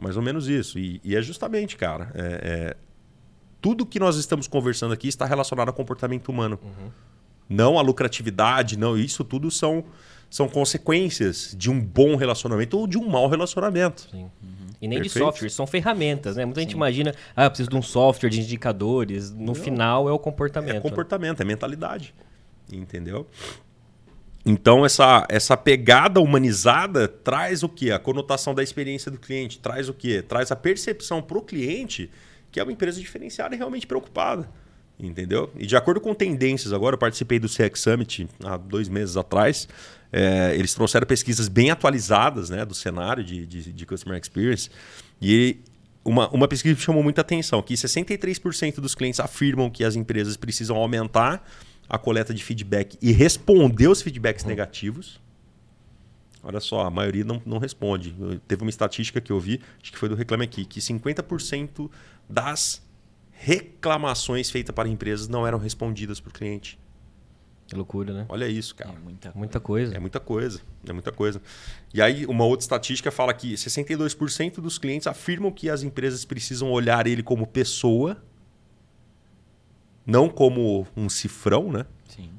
Mais 0.00 0.16
ou 0.16 0.22
menos 0.22 0.48
isso. 0.48 0.78
E, 0.78 1.00
e 1.04 1.16
é 1.16 1.22
justamente, 1.22 1.76
cara, 1.76 2.10
é, 2.14 2.40
é, 2.42 2.76
tudo 3.60 3.84
que 3.84 3.98
nós 3.98 4.16
estamos 4.16 4.46
conversando 4.46 4.92
aqui 4.94 5.08
está 5.08 5.26
relacionado 5.26 5.68
ao 5.68 5.74
comportamento 5.74 6.28
humano. 6.28 6.58
Uhum. 6.62 6.90
Não 7.48 7.78
a 7.78 7.82
lucratividade, 7.82 8.78
não. 8.78 8.96
Isso 8.96 9.24
tudo 9.24 9.50
são, 9.50 9.84
são 10.30 10.48
consequências 10.48 11.54
de 11.56 11.70
um 11.70 11.80
bom 11.80 12.14
relacionamento 12.14 12.78
ou 12.78 12.86
de 12.86 12.98
um 12.98 13.08
mau 13.08 13.28
relacionamento. 13.28 14.08
Sim. 14.10 14.30
E 14.80 14.86
nem 14.86 15.00
Perfeito. 15.00 15.12
de 15.14 15.18
software, 15.18 15.48
são 15.48 15.66
ferramentas, 15.66 16.36
né? 16.36 16.44
Muita 16.44 16.60
gente 16.60 16.72
imagina, 16.72 17.12
ah, 17.34 17.44
eu 17.44 17.50
preciso 17.50 17.70
de 17.70 17.76
um 17.76 17.82
software 17.82 18.30
de 18.30 18.40
indicadores. 18.40 19.32
No 19.32 19.46
Não. 19.46 19.54
final 19.54 20.08
é 20.08 20.12
o 20.12 20.18
comportamento. 20.18 20.70
É 20.70 20.74
né? 20.74 20.80
comportamento, 20.80 21.40
é 21.40 21.44
mentalidade. 21.44 22.14
Entendeu? 22.72 23.26
Então, 24.50 24.86
essa, 24.86 25.26
essa 25.28 25.58
pegada 25.58 26.20
humanizada 26.20 27.06
traz 27.06 27.62
o 27.62 27.68
quê? 27.68 27.90
A 27.90 27.98
conotação 27.98 28.54
da 28.54 28.62
experiência 28.62 29.10
do 29.10 29.18
cliente. 29.18 29.58
Traz 29.58 29.90
o 29.90 29.92
quê? 29.92 30.22
Traz 30.22 30.50
a 30.50 30.56
percepção 30.56 31.20
para 31.20 31.36
o 31.36 31.42
cliente 31.42 32.10
que 32.50 32.58
é 32.58 32.62
uma 32.62 32.72
empresa 32.72 32.98
diferenciada 32.98 33.54
e 33.54 33.58
realmente 33.58 33.86
preocupada. 33.86 34.48
Entendeu? 34.98 35.52
E 35.54 35.66
de 35.66 35.76
acordo 35.76 36.00
com 36.00 36.14
tendências, 36.14 36.72
agora 36.72 36.94
eu 36.94 36.98
participei 36.98 37.38
do 37.38 37.46
CX 37.46 37.78
Summit 37.78 38.26
há 38.42 38.56
dois 38.56 38.88
meses 38.88 39.18
atrás. 39.18 39.68
É, 40.10 40.54
eles 40.54 40.72
trouxeram 40.72 41.06
pesquisas 41.06 41.46
bem 41.46 41.70
atualizadas 41.70 42.48
né, 42.48 42.64
do 42.64 42.74
cenário 42.74 43.22
de, 43.22 43.44
de, 43.44 43.70
de 43.70 43.86
Customer 43.86 44.18
Experience. 44.18 44.70
E 45.20 45.58
uma, 46.02 46.30
uma 46.30 46.48
pesquisa 46.48 46.74
que 46.74 46.80
chamou 46.80 47.02
muita 47.02 47.20
atenção, 47.20 47.60
que 47.60 47.74
63% 47.74 48.76
dos 48.76 48.94
clientes 48.94 49.20
afirmam 49.20 49.68
que 49.68 49.84
as 49.84 49.94
empresas 49.94 50.38
precisam 50.38 50.78
aumentar 50.78 51.46
a 51.88 51.98
coleta 51.98 52.34
de 52.34 52.42
feedback 52.44 52.98
e 53.00 53.12
responder 53.12 53.88
os 53.88 54.02
feedbacks 54.02 54.44
negativos. 54.44 55.20
Olha 56.42 56.60
só, 56.60 56.82
a 56.82 56.90
maioria 56.90 57.24
não, 57.24 57.42
não 57.44 57.58
responde. 57.58 58.14
Teve 58.46 58.62
uma 58.62 58.70
estatística 58.70 59.20
que 59.20 59.32
eu 59.32 59.40
vi, 59.40 59.60
acho 59.82 59.90
que 59.90 59.98
foi 59.98 60.08
do 60.08 60.14
Reclame 60.14 60.44
Aqui, 60.44 60.64
que 60.64 60.80
50% 60.80 61.90
das 62.28 62.82
reclamações 63.32 64.50
feitas 64.50 64.74
para 64.74 64.88
empresas 64.88 65.28
não 65.28 65.46
eram 65.46 65.58
respondidas 65.58 66.20
por 66.20 66.32
cliente. 66.32 66.78
Que 67.68 67.76
loucura, 67.76 68.14
né? 68.14 68.26
Olha 68.30 68.48
isso, 68.48 68.74
cara. 68.74 68.94
É 68.94 68.98
muita 68.98 69.32
Muita 69.34 69.60
coisa. 69.60 69.94
É 69.94 69.98
muita 69.98 70.18
coisa, 70.18 70.60
é 70.86 70.92
muita 70.92 71.12
coisa. 71.12 71.40
E 71.92 72.00
aí, 72.00 72.24
uma 72.24 72.44
outra 72.44 72.64
estatística 72.64 73.10
fala 73.10 73.34
que 73.34 73.54
62% 73.54 74.54
dos 74.54 74.78
clientes 74.78 75.06
afirmam 75.06 75.52
que 75.52 75.68
as 75.68 75.82
empresas 75.82 76.24
precisam 76.24 76.70
olhar 76.70 77.06
ele 77.06 77.22
como 77.22 77.46
pessoa, 77.46 78.16
não 80.08 80.26
como 80.26 80.86
um 80.96 81.06
cifrão, 81.10 81.70
né? 81.70 81.84
Sim. 82.08 82.30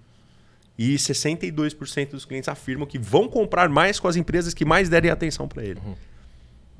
E 0.76 0.96
62% 0.96 2.10
dos 2.10 2.26
clientes 2.26 2.50
afirmam 2.50 2.88
que 2.88 2.98
vão 2.98 3.30
comprar 3.30 3.70
mais 3.70 4.00
com 4.00 4.08
as 4.08 4.16
empresas 4.16 4.56
que 4.56 4.66
mais 4.66 4.90
derem 4.90 5.12
atenção 5.12 5.48
para 5.48 5.64
ele. 5.64 5.80
Uhum. 5.86 5.96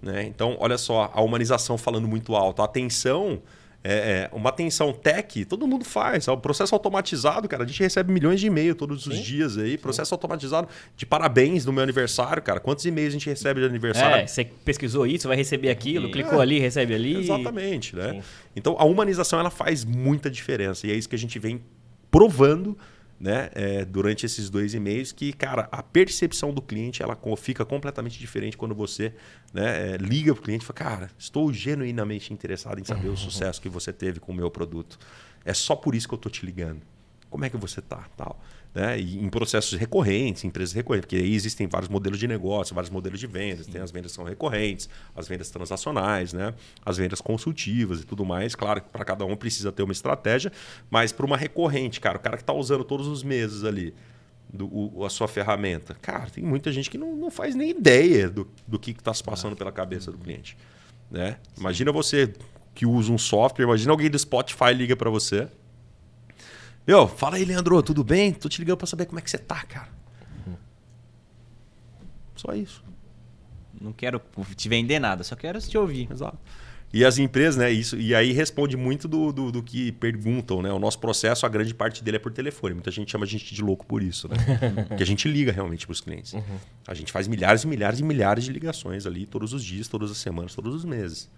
Né? 0.02 0.24
Então, 0.24 0.58
olha 0.60 0.80
só, 0.80 1.12
a 1.14 1.22
humanização 1.22 1.78
falando 1.78 2.08
muito 2.08 2.36
alto. 2.36 2.64
A 2.64 2.66
atenção, 2.66 3.40
é, 3.84 3.94
é, 3.94 4.30
uma 4.34 4.50
atenção 4.50 4.92
tech, 4.92 5.46
todo 5.46 5.66
mundo 5.68 5.86
faz. 5.86 6.28
O 6.28 6.38
processo 6.38 6.76
automatizado, 6.76 7.48
cara, 7.48 7.64
a 7.64 7.68
gente 7.68 7.82
recebe 7.82 8.12
milhões 8.12 8.40
de 8.40 8.48
e-mails 8.48 8.76
todos 8.78 9.08
os 9.08 9.16
Sim. 9.16 9.22
dias 9.22 9.58
aí. 9.58 9.78
Processo 9.78 10.14
automatizado 10.14 10.68
de 10.96 11.06
parabéns 11.06 11.66
no 11.66 11.72
meu 11.72 11.84
aniversário, 11.84 12.42
cara. 12.42 12.60
Quantos 12.60 12.86
e-mails 12.86 13.10
a 13.10 13.18
gente 13.18 13.30
recebe 13.30 13.62
de 13.62 13.66
aniversário? 13.66 14.18
É, 14.18 14.28
você 14.28 14.44
pesquisou 14.44 15.08
isso, 15.08 15.28
vai 15.28 15.38
receber 15.38 15.70
aquilo, 15.70 16.08
Sim. 16.08 16.12
clicou 16.12 16.42
ali, 16.42 16.60
recebe 16.60 16.94
ali. 16.94 17.16
Exatamente, 17.16 17.96
né? 17.96 18.14
Sim. 18.14 18.22
Então 18.56 18.76
a 18.78 18.84
humanização 18.84 19.40
ela 19.40 19.50
faz 19.50 19.86
muita 19.86 20.30
diferença 20.30 20.86
e 20.86 20.92
é 20.92 20.96
isso 20.96 21.08
que 21.08 21.16
a 21.16 21.20
gente 21.20 21.40
vem 21.40 21.62
provando, 22.12 22.78
né? 23.20 23.50
é, 23.54 23.84
durante 23.84 24.26
esses 24.26 24.50
dois 24.50 24.74
e-mails 24.74 25.12
que, 25.12 25.34
cara, 25.34 25.68
a 25.72 25.84
percepção 25.84 26.54
do 26.54 26.62
cliente 26.62 27.04
ela 27.04 27.18
fica 27.38 27.66
completamente 27.66 28.18
diferente 28.18 28.56
quando 28.56 28.74
você 28.74 29.14
né, 29.54 29.94
é, 29.94 29.98
liga 29.98 30.34
para 30.34 30.42
o 30.42 30.44
cliente 30.44 30.64
e 30.64 30.68
fala, 30.68 30.78
cara, 30.78 31.12
estou 31.18 31.52
genuinamente 31.52 32.34
interessado 32.34 32.80
em 32.80 32.84
saber 32.84 33.10
o 33.10 33.18
sucesso 33.18 33.62
que 33.62 33.68
você 33.68 33.92
teve 33.92 34.20
com 34.20 34.32
o 34.32 34.36
meu 34.36 34.50
produto. 34.50 34.98
É 35.44 35.54
só 35.54 35.76
por 35.76 35.96
isso 35.96 36.08
que 36.08 36.14
eu 36.14 36.18
estou 36.18 36.32
te 36.32 36.46
ligando. 36.46 36.82
Como 37.30 37.46
é 37.46 37.50
que 37.50 37.58
você 37.58 37.82
tá, 37.82 38.08
tal, 38.18 38.42
né? 38.74 39.00
E 39.00 39.18
em 39.18 39.30
processos 39.30 39.78
recorrentes, 39.78 40.44
empresas 40.44 40.74
recorrentes, 40.74 41.06
porque 41.08 41.16
aí 41.16 41.34
existem 41.34 41.68
vários 41.68 41.90
modelos 41.90 42.20
de 42.20 42.28
negócio, 42.28 42.76
vários 42.76 42.92
modelos 42.92 43.20
de 43.20 43.28
vendas. 43.28 43.66
Tem 43.68 43.82
as 43.82 43.92
vendas 43.92 44.12
que 44.12 44.16
são 44.16 44.24
recorrentes, 44.26 44.88
as 45.16 45.28
vendas 45.28 45.50
transacionais, 45.50 46.34
né? 46.34 46.54
As 46.86 46.98
vendas 46.98 47.20
consultivas 47.22 48.02
e 48.02 48.06
tudo 48.06 48.24
mais. 48.26 48.56
Claro 48.56 48.82
que 48.82 48.90
para 48.90 49.04
cada 49.04 49.26
um 49.26 49.36
precisa 49.36 49.72
ter 49.72 49.84
uma 49.84 49.94
estratégia, 49.94 50.52
mas 50.90 51.12
para 51.12 51.26
uma 51.26 51.38
recorrente, 51.38 52.00
cara, 52.00 52.18
o 52.18 52.22
cara 52.22 52.38
que 52.38 52.44
está 52.44 52.54
usando 52.54 52.84
todos 52.84 53.08
os 53.08 53.24
meses 53.24 53.64
ali 53.64 53.94
do, 54.52 54.68
o- 54.68 55.06
a 55.06 55.10
sua 55.10 55.28
ferramenta, 55.28 55.96
cara, 56.02 56.30
tem 56.30 56.44
muita 56.44 56.72
gente 56.72 56.90
que 56.90 56.98
não, 56.98 57.16
não 57.16 57.30
faz 57.32 57.56
nem 57.56 57.70
ideia 57.70 58.30
do, 58.30 58.48
do 58.68 58.80
que 58.80 58.92
está 58.92 59.14
se 59.14 59.24
passando 59.24 59.56
pela 59.56 59.72
cabeça 59.72 60.12
do 60.12 60.18
cliente, 60.18 60.58
né? 61.12 61.38
Imagina 61.58 61.92
você 61.92 62.34
que 62.74 62.86
usa 62.86 63.12
um 63.12 63.18
software, 63.18 63.66
imagina 63.66 63.92
alguém 63.92 64.10
do 64.10 64.18
Spotify 64.18 64.74
liga 64.74 64.96
para 64.96 65.10
você. 65.10 65.48
Meu, 66.90 67.08
fala 67.08 67.36
aí, 67.36 67.46
Leandro, 67.46 67.84
tudo 67.84 68.04
bem? 68.04 68.34
Tô 68.34 68.50
te 68.50 68.58
ligando 68.58 68.78
para 68.78 68.88
saber 68.88 69.06
como 69.06 69.20
é 69.20 69.22
que 69.22 69.30
você 69.30 69.38
tá, 69.38 69.62
cara. 69.62 69.90
Só 72.36 72.52
isso. 72.56 72.84
Não 73.80 73.94
quero 73.94 74.20
te 74.56 74.68
vender 74.68 74.98
nada, 74.98 75.24
só 75.24 75.36
quero 75.36 75.62
te 75.62 75.78
ouvir. 75.78 76.10
Exato. 76.12 76.40
E 76.92 77.06
as 77.06 77.20
empresas, 77.20 77.58
né? 77.58 77.70
Isso, 77.70 77.96
e 77.96 78.16
aí 78.16 78.32
responde 78.32 78.76
muito 78.76 79.08
do, 79.08 79.32
do, 79.32 79.52
do 79.52 79.62
que 79.62 79.92
perguntam, 79.92 80.64
né? 80.64 80.74
O 80.74 80.80
nosso 80.80 80.98
processo, 80.98 81.46
a 81.46 81.50
grande 81.50 81.76
parte 81.76 82.04
dele 82.04 82.18
é 82.18 82.20
por 82.20 82.32
telefone. 82.32 82.74
Muita 82.74 82.90
gente 82.90 83.12
chama 83.12 83.26
a 83.26 83.28
gente 83.28 83.54
de 83.54 83.62
louco 83.62 83.86
por 83.86 84.02
isso, 84.02 84.28
né? 84.28 84.36
Porque 84.90 85.04
a 85.04 85.06
gente 85.06 85.28
liga 85.28 85.52
realmente 85.52 85.86
para 85.86 85.94
os 85.94 86.02
clientes. 86.02 86.34
A 86.88 86.96
gente 86.96 87.12
faz 87.12 87.28
milhares 87.28 87.62
e 87.62 87.68
milhares 87.68 88.00
e 88.00 88.04
milhares 88.04 88.44
de 88.44 88.52
ligações 88.52 89.06
ali 89.06 89.28
todos 89.28 89.54
os 89.54 89.64
dias, 89.64 89.88
todas 89.88 90.10
as 90.10 90.18
semanas, 90.18 90.56
todos 90.56 90.74
os 90.74 90.84
meses. 90.84 91.30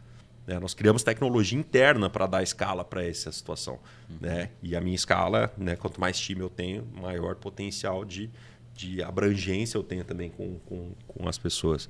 Né? 0.45 0.59
Nós 0.59 0.73
criamos 0.73 1.03
tecnologia 1.03 1.57
interna 1.57 2.09
para 2.09 2.27
dar 2.27 2.43
escala 2.43 2.83
para 2.83 3.05
essa 3.05 3.31
situação. 3.31 3.79
Né? 4.19 4.49
E 4.61 4.75
a 4.75 4.81
minha 4.81 4.95
escala, 4.95 5.51
né? 5.57 5.75
quanto 5.75 5.99
mais 5.99 6.19
time 6.19 6.41
eu 6.41 6.49
tenho, 6.49 6.87
maior 6.93 7.35
potencial 7.35 8.03
de, 8.03 8.29
de 8.73 9.01
abrangência 9.03 9.77
eu 9.77 9.83
tenho 9.83 10.03
também 10.03 10.29
com, 10.29 10.59
com, 10.65 10.91
com 11.07 11.29
as 11.29 11.37
pessoas. 11.37 11.89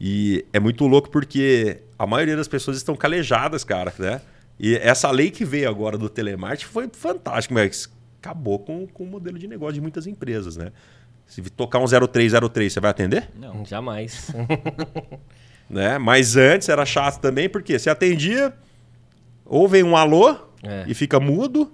E 0.00 0.44
é 0.52 0.58
muito 0.58 0.86
louco 0.86 1.10
porque 1.10 1.82
a 1.98 2.06
maioria 2.06 2.36
das 2.36 2.48
pessoas 2.48 2.76
estão 2.76 2.96
calejadas, 2.96 3.62
cara, 3.62 3.92
né? 3.98 4.20
E 4.58 4.74
essa 4.76 5.10
lei 5.10 5.30
que 5.30 5.44
veio 5.44 5.68
agora 5.68 5.96
do 5.96 6.08
telemarketing 6.08 6.66
foi 6.66 6.88
fantástica, 6.92 7.54
mas 7.54 7.88
acabou 8.18 8.58
com, 8.58 8.86
com 8.86 9.04
o 9.04 9.06
modelo 9.06 9.38
de 9.38 9.46
negócio 9.46 9.74
de 9.74 9.80
muitas 9.80 10.06
empresas, 10.06 10.56
né? 10.56 10.72
Se 11.26 11.40
tocar 11.42 11.78
um 11.78 11.86
0303, 11.86 12.72
você 12.72 12.80
vai 12.80 12.90
atender? 12.90 13.30
Não. 13.34 13.64
Jamais. 13.64 14.30
né? 15.72 15.98
Mas 15.98 16.36
antes 16.36 16.68
era 16.68 16.84
chato 16.86 17.18
também, 17.20 17.48
porque 17.48 17.78
você 17.78 17.88
atendia, 17.90 18.52
ou 19.44 19.66
vem 19.66 19.82
um 19.82 19.96
alô 19.96 20.36
É. 20.62 20.84
e 20.86 20.94
fica 20.94 21.18
mudo, 21.18 21.72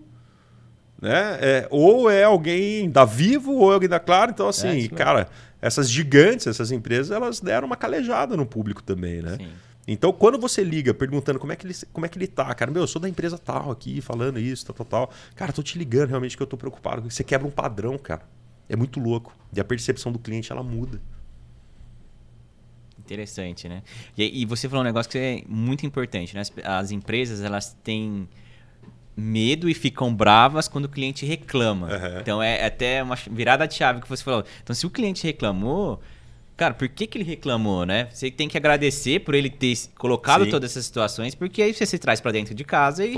né? 1.02 1.38
É, 1.40 1.68
ou 1.70 2.08
é 2.10 2.24
alguém 2.24 2.88
da 2.90 3.04
Vivo 3.04 3.52
ou 3.54 3.70
é 3.70 3.74
alguém 3.74 3.88
da 3.88 4.00
Claro. 4.00 4.30
Então, 4.30 4.46
É, 4.46 4.50
assim, 4.50 4.68
mesmo. 4.72 4.96
cara, 4.96 5.28
essas 5.60 5.90
gigantes, 5.90 6.46
essas 6.46 6.70
empresas, 6.70 7.10
elas 7.10 7.40
deram 7.40 7.66
uma 7.66 7.76
calejada 7.76 8.36
no 8.36 8.46
público 8.46 8.82
também, 8.82 9.20
né? 9.20 9.36
Sim. 9.36 9.48
Então, 9.90 10.12
quando 10.12 10.38
você 10.38 10.62
liga 10.62 10.92
perguntando 10.92 11.38
como 11.38 11.50
é 11.50 11.56
que 11.56 11.66
ele, 11.66 11.74
como 11.94 12.04
é 12.04 12.08
que 12.10 12.18
ele 12.18 12.26
tá, 12.26 12.52
cara, 12.54 12.70
meu, 12.70 12.82
eu 12.82 12.86
sou 12.86 13.00
da 13.00 13.08
empresa 13.08 13.38
tal 13.38 13.70
aqui, 13.70 14.02
falando 14.02 14.38
isso, 14.38 14.66
tal, 14.66 14.74
tal, 14.76 14.86
tal. 14.86 15.10
Cara, 15.34 15.50
tô 15.50 15.62
te 15.62 15.78
ligando 15.78 16.10
realmente 16.10 16.36
que 16.36 16.42
eu 16.42 16.46
tô 16.46 16.58
preocupado. 16.58 17.10
Você 17.10 17.24
quebra 17.24 17.46
um 17.48 17.50
padrão, 17.50 17.96
cara. 17.96 18.20
É 18.68 18.76
muito 18.76 19.00
louco. 19.00 19.34
E 19.50 19.58
a 19.58 19.64
percepção 19.64 20.12
do 20.12 20.18
cliente, 20.18 20.52
ela 20.52 20.62
muda. 20.62 21.00
Interessante, 23.08 23.68
né? 23.68 23.82
E, 24.16 24.42
e 24.42 24.44
você 24.44 24.68
falou 24.68 24.82
um 24.82 24.86
negócio 24.86 25.10
que 25.10 25.16
é 25.16 25.42
muito 25.48 25.86
importante, 25.86 26.34
né? 26.34 26.42
As, 26.42 26.52
as 26.62 26.90
empresas, 26.90 27.42
elas 27.42 27.74
têm 27.82 28.28
medo 29.16 29.68
e 29.68 29.74
ficam 29.74 30.14
bravas 30.14 30.68
quando 30.68 30.84
o 30.84 30.88
cliente 30.88 31.24
reclama. 31.24 31.88
Aham. 31.88 32.18
Então 32.20 32.42
é 32.42 32.64
até 32.64 33.02
uma 33.02 33.16
virada 33.16 33.66
de 33.66 33.74
chave 33.74 34.00
que 34.00 34.08
você 34.08 34.22
falou. 34.22 34.44
Então 34.62 34.76
se 34.76 34.86
o 34.86 34.90
cliente 34.90 35.26
reclamou, 35.26 36.00
cara, 36.56 36.74
por 36.74 36.88
que, 36.88 37.06
que 37.06 37.18
ele 37.18 37.24
reclamou, 37.24 37.86
né? 37.86 38.08
Você 38.12 38.30
tem 38.30 38.46
que 38.46 38.56
agradecer 38.56 39.20
por 39.20 39.34
ele 39.34 39.48
ter 39.48 39.74
colocado 39.96 40.44
Sim. 40.44 40.50
todas 40.50 40.70
essas 40.70 40.84
situações, 40.84 41.34
porque 41.34 41.62
aí 41.62 41.72
você 41.72 41.86
se 41.86 41.98
traz 41.98 42.20
pra 42.20 42.30
dentro 42.30 42.54
de 42.54 42.62
casa 42.62 43.04
e, 43.06 43.14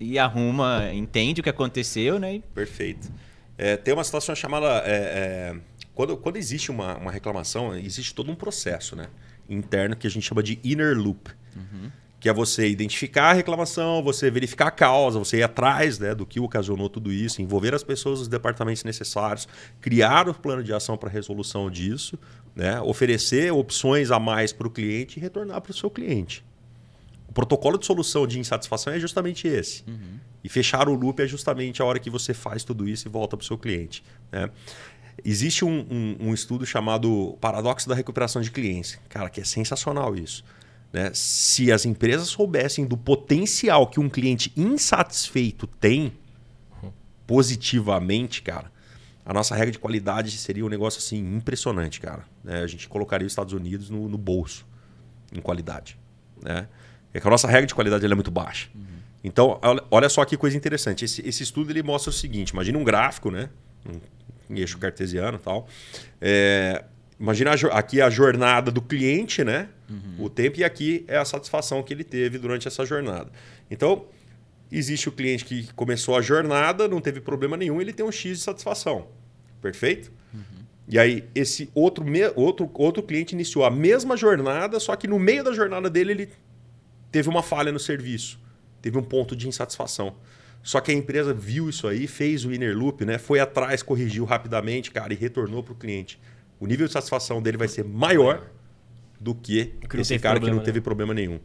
e 0.00 0.18
arruma, 0.18 0.90
entende 0.92 1.40
o 1.40 1.44
que 1.44 1.50
aconteceu, 1.50 2.18
né? 2.18 2.42
Perfeito. 2.54 3.12
É, 3.56 3.76
tem 3.76 3.94
uma 3.94 4.02
situação 4.02 4.34
chamada. 4.34 4.82
é, 4.86 5.52
é, 5.54 5.56
quando, 5.94 6.16
quando 6.16 6.36
existe 6.36 6.72
uma, 6.72 6.96
uma 6.96 7.12
reclamação, 7.12 7.76
existe 7.76 8.12
todo 8.12 8.30
um 8.30 8.34
processo 8.34 8.96
né, 8.96 9.06
interno 9.48 9.96
que 9.96 10.06
a 10.06 10.10
gente 10.10 10.26
chama 10.26 10.42
de 10.42 10.58
inner 10.64 10.96
loop. 10.96 11.30
Que 12.20 12.28
é 12.30 12.32
você 12.32 12.66
identificar 12.68 13.30
a 13.30 13.32
reclamação, 13.34 14.02
você 14.02 14.30
verificar 14.30 14.68
a 14.68 14.70
causa, 14.70 15.18
você 15.18 15.38
ir 15.38 15.42
atrás 15.42 15.98
né, 15.98 16.14
do 16.14 16.24
que 16.24 16.40
ocasionou 16.40 16.88
tudo 16.88 17.12
isso, 17.12 17.42
envolver 17.42 17.74
as 17.74 17.82
pessoas 17.84 18.20
os 18.20 18.28
departamentos 18.28 18.82
necessários, 18.82 19.46
criar 19.78 20.26
o 20.26 20.32
plano 20.32 20.62
de 20.62 20.72
ação 20.72 20.96
para 20.96 21.10
resolução 21.10 21.70
disso, 21.70 22.18
né, 22.56 22.80
oferecer 22.80 23.52
opções 23.52 24.10
a 24.10 24.18
mais 24.18 24.54
para 24.54 24.66
o 24.66 24.70
cliente 24.70 25.18
e 25.18 25.20
retornar 25.20 25.60
para 25.60 25.70
o 25.70 25.74
seu 25.74 25.90
cliente. 25.90 26.42
O 27.28 27.32
protocolo 27.34 27.76
de 27.76 27.84
solução 27.84 28.26
de 28.26 28.38
insatisfação 28.38 28.92
é 28.92 28.98
justamente 28.98 29.46
esse. 29.46 29.84
E 30.42 30.48
fechar 30.48 30.88
o 30.88 30.94
loop 30.94 31.20
é 31.22 31.26
justamente 31.26 31.82
a 31.82 31.84
hora 31.84 31.98
que 31.98 32.08
você 32.08 32.32
faz 32.32 32.64
tudo 32.64 32.88
isso 32.88 33.06
e 33.06 33.10
volta 33.10 33.36
para 33.36 33.42
o 33.44 33.46
seu 33.46 33.58
cliente. 33.58 34.02
né? 34.32 34.48
Existe 35.22 35.64
um, 35.64 35.86
um- 35.90 36.16
um 36.28 36.34
estudo 36.34 36.64
chamado 36.64 37.36
Paradoxo 37.40 37.88
da 37.88 37.94
Recuperação 37.94 38.40
de 38.40 38.50
Clientes. 38.50 38.98
Cara, 39.08 39.28
que 39.28 39.40
é 39.40 39.44
sensacional 39.44 40.16
isso. 40.16 40.42
né? 40.92 41.10
Se 41.12 41.70
as 41.72 41.84
empresas 41.84 42.28
soubessem 42.28 42.86
do 42.86 42.96
potencial 42.96 43.86
que 43.88 43.98
um 44.00 44.08
cliente 44.08 44.52
insatisfeito 44.56 45.66
tem 45.66 46.12
positivamente, 47.26 48.42
cara, 48.42 48.70
a 49.24 49.32
nossa 49.32 49.54
regra 49.54 49.72
de 49.72 49.78
qualidade 49.78 50.30
seria 50.32 50.64
um 50.64 50.68
negócio 50.68 50.98
assim 50.98 51.18
impressionante, 51.36 52.00
cara. 52.00 52.24
né? 52.42 52.60
A 52.62 52.66
gente 52.66 52.88
colocaria 52.88 53.26
os 53.26 53.32
Estados 53.32 53.52
Unidos 53.54 53.88
no, 53.90 54.08
no 54.08 54.18
bolso 54.18 54.66
em 55.32 55.40
qualidade. 55.40 55.98
Né? 56.42 56.68
É 57.12 57.20
que 57.20 57.26
a 57.26 57.30
nossa 57.30 57.48
regra 57.48 57.66
de 57.66 57.74
qualidade 57.74 58.04
é 58.04 58.14
muito 58.14 58.30
baixa. 58.30 58.68
Então, 59.22 59.58
olha- 59.62 59.82
olha 59.90 60.08
só 60.10 60.22
que 60.26 60.36
coisa 60.36 60.56
interessante. 60.56 61.04
Esse, 61.06 61.26
esse 61.26 61.42
estudo 61.42 61.70
ele 61.70 61.82
mostra 61.82 62.10
o 62.10 62.12
seguinte: 62.12 62.50
imagina 62.50 62.76
um 62.78 62.84
gráfico, 62.84 63.30
né? 63.30 63.48
Um, 63.88 63.98
um 64.48 64.56
eixo 64.56 64.78
cartesiano 64.78 65.38
e 65.38 65.40
tal. 65.40 65.68
É, 66.20 66.84
imagina 67.18 67.50
a 67.52 67.78
aqui 67.78 68.00
a 68.00 68.10
jornada 68.10 68.70
do 68.70 68.82
cliente, 68.82 69.44
né? 69.44 69.68
O 70.18 70.28
tempo, 70.28 70.58
e 70.58 70.64
aqui 70.64 71.04
é 71.06 71.16
a 71.16 71.24
satisfação 71.24 71.82
que 71.82 71.92
ele 71.92 72.04
teve 72.04 72.38
durante 72.38 72.66
essa 72.66 72.84
jornada. 72.84 73.30
Então, 73.70 74.06
existe 74.70 75.08
o 75.08 75.12
cliente 75.12 75.44
que 75.44 75.72
começou 75.74 76.16
a 76.16 76.22
jornada, 76.22 76.88
não 76.88 77.00
teve 77.00 77.20
problema 77.20 77.56
nenhum, 77.56 77.80
ele 77.80 77.92
tem 77.92 78.04
um 78.04 78.12
X 78.12 78.38
de 78.38 78.44
satisfação. 78.44 79.08
Perfeito? 79.60 80.10
E 80.86 80.98
aí, 80.98 81.24
esse 81.34 81.70
outro, 81.74 82.04
outro, 82.36 82.70
outro 82.74 83.02
cliente 83.02 83.34
iniciou 83.34 83.64
a 83.64 83.70
mesma 83.70 84.16
jornada, 84.16 84.78
só 84.78 84.94
que 84.96 85.08
no 85.08 85.18
meio 85.18 85.42
da 85.42 85.52
jornada 85.52 85.88
dele, 85.88 86.12
ele 86.12 86.28
teve 87.10 87.28
uma 87.28 87.42
falha 87.42 87.72
no 87.72 87.78
serviço, 87.78 88.38
teve 88.82 88.98
um 88.98 89.02
ponto 89.02 89.34
de 89.34 89.48
insatisfação. 89.48 90.14
Só 90.64 90.80
que 90.80 90.90
a 90.90 90.94
empresa 90.94 91.32
viu 91.34 91.68
isso 91.68 91.86
aí, 91.86 92.06
fez 92.06 92.44
o 92.46 92.52
inner 92.52 92.74
loop, 92.76 93.04
né? 93.04 93.18
foi 93.18 93.38
atrás, 93.38 93.82
corrigiu 93.82 94.24
rapidamente, 94.24 94.90
cara, 94.90 95.12
e 95.12 95.16
retornou 95.16 95.62
para 95.62 95.74
o 95.74 95.76
cliente. 95.76 96.18
O 96.58 96.66
nível 96.66 96.86
de 96.86 96.92
satisfação 96.92 97.42
dele 97.42 97.58
vai 97.58 97.68
ser 97.68 97.84
maior 97.84 98.50
do 99.20 99.34
que 99.34 99.74
Que 99.88 100.00
esse 100.00 100.18
cara 100.18 100.36
que 100.36 100.40
problema, 100.40 100.56
não 100.56 100.64
teve 100.64 100.78
né? 100.78 100.82
problema 100.82 101.12
nenhum. 101.14 101.38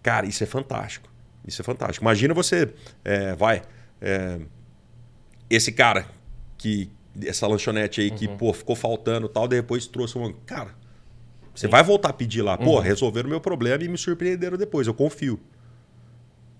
Cara, 0.00 0.26
isso 0.26 0.42
é 0.44 0.46
fantástico. 0.46 1.10
Isso 1.46 1.60
é 1.60 1.64
fantástico. 1.64 2.04
Imagina 2.04 2.32
você, 2.32 2.72
é, 3.04 3.34
vai, 3.34 3.62
é, 4.00 4.38
esse 5.48 5.72
cara 5.72 6.06
que 6.56 6.88
essa 7.24 7.46
lanchonete 7.48 8.00
aí 8.00 8.10
que 8.12 8.28
Uhum. 8.28 8.36
pô 8.36 8.52
ficou 8.52 8.76
faltando 8.76 9.26
e 9.26 9.30
tal, 9.30 9.48
depois 9.48 9.86
trouxe 9.88 10.16
um, 10.16 10.32
cara, 10.46 10.72
você 11.52 11.66
vai 11.66 11.82
voltar 11.82 12.10
a 12.10 12.12
pedir 12.12 12.42
lá, 12.42 12.56
pô, 12.56 12.76
Uhum. 12.76 12.80
resolveram 12.80 13.26
o 13.26 13.30
meu 13.30 13.40
problema 13.40 13.82
e 13.82 13.88
me 13.88 13.98
surpreenderam 13.98 14.56
depois. 14.56 14.86
Eu 14.86 14.94
confio. 14.94 15.40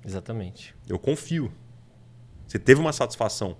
Exatamente. 0.04 0.74
Eu 0.88 0.98
confio. 0.98 1.52
Você 2.46 2.58
teve 2.58 2.80
uma 2.80 2.92
satisfação. 2.92 3.56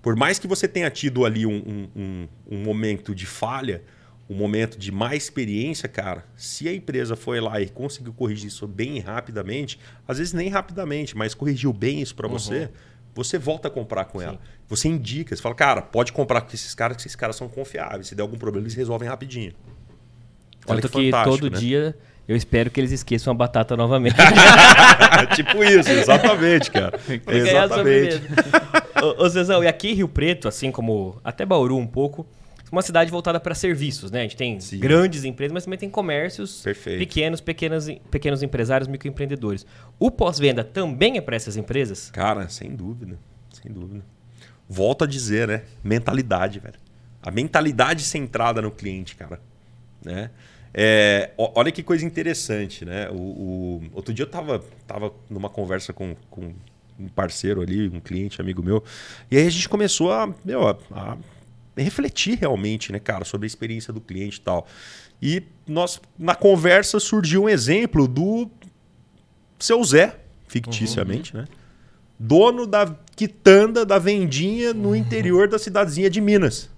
Por 0.00 0.16
mais 0.16 0.38
que 0.38 0.46
você 0.46 0.66
tenha 0.66 0.90
tido 0.90 1.24
ali 1.24 1.46
um, 1.46 1.88
um- 1.94 2.28
um- 2.50 2.62
momento 2.64 3.14
de 3.14 3.26
falha, 3.26 3.82
um 4.28 4.34
momento 4.34 4.78
de 4.78 4.90
má 4.90 5.14
experiência, 5.14 5.88
cara, 5.88 6.24
se 6.36 6.68
a 6.68 6.74
empresa 6.74 7.14
foi 7.14 7.40
lá 7.40 7.60
e 7.60 7.68
conseguiu 7.68 8.12
corrigir 8.12 8.48
isso 8.48 8.66
bem 8.66 8.98
rapidamente, 9.00 9.78
às 10.08 10.18
vezes 10.18 10.32
nem 10.32 10.48
rapidamente, 10.48 11.16
mas 11.16 11.34
corrigiu 11.34 11.72
bem 11.72 12.00
isso 12.00 12.14
para 12.14 12.26
você, 12.26 12.70
você 13.14 13.38
volta 13.38 13.68
a 13.68 13.70
comprar 13.70 14.06
com 14.06 14.20
ela. 14.22 14.40
Você 14.68 14.88
indica, 14.88 15.36
você 15.36 15.42
fala, 15.42 15.54
cara, 15.54 15.82
pode 15.82 16.12
comprar 16.12 16.40
com 16.40 16.52
esses 16.54 16.74
caras, 16.74 16.96
que 16.96 17.02
esses 17.02 17.14
caras 17.14 17.36
são 17.36 17.48
confiáveis. 17.48 18.06
Se 18.08 18.14
der 18.14 18.22
algum 18.22 18.38
problema, 18.38 18.64
eles 18.64 18.74
resolvem 18.74 19.08
rapidinho. 19.08 19.52
Olha 20.66 20.80
Tanto 20.80 20.98
que 20.98 21.10
que, 21.10 21.24
todo 21.24 21.50
né? 21.50 21.58
dia 21.58 21.98
eu 22.26 22.36
espero 22.36 22.70
que 22.70 22.80
eles 22.80 22.92
esqueçam 22.92 23.32
a 23.32 23.34
batata 23.34 23.76
novamente. 23.76 24.16
tipo 25.34 25.62
isso, 25.64 25.90
exatamente, 25.90 26.70
cara. 26.70 26.98
Exatamente. 27.26 28.22
ô, 29.02 29.24
ô 29.24 29.28
Zezão, 29.28 29.62
e 29.62 29.66
aqui 29.66 29.90
em 29.90 29.94
Rio 29.94 30.08
Preto, 30.08 30.48
assim 30.48 30.70
como 30.70 31.20
até 31.24 31.44
Bauru 31.44 31.76
um 31.76 31.86
pouco, 31.86 32.26
uma 32.70 32.80
cidade 32.80 33.10
voltada 33.10 33.38
para 33.38 33.54
serviços, 33.54 34.10
né? 34.10 34.20
A 34.20 34.22
gente 34.22 34.36
tem 34.36 34.58
Sim. 34.58 34.78
grandes 34.78 35.24
empresas, 35.24 35.52
mas 35.52 35.64
também 35.64 35.78
tem 35.78 35.90
comércios 35.90 36.62
Perfeito. 36.62 37.00
pequenos, 37.00 37.40
pequenas, 37.40 37.88
pequenos 38.10 38.42
empresários, 38.42 38.88
microempreendedores. 38.88 39.66
O 39.98 40.10
pós-venda 40.10 40.64
também 40.64 41.18
é 41.18 41.20
para 41.20 41.36
essas 41.36 41.56
empresas? 41.56 42.10
Cara, 42.10 42.48
sem 42.48 42.74
dúvida. 42.74 43.18
Sem 43.52 43.70
dúvida. 43.70 44.02
Volto 44.66 45.04
a 45.04 45.06
dizer, 45.06 45.48
né? 45.48 45.62
Mentalidade, 45.84 46.60
velho. 46.60 46.76
A 47.22 47.30
mentalidade 47.30 48.02
centrada 48.04 48.62
no 48.62 48.70
cliente, 48.70 49.16
cara. 49.16 49.38
Né? 50.02 50.30
É, 50.74 51.30
olha 51.36 51.70
que 51.70 51.82
coisa 51.82 52.04
interessante, 52.04 52.84
né? 52.84 53.08
O, 53.10 53.14
o- 53.14 53.82
outro 53.92 54.12
dia 54.14 54.24
eu 54.24 54.30
tava, 54.30 54.64
tava 54.86 55.12
numa 55.28 55.48
conversa 55.50 55.92
com, 55.92 56.16
com 56.30 56.52
um 56.98 57.08
parceiro 57.08 57.60
ali, 57.60 57.88
um 57.88 58.00
cliente, 58.00 58.40
amigo 58.40 58.62
meu, 58.62 58.82
e 59.30 59.36
aí 59.36 59.46
a 59.46 59.50
gente 59.50 59.68
começou 59.68 60.12
a, 60.12 60.32
meu, 60.44 60.66
a, 60.68 60.76
a 60.90 61.16
refletir 61.76 62.38
realmente, 62.38 62.92
né, 62.92 62.98
cara, 62.98 63.24
sobre 63.24 63.44
a 63.44 63.48
experiência 63.48 63.92
do 63.92 64.00
cliente 64.00 64.38
e 64.38 64.40
tal. 64.40 64.66
E 65.20 65.42
nós, 65.66 66.00
na 66.18 66.34
conversa, 66.34 66.98
surgiu 67.00 67.44
um 67.44 67.48
exemplo 67.48 68.06
do 68.08 68.48
seu 69.58 69.82
Zé, 69.84 70.16
ficticiamente, 70.48 71.36
né? 71.36 71.46
Dono 72.18 72.66
da 72.66 72.94
quitanda 73.16 73.84
da 73.84 73.98
vendinha 73.98 74.72
no 74.72 74.94
interior 74.94 75.48
da 75.48 75.58
cidadezinha 75.58 76.08
de 76.10 76.20
Minas. 76.20 76.68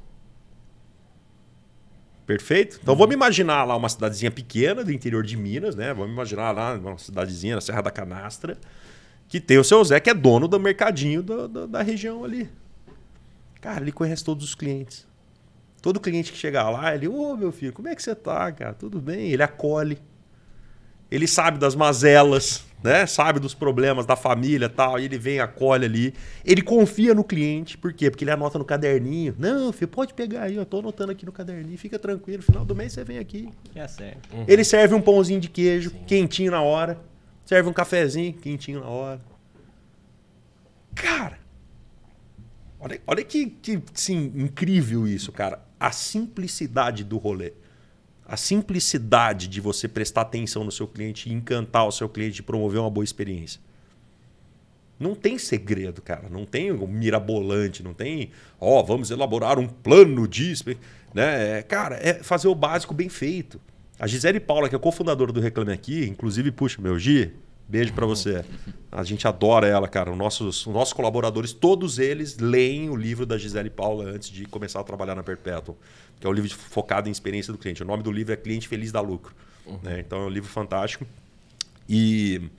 Perfeito? 2.27 2.79
Então 2.83 2.97
vamos 2.97 3.15
imaginar 3.15 3.65
lá 3.65 3.77
uma 3.77 3.89
cidadezinha 3.89 4.31
pequena 4.31 4.83
do 4.83 4.91
interior 4.91 5.23
de 5.23 5.37
Minas, 5.37 5.75
né? 5.75 5.93
Vamos 5.93 6.13
imaginar 6.13 6.53
lá 6.53 6.75
uma 6.75 6.97
cidadezinha 6.97 7.57
na 7.57 7.61
Serra 7.61 7.83
da 7.83 7.91
Canastra, 7.91 8.57
que 9.29 9.41
tem 9.41 9.59
o 9.59 9.65
seu 9.65 9.85
Zé, 9.85 10.01
que 10.01 10.09
é 10.09 10.15
dono 10.15 10.49
do 10.49 10.59
mercadinho 10.59 11.23
da, 11.23 11.47
da, 11.47 11.67
da 11.67 11.83
região 11.83 12.25
ali. 12.25 12.49
Cara, 13.61 13.83
ele 13.83 13.93
conhece 13.93 14.25
todos 14.25 14.45
os 14.45 14.55
clientes. 14.55 15.07
Todo 15.83 16.01
cliente 16.01 16.33
que 16.33 16.39
chegar 16.39 16.71
lá, 16.71 16.95
ele, 16.95 17.09
ô 17.09 17.37
meu 17.37 17.53
filho, 17.53 17.73
como 17.73 17.89
é 17.89 17.95
que 17.95 18.03
você 18.03 18.15
tá, 18.15 18.51
cara? 18.53 18.73
Tudo 18.73 19.01
bem? 19.01 19.31
Ele 19.31 19.43
acolhe. 19.43 19.99
Ele 21.11 21.27
sabe 21.27 21.59
das 21.59 21.75
mazelas. 21.75 22.65
Né? 22.85 23.07
Sabe 23.07 23.41
dos 23.41 23.55
problemas 23.55 24.05
da 24.05 24.15
família 24.15 24.69
tal. 24.69 25.01
E 25.01 25.07
ele 25.07 25.17
vem, 25.17 25.41
acolhe 25.41 25.87
ali. 25.87 26.15
Ele 26.45 26.61
confia 26.61 27.15
no 27.15 27.25
cliente. 27.25 27.79
Por 27.79 27.95
quê? 27.95 28.11
Porque 28.11 28.25
ele 28.25 28.31
anota 28.31 28.59
no 28.59 28.65
caderninho. 28.65 29.35
Não, 29.39 29.73
filho, 29.73 29.89
pode 29.89 30.13
pegar 30.13 30.43
aí. 30.43 30.57
Eu 30.57 30.67
tô 30.67 30.81
anotando 30.81 31.11
aqui 31.11 31.25
no 31.25 31.33
caderninho. 31.33 31.79
Fica 31.79 31.99
tranquilo. 31.99 32.39
No 32.39 32.45
final 32.45 32.63
do 32.63 32.77
mês 32.77 32.93
você 32.93 33.03
vem 33.03 33.19
aqui. 33.19 33.49
Já 33.75 33.89
certo. 33.89 34.29
Uhum. 34.35 34.45
Ele 34.47 34.63
serve 34.63 34.95
um 34.95 35.01
pãozinho 35.01 35.41
de 35.41 35.49
queijo, 35.49 35.93
quentinho 36.07 36.51
na 36.51 36.61
hora. 36.61 37.01
Serve 37.47 37.71
um 37.71 37.73
cafezinho, 37.73 38.35
quentinho 38.35 38.81
na 38.81 38.87
hora. 38.87 39.21
Cara, 40.95 41.39
olha, 42.79 43.01
olha 43.07 43.25
que, 43.25 43.47
que 43.47 43.83
sim, 43.95 44.31
incrível 44.37 45.09
isso, 45.09 45.33
cara. 45.33 45.59
A 45.81 45.91
simplicidade 45.91 47.03
do 47.03 47.17
rolê. 47.17 47.53
A 48.27 48.37
simplicidade 48.37 49.49
de 49.49 49.61
você 49.61 49.87
prestar 49.87 50.23
atenção 50.23 50.65
no 50.65 50.73
seu 50.73 50.87
cliente, 50.89 51.33
encantar 51.33 51.87
o 51.87 51.93
seu 51.93 52.09
cliente, 52.09 52.43
promover 52.43 52.81
uma 52.81 52.91
boa 52.91 53.05
experiência. 53.05 53.61
Não 54.99 55.15
tem 55.15 55.39
segredo, 55.39 56.01
cara. 56.01 56.29
Não 56.31 56.45
tem 56.47 56.73
um 56.73 56.87
mirabolante, 56.87 57.83
não 57.83 57.93
tem, 57.93 58.31
ó, 58.61 58.83
vamos 58.83 59.11
elaborar 59.11 59.59
um 59.59 59.67
plano 59.67 60.27
disso. 60.27 60.65
Né? 61.13 61.59
É, 61.59 61.63
cara, 61.63 61.97
é 61.97 62.15
fazer 62.15 62.49
o 62.49 62.55
básico 62.55 62.95
bem 62.95 63.09
feito. 63.09 63.61
A 63.99 64.07
Gisele 64.07 64.41
Paula, 64.41 64.69
que 64.69 64.75
é 64.75 64.79
cofundadora 64.79 65.33
do 65.33 65.41
Reclame 65.41 65.73
Aqui, 65.73 66.05
inclusive, 66.07 66.51
puxa, 66.51 66.81
meu 66.81 66.99
Gi, 66.99 67.33
beijo 67.69 67.93
para 67.93 68.07
você. 68.07 68.45
A 68.91 69.03
gente 69.03 69.27
adora 69.27 69.67
ela, 69.67 69.89
cara. 69.89 70.11
Os 70.11 70.17
nossos, 70.17 70.67
os 70.67 70.73
nossos 70.73 70.93
colaboradores, 70.93 71.53
todos 71.53 71.99
eles 71.99 72.39
leem 72.39 72.91
o 72.91 72.97
livro 72.97 73.27
da 73.27 73.37
Gisele 73.37 73.71
Paula 73.71 74.05
antes 74.05 74.31
de 74.31 74.45
começar 74.47 74.81
a 74.81 74.85
trabalhar 74.85 75.15
na 75.15 75.23
Perpetual, 75.23 75.77
que 76.21 76.27
é 76.27 76.31
um 76.31 76.33
livro 76.33 76.51
focado 76.51 77.09
em 77.09 77.13
experiência 77.13 77.53
do 77.53 77.59
cliente. 77.59 77.83
O 77.83 77.87
nome 77.87 78.03
do 78.03 78.13
livro 78.13 78.33
é 78.33 78.37
Cliente 78.37 78.69
Feliz 78.69 78.93
da 78.93 79.01
Lucro. 79.01 79.35
Né? 79.83 80.01
Então 80.01 80.23
é 80.23 80.27
um 80.27 80.31
livro 80.31 80.49
fantástico. 80.49 81.07
E 81.89 82.51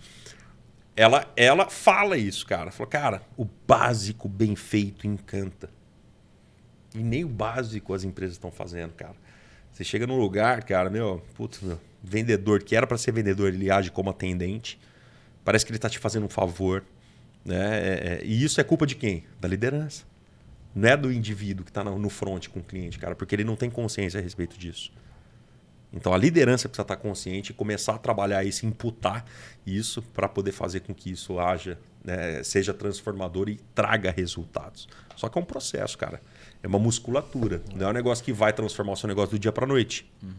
ela, 0.95 1.31
ela 1.35 1.69
fala 1.69 2.17
isso, 2.17 2.45
cara. 2.45 2.71
Falou, 2.71 2.89
cara, 2.89 3.21
o 3.37 3.45
básico 3.67 4.27
bem 4.27 4.55
feito 4.55 5.05
encanta. 5.07 5.69
E 6.93 6.99
nem 6.99 7.25
o 7.25 7.29
básico 7.29 7.93
as 7.93 8.03
empresas 8.03 8.35
estão 8.35 8.51
fazendo, 8.51 8.93
cara. 8.93 9.15
Você 9.71 9.83
chega 9.83 10.07
num 10.07 10.17
lugar, 10.17 10.63
cara, 10.63 10.89
meu, 10.89 11.21
putz, 11.35 11.61
meu, 11.61 11.79
vendedor 12.01 12.63
que 12.63 12.75
era 12.75 12.87
para 12.87 12.97
ser 12.97 13.11
vendedor, 13.11 13.53
ele 13.53 13.69
age 13.69 13.91
como 13.91 14.09
atendente. 14.09 14.79
Parece 15.45 15.63
que 15.63 15.71
ele 15.71 15.77
está 15.77 15.87
te 15.87 15.99
fazendo 15.99 16.25
um 16.25 16.29
favor. 16.29 16.83
Né? 17.45 17.55
É, 17.55 18.19
é, 18.19 18.25
e 18.25 18.43
isso 18.43 18.59
é 18.59 18.63
culpa 18.63 18.85
de 18.87 18.95
quem? 18.95 19.23
Da 19.39 19.47
liderança. 19.47 20.03
Não 20.73 20.89
é 20.89 20.97
do 20.97 21.13
indivíduo 21.13 21.63
que 21.63 21.71
está 21.71 21.83
no, 21.83 22.09
front 22.09 22.49
com 22.49 22.59
o 22.59 22.63
cliente, 22.63 22.99
cara, 22.99 23.15
porque 23.15 23.33
ele 23.33 23.45
não 23.45 23.55
tem 23.55 23.69
consciência 23.69 24.19
a 24.19 24.23
respeito 24.23 24.57
disso. 24.57 24.91
Então 25.93 26.13
a 26.13 26.17
liderança 26.17 26.67
precisa 26.67 26.81
estar 26.81 26.97
consciente 26.97 27.51
e 27.51 27.55
começar 27.55 27.95
a 27.95 27.97
trabalhar 27.97 28.43
isso, 28.43 28.65
imputar 28.65 29.23
isso 29.65 30.01
para 30.01 30.27
poder 30.27 30.51
fazer 30.51 30.81
com 30.81 30.93
que 30.93 31.11
isso 31.11 31.39
haja, 31.39 31.79
né, 32.03 32.43
seja 32.43 32.73
transformador 32.73 33.47
e 33.47 33.55
traga 33.73 34.11
resultados. 34.11 34.89
Só 35.15 35.29
que 35.29 35.37
é 35.37 35.41
um 35.41 35.45
processo, 35.45 35.97
cara. 35.97 36.21
É 36.61 36.67
uma 36.67 36.79
musculatura. 36.79 37.61
Não 37.73 37.87
é 37.87 37.89
um 37.91 37.93
negócio 37.93 38.25
que 38.25 38.33
vai 38.33 38.51
transformar 38.51 38.93
o 38.93 38.95
seu 38.97 39.07
negócio 39.07 39.31
do 39.31 39.39
dia 39.39 39.53
para 39.53 39.63
a 39.63 39.67
noite. 39.67 40.11
Uhum. 40.21 40.33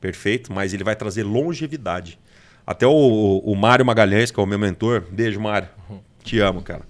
Perfeito? 0.00 0.52
Mas 0.52 0.74
ele 0.74 0.82
vai 0.82 0.96
trazer 0.96 1.22
longevidade. 1.22 2.18
Até 2.70 2.86
o, 2.86 3.38
o 3.44 3.56
Mário 3.56 3.84
Magalhães, 3.84 4.30
que 4.30 4.38
é 4.38 4.42
o 4.44 4.46
meu 4.46 4.56
mentor, 4.56 5.04
beijo, 5.10 5.40
Mário. 5.40 5.68
Te 6.22 6.38
amo, 6.38 6.62
cara. 6.62 6.82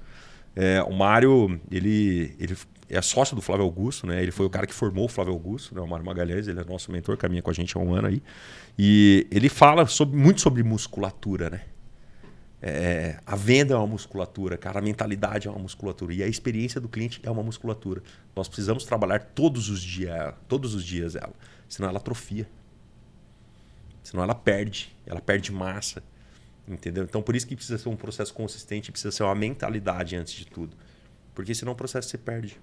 É, 0.55 0.83
o 0.83 0.93
Mário, 0.93 1.59
ele, 1.71 2.37
ele 2.39 2.55
é 2.91 3.01
sócio 3.01 3.35
do 3.35 3.41
Flávio 3.41 3.65
Augusto, 3.65 4.07
né? 4.07 4.23
Ele 4.23 4.31
foi 4.31 4.45
o 4.45 4.51
cara 4.51 4.67
que 4.67 4.75
formou 4.75 5.07
o 5.07 5.09
Flávio 5.09 5.33
Augusto, 5.33 5.75
né? 5.75 5.81
o 5.81 5.87
Mário 5.87 6.05
Magalhães, 6.05 6.49
ele 6.49 6.61
é 6.61 6.65
nosso 6.65 6.93
mentor, 6.93 7.17
caminha 7.17 7.41
com 7.41 7.49
a 7.49 7.55
gente 7.55 7.75
há 7.79 7.81
um 7.81 7.95
ano 7.95 8.09
aí. 8.09 8.23
E 8.79 9.27
ele 9.31 9.49
fala 9.49 9.87
sobre, 9.87 10.19
muito 10.19 10.43
sobre 10.43 10.63
musculatura, 10.63 11.49
né? 11.49 11.63
É, 12.61 13.19
a 13.25 13.35
venda 13.35 13.73
é 13.73 13.77
uma 13.79 13.87
musculatura, 13.87 14.59
cara, 14.59 14.81
a 14.81 14.83
mentalidade 14.83 15.49
é 15.49 15.51
uma 15.51 15.61
musculatura 15.61 16.13
e 16.13 16.23
a 16.23 16.27
experiência 16.27 16.79
do 16.79 16.91
cliente 16.91 17.23
é 17.23 17.31
uma 17.31 17.43
musculatura. 17.43 18.03
Nós 18.37 18.49
precisamos 18.49 18.85
trabalhar 18.85 19.21
todos 19.35 19.71
os 19.71 19.83
dias, 19.83 20.35
todos 20.47 20.75
os 20.75 20.85
dias 20.85 21.17
ela, 21.17 21.33
senão 21.67 21.89
ela 21.89 21.97
atrofia. 21.97 22.47
Senão 24.03 24.23
ela 24.23 24.35
perde, 24.35 24.97
ela 25.07 25.21
perde 25.21 25.53
massa. 25.53 26.03
Entendeu? 26.67 27.05
Então 27.05 27.21
por 27.21 27.35
isso 27.35 27.47
que 27.47 27.57
precisa 27.57 27.79
ser 27.79 27.89
um 27.89 27.97
processo 27.97 28.33
consistente, 28.33 28.93
precisa 28.93 29.11
ser 29.11 29.23
uma 29.23 29.35
mentalidade 29.35 30.17
antes 30.17 30.35
de 30.35 30.47
tudo. 30.47 30.77
Porque 31.35 31.55
senão 31.55 31.73
o 31.73 31.77
processo 31.77 32.09
se 32.09 32.19
perde. 32.19 32.61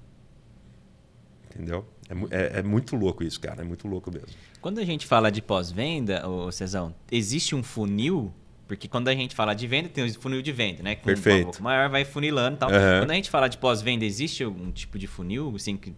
Entendeu? 1.50 1.86
É, 2.30 2.38
é, 2.38 2.60
é, 2.60 2.64
muito 2.64 2.96
louco 2.96 3.24
isso, 3.24 3.40
cara. 3.40 3.62
É 3.62 3.66
muito 3.66 3.88
louco 3.88 4.12
mesmo. 4.12 4.30
Quando 4.62 4.80
a 4.80 4.86
gente 4.86 5.06
fala 5.06 5.32
de 5.32 5.42
pós-venda, 5.42 6.28
ô 6.28 6.52
Cezão, 6.52 6.94
existe 7.12 7.56
um 7.56 7.64
funil? 7.64 8.34
Porque 8.68 8.88
quando 8.88 9.08
a 9.08 9.16
gente 9.16 9.34
fala 9.34 9.54
de 9.54 9.66
venda, 9.66 9.90
tem 9.90 10.04
o 10.04 10.14
funil 10.14 10.42
de 10.42 10.52
venda, 10.52 10.84
né? 10.84 10.96
Com 10.96 11.06
Perfeito. 11.06 11.60
Um 11.60 11.64
maior 11.64 11.90
vai 11.90 12.04
funilando 12.04 12.58
e 12.58 12.60
tal. 12.60 12.70
Uhum. 12.70 13.00
Quando 13.00 13.12
a 13.12 13.14
gente 13.14 13.30
fala 13.30 13.48
de 13.48 13.58
pós-venda, 13.58 14.04
existe 14.06 14.44
algum 14.44 14.72
tipo 14.72 15.00
de 15.00 15.08
funil, 15.08 15.54
assim, 15.56 15.78
que 15.78 15.94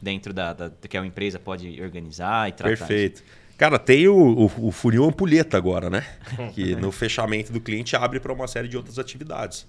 dentro 0.00 0.32
da, 0.32 0.52
da 0.52 0.70
que 0.70 0.96
a 0.96 1.04
empresa 1.04 1.38
pode 1.38 1.82
organizar 1.82 2.48
e 2.48 2.52
tratar? 2.52 2.76
Perfeito. 2.76 3.16
Isso? 3.16 3.37
Cara, 3.58 3.76
tem 3.76 4.06
o, 4.06 4.14
o, 4.14 4.68
o 4.68 4.70
funil 4.70 5.04
ampulheta 5.04 5.56
agora, 5.56 5.90
né? 5.90 6.06
que 6.54 6.76
no 6.76 6.92
fechamento 6.92 7.52
do 7.52 7.60
cliente 7.60 7.96
abre 7.96 8.20
para 8.20 8.32
uma 8.32 8.46
série 8.46 8.68
de 8.68 8.76
outras 8.76 9.00
atividades. 9.00 9.66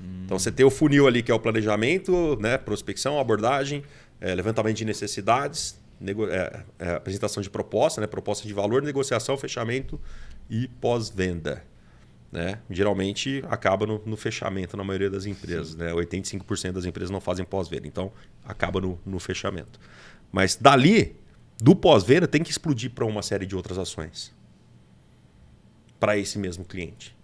Hum. 0.00 0.22
Então 0.24 0.36
você 0.36 0.50
tem 0.50 0.66
o 0.66 0.70
funil 0.70 1.06
ali 1.06 1.22
que 1.22 1.30
é 1.30 1.34
o 1.34 1.38
planejamento, 1.38 2.36
né? 2.40 2.58
prospecção, 2.58 3.18
abordagem, 3.18 3.84
é, 4.20 4.34
levantamento 4.34 4.76
de 4.76 4.84
necessidades, 4.84 5.78
é, 6.00 6.60
é, 6.80 6.90
apresentação 6.90 7.40
de 7.40 7.48
proposta, 7.48 8.00
né? 8.00 8.08
proposta 8.08 8.46
de 8.46 8.52
valor, 8.52 8.82
negociação, 8.82 9.38
fechamento 9.38 10.00
e 10.50 10.66
pós-venda. 10.80 11.62
Né? 12.30 12.58
Geralmente 12.68 13.42
acaba 13.48 13.86
no, 13.86 14.02
no, 14.04 14.16
fechamento 14.16 14.76
na 14.76 14.82
maioria 14.82 15.08
das 15.08 15.26
empresas. 15.26 15.76
Né? 15.76 15.92
85% 15.92 16.72
das 16.72 16.84
empresas 16.84 17.10
não 17.10 17.20
fazem 17.20 17.44
pós-venda, 17.44 17.86
então 17.86 18.12
acaba 18.44 18.80
no, 18.80 18.98
no 19.06 19.20
fechamento. 19.20 19.78
Mas 20.30 20.56
dali, 20.56 21.16
do 21.60 21.74
pós-venda, 21.74 22.26
tem 22.26 22.42
que 22.42 22.50
explodir 22.50 22.90
para 22.90 23.04
uma 23.04 23.22
série 23.22 23.46
de 23.46 23.56
outras 23.56 23.78
ações 23.78 24.32
para 25.98 26.16
esse 26.16 26.38
mesmo 26.38 26.64
cliente. 26.64 27.16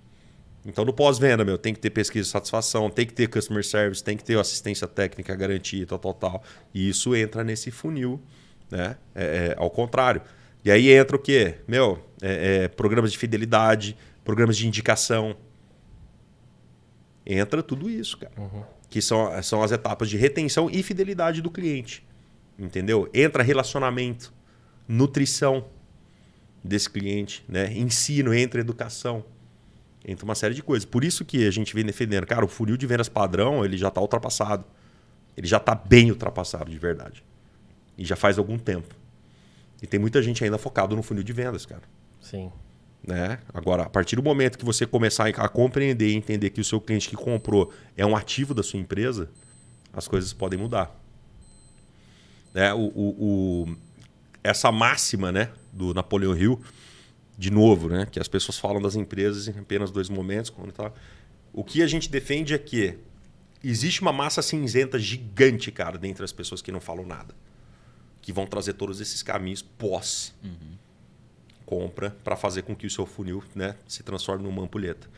Então, 0.67 0.85
no 0.85 0.93
pós-venda, 0.93 1.45
meu, 1.45 1.59
tem 1.59 1.75
que 1.75 1.81
ter 1.81 1.91
pesquisa 1.91 2.25
de 2.25 2.31
satisfação, 2.31 2.89
tem 2.89 3.07
que 3.07 3.13
ter 3.13 3.29
customer 3.29 3.65
service, 3.65 4.03
tem 4.03 4.17
que 4.17 4.25
ter 4.25 4.39
assistência 4.39 4.89
técnica, 4.89 5.35
garantia, 5.37 5.87
tal, 5.87 5.99
tal, 5.99 6.15
tal. 6.15 6.43
E 6.73 6.89
isso 6.89 7.15
entra 7.15 7.45
nesse 7.45 7.71
funil, 7.71 8.21
né? 8.71 8.97
É, 9.15 9.25
é, 9.25 9.55
ao 9.59 9.71
contrário. 9.71 10.23
E 10.65 10.71
aí 10.71 10.91
entra 10.91 11.17
o 11.17 11.19
quê? 11.19 11.57
Meu, 11.69 12.03
é, 12.23 12.65
é, 12.65 12.69
programas 12.69 13.13
de 13.13 13.19
fidelidade, 13.19 13.95
programas 14.25 14.57
de 14.57 14.67
indicação. 14.67 15.37
Entra 17.27 17.63
tudo 17.63 17.91
isso, 17.91 18.17
cara. 18.17 18.33
Uhum. 18.39 18.65
Que 18.89 19.03
são, 19.03 19.43
são 19.43 19.63
as 19.63 19.71
etapas 19.71 20.09
de 20.09 20.17
retenção 20.17 20.71
e 20.71 20.83
fidelidade 20.83 21.43
do 21.43 21.51
cliente. 21.51 22.07
Entendeu? 22.59 23.09
Entra 23.13 23.43
relacionamento, 23.43 24.33
nutrição 24.87 25.67
desse 26.63 26.89
cliente, 26.89 27.45
né? 27.49 27.73
ensino, 27.73 28.33
entra 28.33 28.61
educação 28.61 29.25
entre 30.05 30.25
uma 30.25 30.35
série 30.35 30.55
de 30.55 30.63
coisas. 30.63 30.85
Por 30.85 31.03
isso 31.03 31.25
que 31.25 31.47
a 31.47 31.51
gente 31.51 31.75
vem 31.75 31.85
defendendo, 31.85 32.27
cara, 32.27 32.45
o 32.45 32.49
funil 32.49 32.77
de 32.77 32.87
vendas 32.87 33.09
padrão, 33.09 33.65
ele 33.65 33.77
já 33.77 33.89
está 33.89 34.01
ultrapassado. 34.01 34.65
Ele 35.37 35.47
já 35.47 35.57
está 35.57 35.75
bem 35.75 36.11
ultrapassado 36.11 36.71
de 36.71 36.79
verdade. 36.79 37.25
E 37.97 38.05
já 38.05 38.15
faz 38.15 38.39
algum 38.39 38.59
tempo. 38.59 38.95
E 39.83 39.87
tem 39.87 39.99
muita 39.99 40.23
gente 40.23 40.45
ainda 40.45 40.59
focado 40.59 40.95
no 40.95 41.03
funil 41.03 41.25
de 41.25 41.33
vendas, 41.33 41.67
cara. 41.67 41.83
Sim. 42.21 42.53
Né? 43.07 43.39
Agora, 43.53 43.83
a 43.83 43.89
partir 43.89 44.17
do 44.17 44.23
momento 44.23 44.59
que 44.59 44.65
você 44.65 44.87
começar 44.87 45.29
a 45.29 45.49
compreender 45.49 46.09
e 46.09 46.15
entender 46.15 46.51
que 46.51 46.61
o 46.61 46.65
seu 46.65 46.81
cliente 46.81 47.09
que 47.09 47.17
comprou 47.17 47.73
é 47.97 48.07
um 48.07 48.17
ativo 48.17 48.55
da 48.55 48.63
sua 48.63 48.79
empresa, 48.79 49.29
as 49.93 50.09
coisas 50.09 50.33
podem 50.33 50.59
mudar. 50.59 51.04
Né? 52.55 52.73
O, 52.73 52.79
o, 52.79 53.65
o 53.65 53.77
essa 54.43 54.71
máxima 54.71 55.33
né, 55.33 55.51
do 55.73 55.93
Napoleão 55.93 56.37
Hill, 56.37 56.63
de 57.37 57.51
novo, 57.51 57.89
né? 57.89 58.07
Que 58.07 58.21
as 58.21 58.29
pessoas 58.29 58.59
falam 58.59 58.81
das 58.81 58.95
empresas 58.95 59.49
em 59.49 59.59
apenas 59.59 59.91
dois 59.91 60.09
momentos. 60.09 60.51
Quando 60.51 60.71
tá... 60.71 60.93
O 61.53 61.65
que 61.65 61.83
a 61.83 61.87
gente 61.87 62.09
defende 62.09 62.55
é 62.55 62.59
que 62.59 62.97
existe 63.63 64.03
uma 64.03 64.13
massa 64.13 64.43
cinzenta 64.43 64.99
gigante, 64.99 65.73
cara, 65.73 65.99
dentre 65.99 66.23
as 66.25 66.33
pessoas 66.33 66.63
que 66.63 66.71
não 66.71 66.81
falam 66.81 67.07
nada. 67.07 67.35
Que 68.21 68.33
vão 68.33 68.47
trazer 68.47 68.75
todos 68.75 69.01
esses 69.01 69.23
caminhos 69.23 69.63
pós 69.63 70.35
uhum. 70.45 70.77
compra 71.65 72.11
para 72.23 72.37
fazer 72.37 72.63
com 72.63 72.77
que 72.77 72.87
o 72.87 72.91
seu 72.91 73.07
funil 73.07 73.43
né, 73.55 73.75
se 73.89 74.03
transforme 74.03 74.45
numa 74.45 74.63
ampulheta. 74.63 75.09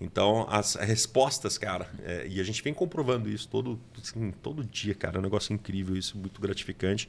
Então, 0.00 0.46
as 0.48 0.76
respostas, 0.76 1.58
cara, 1.58 1.90
é, 2.02 2.26
e 2.26 2.40
a 2.40 2.42
gente 2.42 2.62
vem 2.62 2.72
comprovando 2.72 3.28
isso 3.28 3.46
todo, 3.48 3.78
assim, 4.00 4.30
todo 4.42 4.64
dia, 4.64 4.94
cara, 4.94 5.16
é 5.16 5.18
um 5.18 5.22
negócio 5.22 5.52
incrível, 5.52 5.94
isso 5.96 6.16
muito 6.16 6.40
gratificante. 6.40 7.08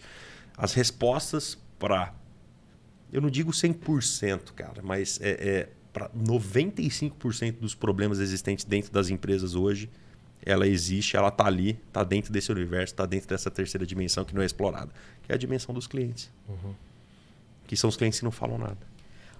As 0.57 0.73
respostas 0.73 1.57
para 1.79 2.13
eu 3.11 3.21
não 3.21 3.29
digo 3.29 3.51
100%, 3.51 4.53
cara, 4.53 4.81
mas 4.81 5.19
é, 5.21 5.31
é 5.31 5.69
para 5.91 6.09
95% 6.09 7.59
dos 7.59 7.75
problemas 7.75 8.19
existentes 8.19 8.63
dentro 8.63 8.91
das 8.91 9.09
empresas 9.09 9.53
hoje, 9.53 9.89
ela 10.43 10.65
existe, 10.65 11.17
ela 11.17 11.27
está 11.27 11.45
ali, 11.45 11.77
está 11.87 12.03
dentro 12.03 12.31
desse 12.31 12.51
universo, 12.51 12.93
está 12.93 13.05
dentro 13.05 13.27
dessa 13.27 13.51
terceira 13.51 13.85
dimensão 13.85 14.23
que 14.23 14.33
não 14.33 14.41
é 14.41 14.45
explorada, 14.45 14.91
que 15.23 15.31
é 15.31 15.35
a 15.35 15.37
dimensão 15.37 15.75
dos 15.75 15.87
clientes. 15.87 16.31
Uhum. 16.47 16.73
Que 17.67 17.75
são 17.75 17.89
os 17.89 17.97
clientes 17.97 18.19
que 18.19 18.25
não 18.25 18.31
falam 18.31 18.57
nada. 18.57 18.77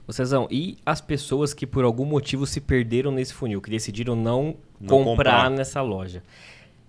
Ô 0.08 0.12
Cezão, 0.14 0.48
e 0.52 0.78
as 0.86 1.00
pessoas 1.00 1.54
que 1.54 1.66
por 1.66 1.84
algum 1.84 2.06
motivo 2.06 2.46
se 2.46 2.60
perderam 2.60 3.12
nesse 3.12 3.34
funil, 3.34 3.62
que 3.62 3.70
decidiram 3.70 4.16
não, 4.16 4.56
Não 4.80 4.88
comprar, 4.88 5.14
comprar. 5.44 5.50
nessa 5.50 5.82
loja? 5.82 6.24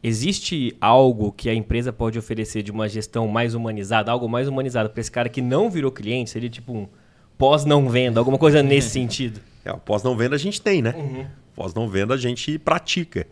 Existe 0.03 0.77
algo 0.81 1.31
que 1.31 1.49
a 1.49 1.55
empresa 1.55 1.93
pode 1.93 2.19
oferecer 2.19 2.63
de 2.63 2.73
uma 2.73 2.89
gestão 2.89 3.29
mais 3.29 3.55
humanizada, 3.55 4.11
algo 4.11 4.29
mais 4.29 4.49
humanizado 4.49 4.91
para 4.91 5.01
esse 5.01 5.11
cara 5.11 5.29
que 5.29 5.41
não 5.41 5.71
virou 5.71 5.93
cliente? 5.93 6.31
Seria 6.31 6.51
tipo 6.51 6.73
um 6.73 6.89
pós 7.39 7.65
não 7.65 7.89
venda, 7.89 8.19
alguma 8.19 8.39
coisa 8.39 8.61
nesse 8.65 8.91
sentido? 8.91 9.41
É, 9.65 9.71
o 9.73 9.79
pós 9.79 10.03
não 10.03 10.17
venda 10.17 10.35
a 10.35 10.39
gente 10.39 10.61
tem, 10.61 10.83
né? 10.83 11.29
Pós 11.55 11.73
não 11.73 11.89
venda 11.89 12.15
a 12.15 12.17
gente 12.17 12.59
pratica, 12.59 13.27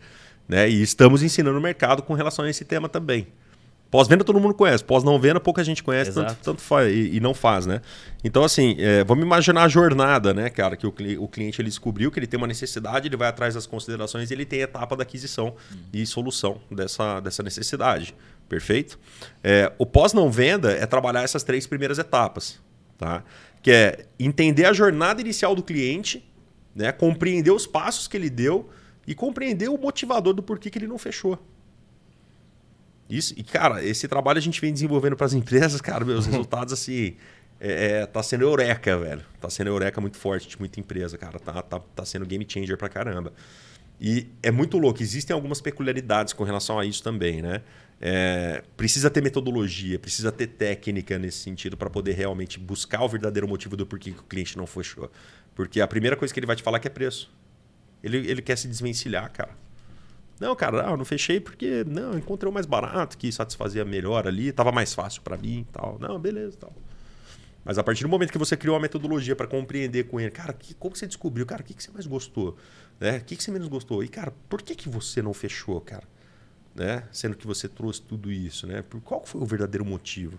né? 0.47 0.68
E 0.70 0.81
estamos 0.81 1.24
ensinando 1.24 1.59
o 1.59 1.61
mercado 1.61 2.03
com 2.03 2.14
relação 2.14 2.45
a 2.45 2.51
esse 2.51 2.64
tema 2.64 2.89
também. 2.89 3.26
Pós-venda 3.91 4.22
todo 4.22 4.38
mundo 4.38 4.55
conhece, 4.55 4.84
pós 4.84 5.03
não 5.03 5.18
venda 5.18 5.41
pouca 5.41 5.64
gente 5.64 5.82
conhece, 5.82 6.12
tanto, 6.12 6.26
Exato. 6.26 6.41
tanto 6.45 6.62
faz 6.62 6.93
e, 6.93 7.16
e 7.16 7.20
não 7.20 7.34
faz, 7.34 7.66
né? 7.66 7.80
Então 8.22 8.45
assim, 8.45 8.76
é, 8.78 9.03
vamos 9.03 9.24
imaginar 9.24 9.64
a 9.64 9.68
jornada, 9.68 10.32
né, 10.32 10.49
cara, 10.49 10.76
que 10.76 10.86
o, 10.86 10.95
o 11.18 11.28
cliente 11.28 11.61
ele 11.61 11.68
descobriu 11.68 12.11
que 12.11 12.18
ele 12.18 12.26
tem 12.26 12.38
uma 12.38 12.47
necessidade, 12.47 13.09
ele 13.09 13.16
vai 13.16 13.28
atrás 13.28 13.55
das 13.55 13.66
considerações, 13.66 14.30
e 14.30 14.34
ele 14.34 14.45
tem 14.45 14.61
a 14.61 14.64
etapa 14.64 14.97
da 14.97 15.03
aquisição 15.03 15.57
e 15.93 16.07
solução 16.07 16.61
dessa, 16.70 17.18
dessa 17.18 17.43
necessidade, 17.43 18.14
perfeito? 18.49 18.97
É, 19.43 19.72
o 19.76 19.84
pós 19.84 20.12
não 20.12 20.30
venda 20.30 20.70
é 20.70 20.86
trabalhar 20.86 21.22
essas 21.22 21.43
três 21.43 21.66
primeiras 21.66 21.99
etapas, 21.99 22.61
tá? 22.97 23.24
Que 23.61 23.72
é 23.72 24.07
entender 24.20 24.66
a 24.66 24.72
jornada 24.72 25.20
inicial 25.20 25.55
do 25.57 25.64
cliente, 25.64 26.24
né, 26.74 26.93
compreender 26.93 27.51
os 27.51 27.66
passos 27.66 28.07
que 28.07 28.16
ele 28.16 28.30
deu 28.30 28.70
e 29.05 29.16
compreender 29.16 29.68
o 29.68 29.76
motivador 29.76 30.32
do 30.32 30.43
porquê 30.45 30.70
que 30.70 30.78
ele 30.78 30.86
não 30.86 30.97
fechou. 30.97 31.36
Isso, 33.11 33.35
e 33.37 33.43
cara, 33.43 33.85
esse 33.85 34.07
trabalho 34.07 34.39
a 34.39 34.43
gente 34.43 34.61
vem 34.61 34.73
desenvolvendo 34.73 35.17
para 35.17 35.27
as 35.27 35.33
empresas, 35.33 35.81
cara, 35.83 36.05
meus 36.05 36.27
resultados 36.27 36.73
assim, 36.73 37.17
é, 37.61 38.01
é, 38.01 38.07
tá 38.07 38.23
sendo 38.23 38.43
eureka, 38.43 38.97
velho. 38.97 39.23
Tá 39.41 39.51
sendo 39.51 39.69
eureka 39.69 40.01
muito 40.01 40.17
forte 40.17 40.49
de 40.49 40.59
muita 40.59 40.81
empresa, 40.81 41.19
cara. 41.19 41.39
Tá, 41.39 41.61
tá, 41.61 41.79
tá 41.79 42.05
sendo 42.05 42.25
game 42.25 42.47
changer 42.49 42.79
pra 42.79 42.89
caramba. 42.89 43.33
E 44.01 44.29
é 44.43 44.51
muito 44.51 44.79
louco, 44.79 45.03
existem 45.03 45.35
algumas 45.35 45.61
peculiaridades 45.61 46.33
com 46.33 46.43
relação 46.43 46.79
a 46.79 46.87
isso 46.87 47.03
também, 47.03 47.43
né? 47.43 47.61
É, 48.01 48.63
precisa 48.75 49.11
ter 49.11 49.23
metodologia, 49.23 49.99
precisa 49.99 50.33
ter 50.33 50.47
técnica 50.47 51.19
nesse 51.19 51.37
sentido 51.37 51.77
para 51.77 51.91
poder 51.91 52.15
realmente 52.15 52.59
buscar 52.59 53.03
o 53.03 53.09
verdadeiro 53.09 53.47
motivo 53.47 53.77
do 53.77 53.85
porquê 53.85 54.13
que 54.13 54.21
o 54.21 54.23
cliente 54.23 54.57
não 54.57 54.67
fechou. 54.67 55.13
Porque 55.55 55.83
a 55.83 55.87
primeira 55.87 56.17
coisa 56.17 56.33
que 56.33 56.41
ele 56.41 56.47
vai 56.47 56.57
te 56.57 56.63
falar 56.63 56.79
é 56.79 56.81
que 56.81 56.89
é 56.89 56.91
preço. 56.91 57.31
Ele, 58.03 58.17
ele 58.17 58.41
quer 58.41 58.57
se 58.57 58.67
desvencilhar, 58.67 59.31
cara. 59.31 59.55
Não, 60.41 60.57
cara, 60.57 60.88
ah, 60.88 60.93
eu 60.93 60.97
não 60.97 61.05
fechei 61.05 61.38
porque 61.38 61.84
não, 61.86 62.16
encontrei 62.16 62.51
o 62.51 62.53
mais 62.53 62.64
barato 62.64 63.18
que 63.18 63.30
satisfazia 63.30 63.84
melhor 63.84 64.26
ali, 64.26 64.51
tava 64.51 64.72
mais 64.72 64.95
fácil 64.95 65.20
para 65.20 65.36
mim 65.36 65.61
e 65.61 65.72
tal. 65.72 65.99
Não, 66.01 66.18
beleza, 66.18 66.57
tal. 66.59 66.72
Mas 67.62 67.76
a 67.76 67.84
partir 67.84 68.05
do 68.05 68.09
momento 68.09 68.32
que 68.32 68.38
você 68.38 68.57
criou 68.57 68.74
uma 68.74 68.80
metodologia 68.80 69.36
para 69.36 69.47
compreender 69.47 70.05
com 70.05 70.18
ele, 70.18 70.30
cara, 70.30 70.55
que, 70.55 70.72
como 70.72 70.95
que 70.95 70.99
você 70.99 71.07
descobriu, 71.07 71.45
cara, 71.45 71.61
o 71.61 71.64
que, 71.64 71.74
que 71.74 71.82
você 71.82 71.91
mais 71.91 72.07
gostou, 72.07 72.57
né? 72.99 73.18
O 73.18 73.24
que, 73.24 73.36
que 73.36 73.45
você 73.45 73.51
menos 73.51 73.68
gostou? 73.68 74.03
E 74.03 74.09
cara, 74.09 74.32
por 74.49 74.62
que 74.62 74.74
que 74.74 74.88
você 74.88 75.20
não 75.20 75.34
fechou, 75.34 75.78
cara? 75.78 76.05
Né? 76.74 77.05
Sendo 77.12 77.36
que 77.36 77.47
você 77.47 77.68
trouxe 77.68 78.01
tudo 78.01 78.32
isso, 78.32 78.66
né? 78.66 78.80
Por 78.80 79.03
qual 79.03 79.26
foi 79.26 79.43
o 79.43 79.45
verdadeiro 79.45 79.84
motivo? 79.84 80.38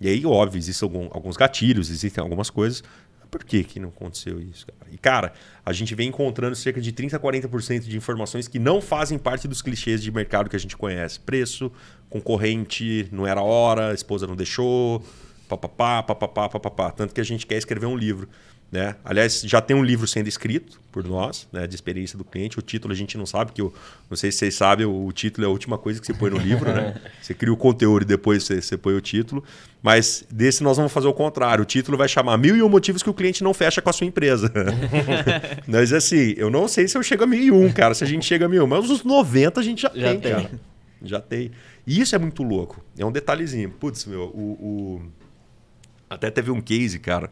E 0.00 0.08
aí, 0.08 0.24
óbvio, 0.24 0.58
existem 0.58 0.88
alguns 1.10 1.36
gatilhos, 1.36 1.90
existem 1.90 2.22
algumas 2.22 2.48
coisas. 2.48 2.82
Por 3.30 3.44
que, 3.44 3.62
que 3.62 3.78
não 3.78 3.90
aconteceu 3.90 4.40
isso, 4.40 4.66
cara? 4.66 4.90
E, 4.90 4.96
cara, 4.96 5.32
a 5.64 5.72
gente 5.72 5.94
vem 5.94 6.08
encontrando 6.08 6.56
cerca 6.56 6.80
de 6.80 6.92
30% 6.92 7.14
a 7.14 7.20
40% 7.20 7.80
de 7.80 7.96
informações 7.96 8.48
que 8.48 8.58
não 8.58 8.80
fazem 8.80 9.18
parte 9.18 9.46
dos 9.46 9.60
clichês 9.60 10.02
de 10.02 10.10
mercado 10.10 10.48
que 10.48 10.56
a 10.56 10.58
gente 10.58 10.76
conhece. 10.76 11.20
Preço, 11.20 11.70
concorrente, 12.08 13.08
não 13.12 13.26
era 13.26 13.42
hora, 13.42 13.92
esposa 13.92 14.26
não 14.26 14.34
deixou, 14.34 15.04
papapá, 15.48 16.02
papapá, 16.02 16.48
papapá. 16.48 16.90
Tanto 16.90 17.14
que 17.14 17.20
a 17.20 17.24
gente 17.24 17.46
quer 17.46 17.56
escrever 17.56 17.86
um 17.86 17.96
livro. 17.96 18.28
Né? 18.70 18.96
Aliás, 19.02 19.40
já 19.46 19.62
tem 19.62 19.74
um 19.74 19.82
livro 19.82 20.06
sendo 20.06 20.28
escrito 20.28 20.78
por 20.92 21.02
nós, 21.02 21.48
né, 21.50 21.66
de 21.66 21.74
experiência 21.74 22.18
do 22.18 22.24
cliente. 22.24 22.58
O 22.58 22.62
título 22.62 22.92
a 22.92 22.96
gente 22.96 23.16
não 23.16 23.24
sabe, 23.24 23.52
que 23.52 23.62
eu 23.62 23.72
não 24.10 24.16
sei 24.16 24.30
se 24.30 24.36
vocês 24.38 24.54
sabem, 24.56 24.84
o, 24.84 25.06
o 25.06 25.10
título 25.10 25.46
é 25.46 25.48
a 25.48 25.50
última 25.50 25.78
coisa 25.78 25.98
que 25.98 26.06
você 26.06 26.12
põe 26.12 26.28
no 26.28 26.36
livro, 26.36 26.70
né? 26.70 26.94
Você 27.22 27.32
cria 27.32 27.50
o 27.52 27.56
conteúdo 27.56 28.02
e 28.02 28.04
depois 28.04 28.44
você, 28.44 28.60
você 28.60 28.76
põe 28.76 28.94
o 28.94 29.00
título. 29.00 29.42
Mas 29.82 30.22
desse 30.30 30.62
nós 30.62 30.76
vamos 30.76 30.92
fazer 30.92 31.06
o 31.08 31.14
contrário. 31.14 31.62
O 31.62 31.64
título 31.64 31.96
vai 31.96 32.08
chamar 32.08 32.36
Mil 32.36 32.56
e 32.56 32.62
um 32.62 32.68
motivos 32.68 33.02
que 33.02 33.08
o 33.08 33.14
cliente 33.14 33.42
não 33.42 33.54
fecha 33.54 33.80
com 33.80 33.88
a 33.88 33.92
sua 33.92 34.06
empresa. 34.06 34.52
mas 35.66 35.92
assim, 35.92 36.34
eu 36.36 36.50
não 36.50 36.68
sei 36.68 36.88
se 36.88 36.96
eu 36.98 37.02
chego 37.02 37.24
a 37.24 37.26
mil 37.26 37.42
e 37.42 37.50
um, 37.50 37.72
cara, 37.72 37.94
se 37.94 38.04
a 38.04 38.06
gente 38.06 38.24
chega 38.26 38.44
a 38.46 38.48
mil, 38.48 38.66
mas 38.66 38.88
uns 38.90 39.02
90 39.04 39.60
a 39.60 39.62
gente 39.62 39.82
já, 39.82 39.90
Já 39.94 40.10
tem, 40.10 40.20
tem. 40.20 40.32
cara. 40.32 40.50
Já 41.02 41.20
tem. 41.20 41.50
E 41.86 42.00
isso 42.00 42.14
é 42.14 42.18
muito 42.18 42.42
louco. 42.42 42.82
É 42.98 43.04
um 43.04 43.12
detalhezinho. 43.12 43.70
Putz, 43.70 44.04
meu, 44.04 44.24
o- 44.24 45.00
o... 45.00 45.02
Até 46.10 46.30
teve 46.30 46.50
um 46.50 46.60
case, 46.60 46.98
cara, 46.98 47.30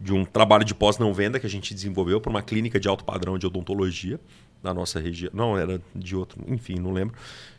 de 0.00 0.12
um 0.12 0.24
trabalho 0.24 0.64
de 0.64 0.74
pós-não-venda 0.74 1.40
que 1.40 1.46
a 1.46 1.50
gente 1.50 1.74
desenvolveu 1.74 2.20
para 2.20 2.30
uma 2.30 2.42
clínica 2.42 2.78
de 2.78 2.88
alto 2.88 3.04
padrão 3.04 3.36
de 3.38 3.46
odontologia 3.46 4.20
da 4.62 4.72
nossa 4.74 5.00
região. 5.00 5.30
Não, 5.34 5.56
era 5.58 5.80
de 5.94 6.14
outro, 6.16 6.40
enfim, 6.46 6.76
não 6.76 6.92
lembro. 6.92 7.14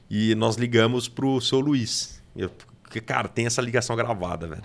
E 0.10 0.34
nós 0.36 0.56
ligamos 0.56 1.08
para 1.08 1.26
o 1.26 1.40
seu 1.42 1.60
Luiz. 1.60 2.22
Eu- 2.36 2.50
porque, 2.82 3.00
cara, 3.00 3.28
tem 3.28 3.46
essa 3.46 3.62
ligação 3.62 3.96
gravada, 3.96 4.48
velho. 4.48 4.64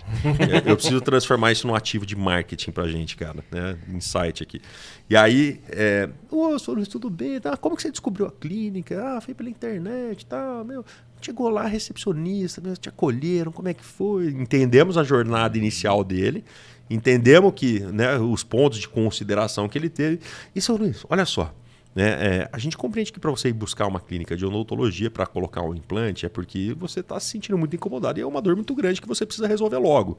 Eu- 0.65 0.71
Eu 0.71 0.75
preciso 0.75 0.99
transformar 0.99 1.51
isso 1.51 1.67
num 1.67 1.75
ativo 1.75 2.07
de 2.07 2.15
marketing 2.15 2.71
pra 2.71 2.87
gente, 2.87 3.15
cara. 3.15 3.43
Né? 3.51 3.77
Insight 3.89 4.41
aqui. 4.41 4.59
E 5.07 5.15
aí, 5.15 5.61
é... 5.69 6.09
Ô, 6.31 6.57
seu 6.57 6.73
Luiz, 6.73 6.87
tudo 6.87 7.07
bem? 7.07 7.39
Tá? 7.39 7.55
Como 7.55 7.75
que 7.75 7.83
você 7.83 7.91
descobriu 7.91 8.25
a 8.25 8.31
clínica? 8.31 8.99
Ah, 9.17 9.21
foi 9.21 9.35
pela 9.35 9.47
internet 9.47 10.23
e 10.23 10.25
tal. 10.25 10.65
Meu, 10.65 10.83
chegou 11.21 11.49
lá, 11.49 11.67
recepcionista, 11.67 12.59
meu, 12.61 12.75
te 12.75 12.89
acolheram, 12.89 13.51
como 13.51 13.67
é 13.67 13.75
que 13.75 13.83
foi? 13.85 14.29
Entendemos 14.29 14.97
a 14.97 15.03
jornada 15.03 15.55
inicial 15.55 16.03
dele. 16.03 16.43
Entendemos 16.89 17.53
que, 17.55 17.79
né, 17.79 18.17
os 18.17 18.43
pontos 18.43 18.79
de 18.79 18.87
consideração 18.87 19.67
que 19.67 19.77
ele 19.77 19.89
teve. 19.89 20.19
E, 20.53 20.61
seu 20.61 20.77
Luiz, 20.77 21.03
olha 21.09 21.25
só. 21.25 21.53
Né, 21.95 22.09
é, 22.09 22.49
a 22.51 22.59
gente 22.59 22.77
compreende 22.77 23.11
que 23.13 23.19
para 23.19 23.31
você 23.31 23.47
ir 23.47 23.53
buscar 23.53 23.87
uma 23.87 24.01
clínica 24.01 24.35
de 24.35 24.45
odontologia 24.45 25.09
para 25.09 25.25
colocar 25.25 25.61
um 25.61 25.73
implante 25.73 26.25
é 26.25 26.29
porque 26.29 26.75
você 26.77 26.99
está 26.99 27.17
se 27.21 27.29
sentindo 27.29 27.57
muito 27.57 27.73
incomodado 27.73 28.19
e 28.19 28.21
é 28.21 28.25
uma 28.25 28.41
dor 28.41 28.53
muito 28.53 28.75
grande 28.75 29.01
que 29.01 29.07
você 29.07 29.25
precisa 29.25 29.47
resolver 29.47 29.77
logo. 29.77 30.17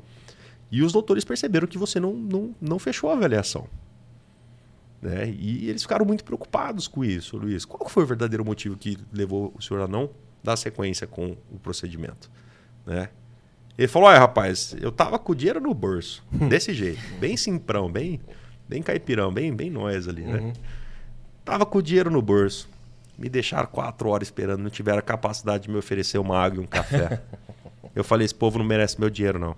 E 0.70 0.82
os 0.82 0.92
doutores 0.92 1.24
perceberam 1.24 1.68
que 1.68 1.78
você 1.78 2.00
não, 2.00 2.14
não, 2.14 2.54
não 2.60 2.78
fechou 2.78 3.10
a 3.10 3.12
avaliação. 3.12 3.68
Né? 5.00 5.28
E 5.30 5.68
eles 5.68 5.82
ficaram 5.82 6.04
muito 6.04 6.24
preocupados 6.24 6.88
com 6.88 7.04
isso, 7.04 7.36
Luiz. 7.36 7.64
Qual 7.64 7.88
foi 7.88 8.02
o 8.02 8.06
verdadeiro 8.06 8.44
motivo 8.44 8.76
que 8.76 8.98
levou 9.12 9.52
o 9.56 9.62
senhor 9.62 9.82
a 9.82 9.86
não 9.86 10.10
dar 10.42 10.56
sequência 10.56 11.06
com 11.06 11.36
o 11.52 11.58
procedimento? 11.58 12.30
Né? 12.84 13.10
Ele 13.78 13.88
falou: 13.88 14.08
olha, 14.08 14.18
rapaz, 14.18 14.74
eu 14.80 14.90
tava 14.90 15.18
com 15.18 15.32
o 15.32 15.34
dinheiro 15.34 15.60
no 15.60 15.74
bolso, 15.74 16.24
desse 16.30 16.72
jeito, 16.72 17.00
bem 17.18 17.36
simprão, 17.36 17.90
bem, 17.90 18.20
bem 18.68 18.82
caipirão, 18.82 19.32
bem, 19.32 19.54
bem 19.54 19.70
nós 19.70 20.08
ali, 20.08 20.22
né? 20.22 20.52
Tava 21.44 21.64
com 21.66 21.78
o 21.78 21.82
dinheiro 21.82 22.10
no 22.10 22.20
bolso. 22.20 22.68
Me 23.18 23.28
deixaram 23.30 23.66
quatro 23.66 24.10
horas 24.10 24.28
esperando, 24.28 24.62
não 24.62 24.68
tiveram 24.68 24.98
a 24.98 25.02
capacidade 25.02 25.64
de 25.64 25.70
me 25.70 25.78
oferecer 25.78 26.18
uma 26.18 26.38
água 26.38 26.60
e 26.60 26.64
um 26.64 26.66
café. 26.66 27.22
Eu 27.94 28.04
falei: 28.04 28.26
esse 28.26 28.34
povo 28.34 28.58
não 28.58 28.64
merece 28.64 29.00
meu 29.00 29.08
dinheiro, 29.08 29.38
não. 29.38 29.56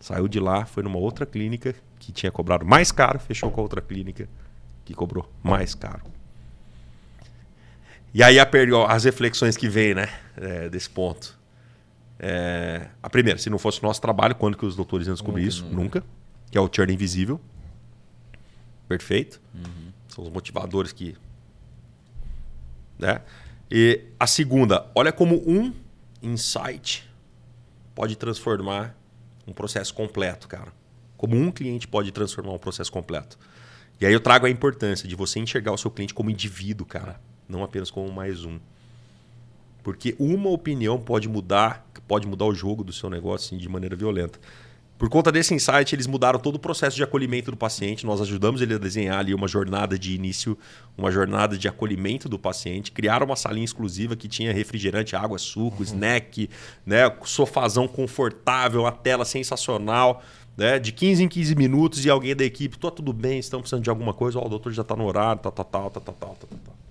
Saiu 0.00 0.26
de 0.26 0.40
lá, 0.40 0.64
foi 0.64 0.82
numa 0.82 0.98
outra 0.98 1.26
clínica 1.26 1.74
que 1.98 2.10
tinha 2.10 2.30
cobrado 2.32 2.64
mais 2.64 2.90
caro, 2.90 3.18
fechou 3.18 3.50
com 3.50 3.60
a 3.60 3.62
outra 3.62 3.80
clínica 3.80 4.28
que 4.84 4.94
cobrou 4.94 5.30
mais 5.42 5.74
caro. 5.74 6.02
E 8.14 8.22
aí 8.22 8.40
a 8.40 8.48
ó, 8.74 8.86
as 8.86 9.04
reflexões 9.04 9.56
que 9.56 9.68
vêm, 9.68 9.94
né, 9.94 10.08
é, 10.36 10.68
desse 10.68 10.88
ponto. 10.88 11.37
É, 12.18 12.88
a 13.02 13.08
primeira, 13.08 13.38
se 13.38 13.48
não 13.48 13.58
fosse 13.58 13.80
o 13.80 13.82
nosso 13.82 14.00
trabalho, 14.00 14.34
quando 14.34 14.56
que 14.56 14.66
os 14.66 14.74
doutores 14.74 15.06
iam 15.06 15.14
descobrir 15.14 15.46
isso? 15.46 15.64
Nunca. 15.66 16.02
Que 16.50 16.58
é 16.58 16.60
o 16.60 16.68
churn 16.72 16.92
invisível. 16.92 17.40
Perfeito. 18.88 19.40
São 20.08 20.24
os 20.24 20.30
motivadores 20.30 20.92
que. 20.92 21.16
Né? 22.98 23.20
E 23.70 24.06
a 24.18 24.26
segunda, 24.26 24.90
olha 24.94 25.12
como 25.12 25.36
um 25.48 25.72
insight 26.22 27.08
pode 27.94 28.16
transformar 28.16 28.96
um 29.46 29.52
processo 29.52 29.94
completo, 29.94 30.48
cara. 30.48 30.72
Como 31.16 31.36
um 31.36 31.50
cliente 31.50 31.86
pode 31.86 32.10
transformar 32.12 32.52
um 32.52 32.58
processo 32.58 32.90
completo. 32.90 33.38
E 34.00 34.06
aí 34.06 34.12
eu 34.12 34.20
trago 34.20 34.46
a 34.46 34.50
importância 34.50 35.08
de 35.08 35.14
você 35.14 35.38
enxergar 35.40 35.72
o 35.72 35.78
seu 35.78 35.90
cliente 35.90 36.14
como 36.14 36.30
indivíduo, 36.30 36.86
cara, 36.86 37.20
não 37.48 37.62
apenas 37.64 37.90
como 37.90 38.10
mais 38.12 38.44
um. 38.44 38.58
Porque 39.82 40.14
uma 40.18 40.50
opinião 40.50 40.98
pode 40.98 41.28
mudar, 41.28 41.86
pode 42.06 42.26
mudar 42.26 42.46
o 42.46 42.54
jogo 42.54 42.84
do 42.84 42.92
seu 42.92 43.08
negócio 43.08 43.46
assim, 43.46 43.58
de 43.58 43.68
maneira 43.68 43.96
violenta. 43.96 44.38
Por 44.98 45.08
conta 45.08 45.30
desse 45.30 45.54
insight, 45.54 45.94
eles 45.94 46.08
mudaram 46.08 46.40
todo 46.40 46.56
o 46.56 46.58
processo 46.58 46.96
de 46.96 47.04
acolhimento 47.04 47.52
do 47.52 47.56
paciente. 47.56 48.04
Nós 48.04 48.20
ajudamos 48.20 48.60
ele 48.60 48.74
a 48.74 48.78
desenhar 48.78 49.20
ali 49.20 49.32
uma 49.32 49.46
jornada 49.46 49.96
de 49.96 50.12
início, 50.12 50.58
uma 50.96 51.12
jornada 51.12 51.56
de 51.56 51.68
acolhimento 51.68 52.28
do 52.28 52.36
paciente. 52.36 52.90
Criaram 52.90 53.24
uma 53.24 53.36
salinha 53.36 53.64
exclusiva 53.64 54.16
que 54.16 54.26
tinha 54.26 54.52
refrigerante, 54.52 55.14
água, 55.14 55.38
suco, 55.38 55.78
uhum. 55.78 55.84
snack, 55.84 56.50
né? 56.84 57.02
sofazão 57.22 57.86
confortável, 57.86 58.80
uma 58.80 58.92
tela 58.92 59.24
sensacional. 59.24 60.20
Né? 60.56 60.80
De 60.80 60.90
15 60.90 61.22
em 61.22 61.28
15 61.28 61.54
minutos 61.54 62.04
e 62.04 62.10
alguém 62.10 62.34
da 62.34 62.44
equipe, 62.44 62.76
tô 62.76 62.90
tudo 62.90 63.12
bem, 63.12 63.38
estão 63.38 63.60
precisando 63.60 63.84
de 63.84 63.90
alguma 63.90 64.12
coisa, 64.12 64.40
oh, 64.40 64.46
o 64.46 64.48
doutor 64.48 64.72
já 64.72 64.82
está 64.82 64.96
no 64.96 65.04
horário, 65.04 65.40
Tá, 65.40 65.52
tá, 65.52 65.62
tá, 65.62 65.90
tá, 65.90 66.00
tá, 66.00 66.12
tá, 66.12 66.12
tá, 66.12 66.46
tá." 66.64 66.87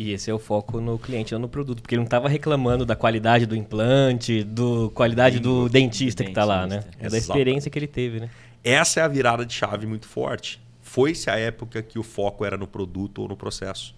E 0.00 0.12
esse 0.12 0.30
é 0.30 0.32
o 0.32 0.38
foco 0.38 0.80
no 0.80 0.96
cliente, 0.96 1.32
não 1.32 1.40
no 1.40 1.48
produto. 1.48 1.82
Porque 1.82 1.96
ele 1.96 2.02
não 2.02 2.04
estava 2.04 2.28
reclamando 2.28 2.86
da 2.86 2.94
qualidade 2.94 3.46
do 3.46 3.56
implante, 3.56 4.44
do 4.44 4.90
qualidade 4.90 5.40
do, 5.40 5.64
Do 5.64 5.68
dentista 5.68 6.22
que 6.22 6.30
está 6.30 6.44
lá, 6.44 6.68
né? 6.68 6.76
dentista. 6.76 7.04
É 7.04 7.10
da 7.10 7.18
experiência 7.18 7.68
que 7.68 7.76
ele 7.76 7.88
teve, 7.88 8.20
né? 8.20 8.30
Essa 8.62 9.00
é 9.00 9.02
a 9.02 9.08
virada 9.08 9.44
de 9.44 9.52
chave 9.52 9.88
muito 9.88 10.06
forte. 10.06 10.62
Foi-se 10.80 11.28
a 11.28 11.36
época 11.36 11.82
que 11.82 11.98
o 11.98 12.04
foco 12.04 12.44
era 12.44 12.56
no 12.56 12.68
produto 12.68 13.22
ou 13.22 13.28
no 13.28 13.36
processo. 13.36 13.92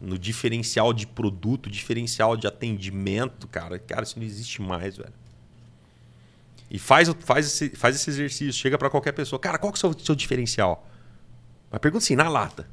No 0.00 0.16
diferencial 0.16 0.92
de 0.92 1.04
produto, 1.04 1.68
diferencial 1.68 2.36
de 2.36 2.46
atendimento, 2.46 3.48
cara. 3.48 3.76
Cara, 3.76 4.04
isso 4.04 4.20
não 4.20 4.24
existe 4.24 4.62
mais, 4.62 4.96
velho. 4.96 5.12
E 6.70 6.78
faz, 6.78 7.12
faz, 7.18 7.44
esse, 7.46 7.70
faz 7.70 7.96
esse 7.96 8.08
exercício, 8.08 8.52
chega 8.52 8.78
para 8.78 8.88
qualquer 8.88 9.12
pessoa. 9.14 9.40
Cara, 9.40 9.58
qual 9.58 9.72
que 9.72 9.84
é 9.84 9.88
o 9.88 9.92
seu, 9.92 10.04
seu 10.04 10.14
diferencial? 10.14 10.88
Mas 11.72 11.80
pergunta 11.80 12.04
assim, 12.04 12.14
na 12.14 12.28
lata. 12.28 12.68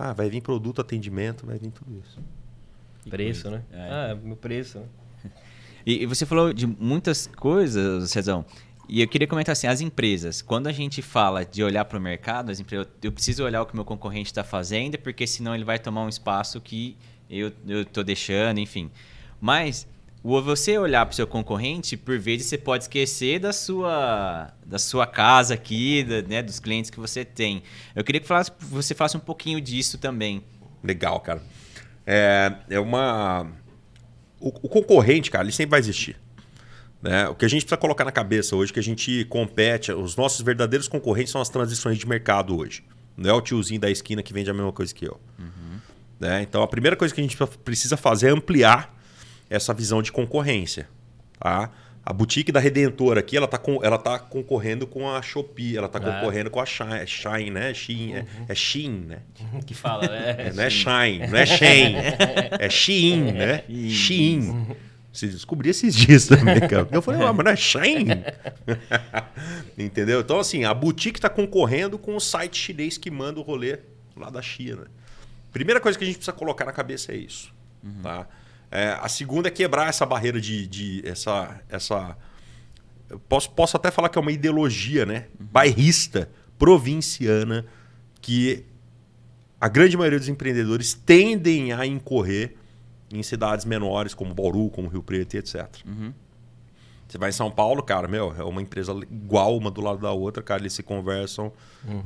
Ah, 0.00 0.12
vai 0.12 0.30
vir 0.30 0.40
produto, 0.40 0.80
atendimento, 0.80 1.44
vai 1.44 1.58
vir 1.58 1.72
tudo 1.72 1.90
isso. 1.98 2.20
Preço, 3.10 3.50
né? 3.50 3.64
É. 3.72 4.12
Ah, 4.12 4.18
meu 4.22 4.36
preço. 4.36 4.80
E, 5.86 6.02
e 6.02 6.06
você 6.06 6.26
falou 6.26 6.52
de 6.52 6.66
muitas 6.66 7.26
coisas, 7.28 8.10
Cezão. 8.10 8.44
E 8.88 9.00
eu 9.00 9.08
queria 9.08 9.26
comentar 9.26 9.54
assim, 9.54 9.66
as 9.66 9.80
empresas, 9.80 10.42
quando 10.42 10.66
a 10.66 10.72
gente 10.72 11.00
fala 11.00 11.46
de 11.46 11.62
olhar 11.62 11.84
para 11.86 11.98
o 11.98 12.00
mercado, 12.00 12.50
as 12.50 12.60
empresas, 12.60 12.86
eu 13.02 13.10
preciso 13.10 13.42
olhar 13.42 13.62
o 13.62 13.66
que 13.66 13.72
o 13.72 13.76
meu 13.76 13.86
concorrente 13.86 14.26
está 14.26 14.44
fazendo, 14.44 14.98
porque 14.98 15.26
senão 15.26 15.54
ele 15.54 15.64
vai 15.64 15.78
tomar 15.78 16.02
um 16.02 16.08
espaço 16.08 16.60
que 16.60 16.94
eu 17.30 17.52
estou 17.66 18.04
deixando, 18.04 18.58
enfim. 18.58 18.90
Mas 19.40 19.86
você 20.22 20.76
olhar 20.76 21.06
para 21.06 21.12
o 21.12 21.16
seu 21.16 21.26
concorrente, 21.26 21.96
por 21.96 22.18
vezes 22.18 22.46
você 22.46 22.58
pode 22.58 22.84
esquecer 22.84 23.38
da 23.38 23.52
sua, 23.52 24.52
da 24.66 24.78
sua 24.78 25.06
casa 25.06 25.54
aqui, 25.54 26.02
da, 26.02 26.22
né, 26.22 26.42
dos 26.42 26.58
clientes 26.58 26.90
que 26.90 26.98
você 26.98 27.24
tem. 27.24 27.62
Eu 27.94 28.02
queria 28.02 28.20
que 28.20 28.26
falasse, 28.26 28.50
você 28.58 28.94
falasse 28.94 29.16
um 29.16 29.20
pouquinho 29.20 29.60
disso 29.60 29.96
também. 29.96 30.42
Legal, 30.82 31.20
cara. 31.20 31.42
É, 32.06 32.52
é 32.70 32.80
uma. 32.80 33.46
O, 34.40 34.48
o 34.48 34.68
concorrente, 34.68 35.30
cara, 35.30 35.44
ele 35.44 35.52
sempre 35.52 35.70
vai 35.70 35.80
existir. 35.80 36.16
Né? 37.00 37.28
O 37.28 37.34
que 37.34 37.44
a 37.44 37.48
gente 37.48 37.62
precisa 37.62 37.76
colocar 37.76 38.04
na 38.04 38.12
cabeça 38.12 38.56
hoje, 38.56 38.72
que 38.72 38.80
a 38.80 38.82
gente 38.82 39.24
compete, 39.26 39.92
os 39.92 40.16
nossos 40.16 40.40
verdadeiros 40.40 40.88
concorrentes 40.88 41.30
são 41.30 41.40
as 41.40 41.48
transições 41.48 41.96
de 41.96 42.06
mercado 42.06 42.56
hoje. 42.56 42.82
Não 43.16 43.30
é 43.30 43.32
o 43.32 43.40
tiozinho 43.40 43.80
da 43.80 43.90
esquina 43.90 44.22
que 44.22 44.32
vende 44.32 44.50
a 44.50 44.54
mesma 44.54 44.72
coisa 44.72 44.94
que 44.94 45.04
eu. 45.04 45.20
Uhum. 45.38 45.78
Né? 46.18 46.42
Então 46.42 46.62
a 46.62 46.66
primeira 46.68 46.96
coisa 46.96 47.14
que 47.14 47.20
a 47.20 47.24
gente 47.24 47.36
precisa 47.64 47.96
fazer 47.96 48.28
é 48.28 48.30
ampliar 48.30 48.97
essa 49.50 49.72
visão 49.74 50.02
de 50.02 50.10
concorrência. 50.12 50.88
Tá? 51.38 51.70
A 52.04 52.12
boutique 52.12 52.50
da 52.50 52.58
Redentor 52.58 53.18
aqui, 53.18 53.36
ela 53.36 53.44
está 53.44 53.60
ela 53.82 53.98
tá 53.98 54.18
concorrendo 54.18 54.86
com 54.86 55.10
a 55.10 55.20
Shopee, 55.20 55.76
ela 55.76 55.86
está 55.86 55.98
Ah. 55.98 56.02
concorrendo 56.20 56.48
com 56.50 56.58
a 56.58 56.64
Shine, 56.64 57.06
Shine 57.06 57.50
né? 57.50 57.74
Shein, 57.74 58.14
é, 58.14 58.24
é 58.48 58.54
Shein, 58.54 59.04
né? 59.06 59.18
que 59.66 59.74
fala, 59.74 60.08
né? 60.08 60.36
É, 60.38 60.52
não 60.54 60.62
é 60.62 60.70
Shine, 60.70 61.26
não 61.26 61.38
é 61.38 61.44
Shein. 61.46 61.94
É 62.58 62.70
Shein, 62.70 63.32
né? 63.32 63.64
Shein. 63.90 64.66
Você 65.12 65.26
descobri 65.26 65.68
esses 65.70 65.94
dias 65.94 66.26
também, 66.26 66.60
cara. 66.60 66.88
Eu 66.90 67.02
falei, 67.02 67.20
ah, 67.22 67.32
mas 67.32 67.44
não 67.44 67.52
é 67.52 67.56
Shein? 67.56 68.06
Entendeu? 69.76 70.20
Então, 70.20 70.38
assim, 70.38 70.64
a 70.64 70.72
boutique 70.74 71.18
está 71.18 71.28
concorrendo 71.28 71.98
com 71.98 72.16
o 72.16 72.20
site 72.20 72.56
chinês 72.58 72.96
que 72.98 73.10
manda 73.10 73.38
o 73.38 73.42
rolê 73.42 73.78
lá 74.16 74.30
da 74.30 74.42
China. 74.42 74.86
Primeira 75.52 75.80
coisa 75.80 75.98
que 75.98 76.04
a 76.04 76.06
gente 76.06 76.16
precisa 76.16 76.32
colocar 76.32 76.64
na 76.64 76.72
cabeça 76.72 77.12
é 77.12 77.16
isso. 77.16 77.52
Tá? 78.02 78.26
É, 78.70 78.98
a 79.00 79.08
segunda 79.08 79.48
é 79.48 79.50
quebrar 79.50 79.88
essa 79.88 80.04
barreira 80.04 80.40
de. 80.40 80.66
de 80.66 81.02
essa, 81.06 81.60
essa, 81.68 82.16
eu 83.08 83.18
posso, 83.18 83.50
posso 83.50 83.76
até 83.76 83.90
falar 83.90 84.08
que 84.08 84.18
é 84.18 84.20
uma 84.20 84.32
ideologia, 84.32 85.06
né? 85.06 85.26
Bairrista, 85.38 86.30
provinciana, 86.58 87.64
que 88.20 88.64
a 89.60 89.68
grande 89.68 89.96
maioria 89.96 90.18
dos 90.18 90.28
empreendedores 90.28 90.94
tendem 90.94 91.72
a 91.72 91.86
incorrer 91.86 92.56
em 93.10 93.22
cidades 93.22 93.64
menores, 93.64 94.14
como 94.14 94.34
Bauru, 94.34 94.68
como 94.68 94.88
Rio 94.88 95.02
Preto 95.02 95.34
e 95.34 95.38
etc. 95.38 95.66
Uhum. 95.86 96.12
Você 97.08 97.16
vai 97.16 97.30
em 97.30 97.32
São 97.32 97.50
Paulo, 97.50 97.82
cara, 97.82 98.06
meu, 98.06 98.34
é 98.36 98.44
uma 98.44 98.60
empresa 98.60 98.92
igual 99.10 99.56
uma 99.56 99.70
do 99.70 99.80
lado 99.80 99.98
da 99.98 100.12
outra, 100.12 100.42
cara, 100.42 100.60
eles 100.60 100.74
se 100.74 100.82
conversam, 100.82 101.50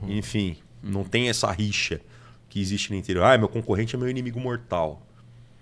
enfim, 0.07 0.59
não 0.81 1.03
tem 1.03 1.29
essa 1.29 1.51
rixa 1.51 2.01
que 2.49 2.61
existe 2.61 2.93
no 2.93 2.97
interior. 2.97 3.25
Ah, 3.25 3.37
meu 3.37 3.49
concorrente 3.49 3.97
é 3.97 3.99
meu 3.99 4.09
inimigo 4.09 4.39
mortal. 4.39 5.05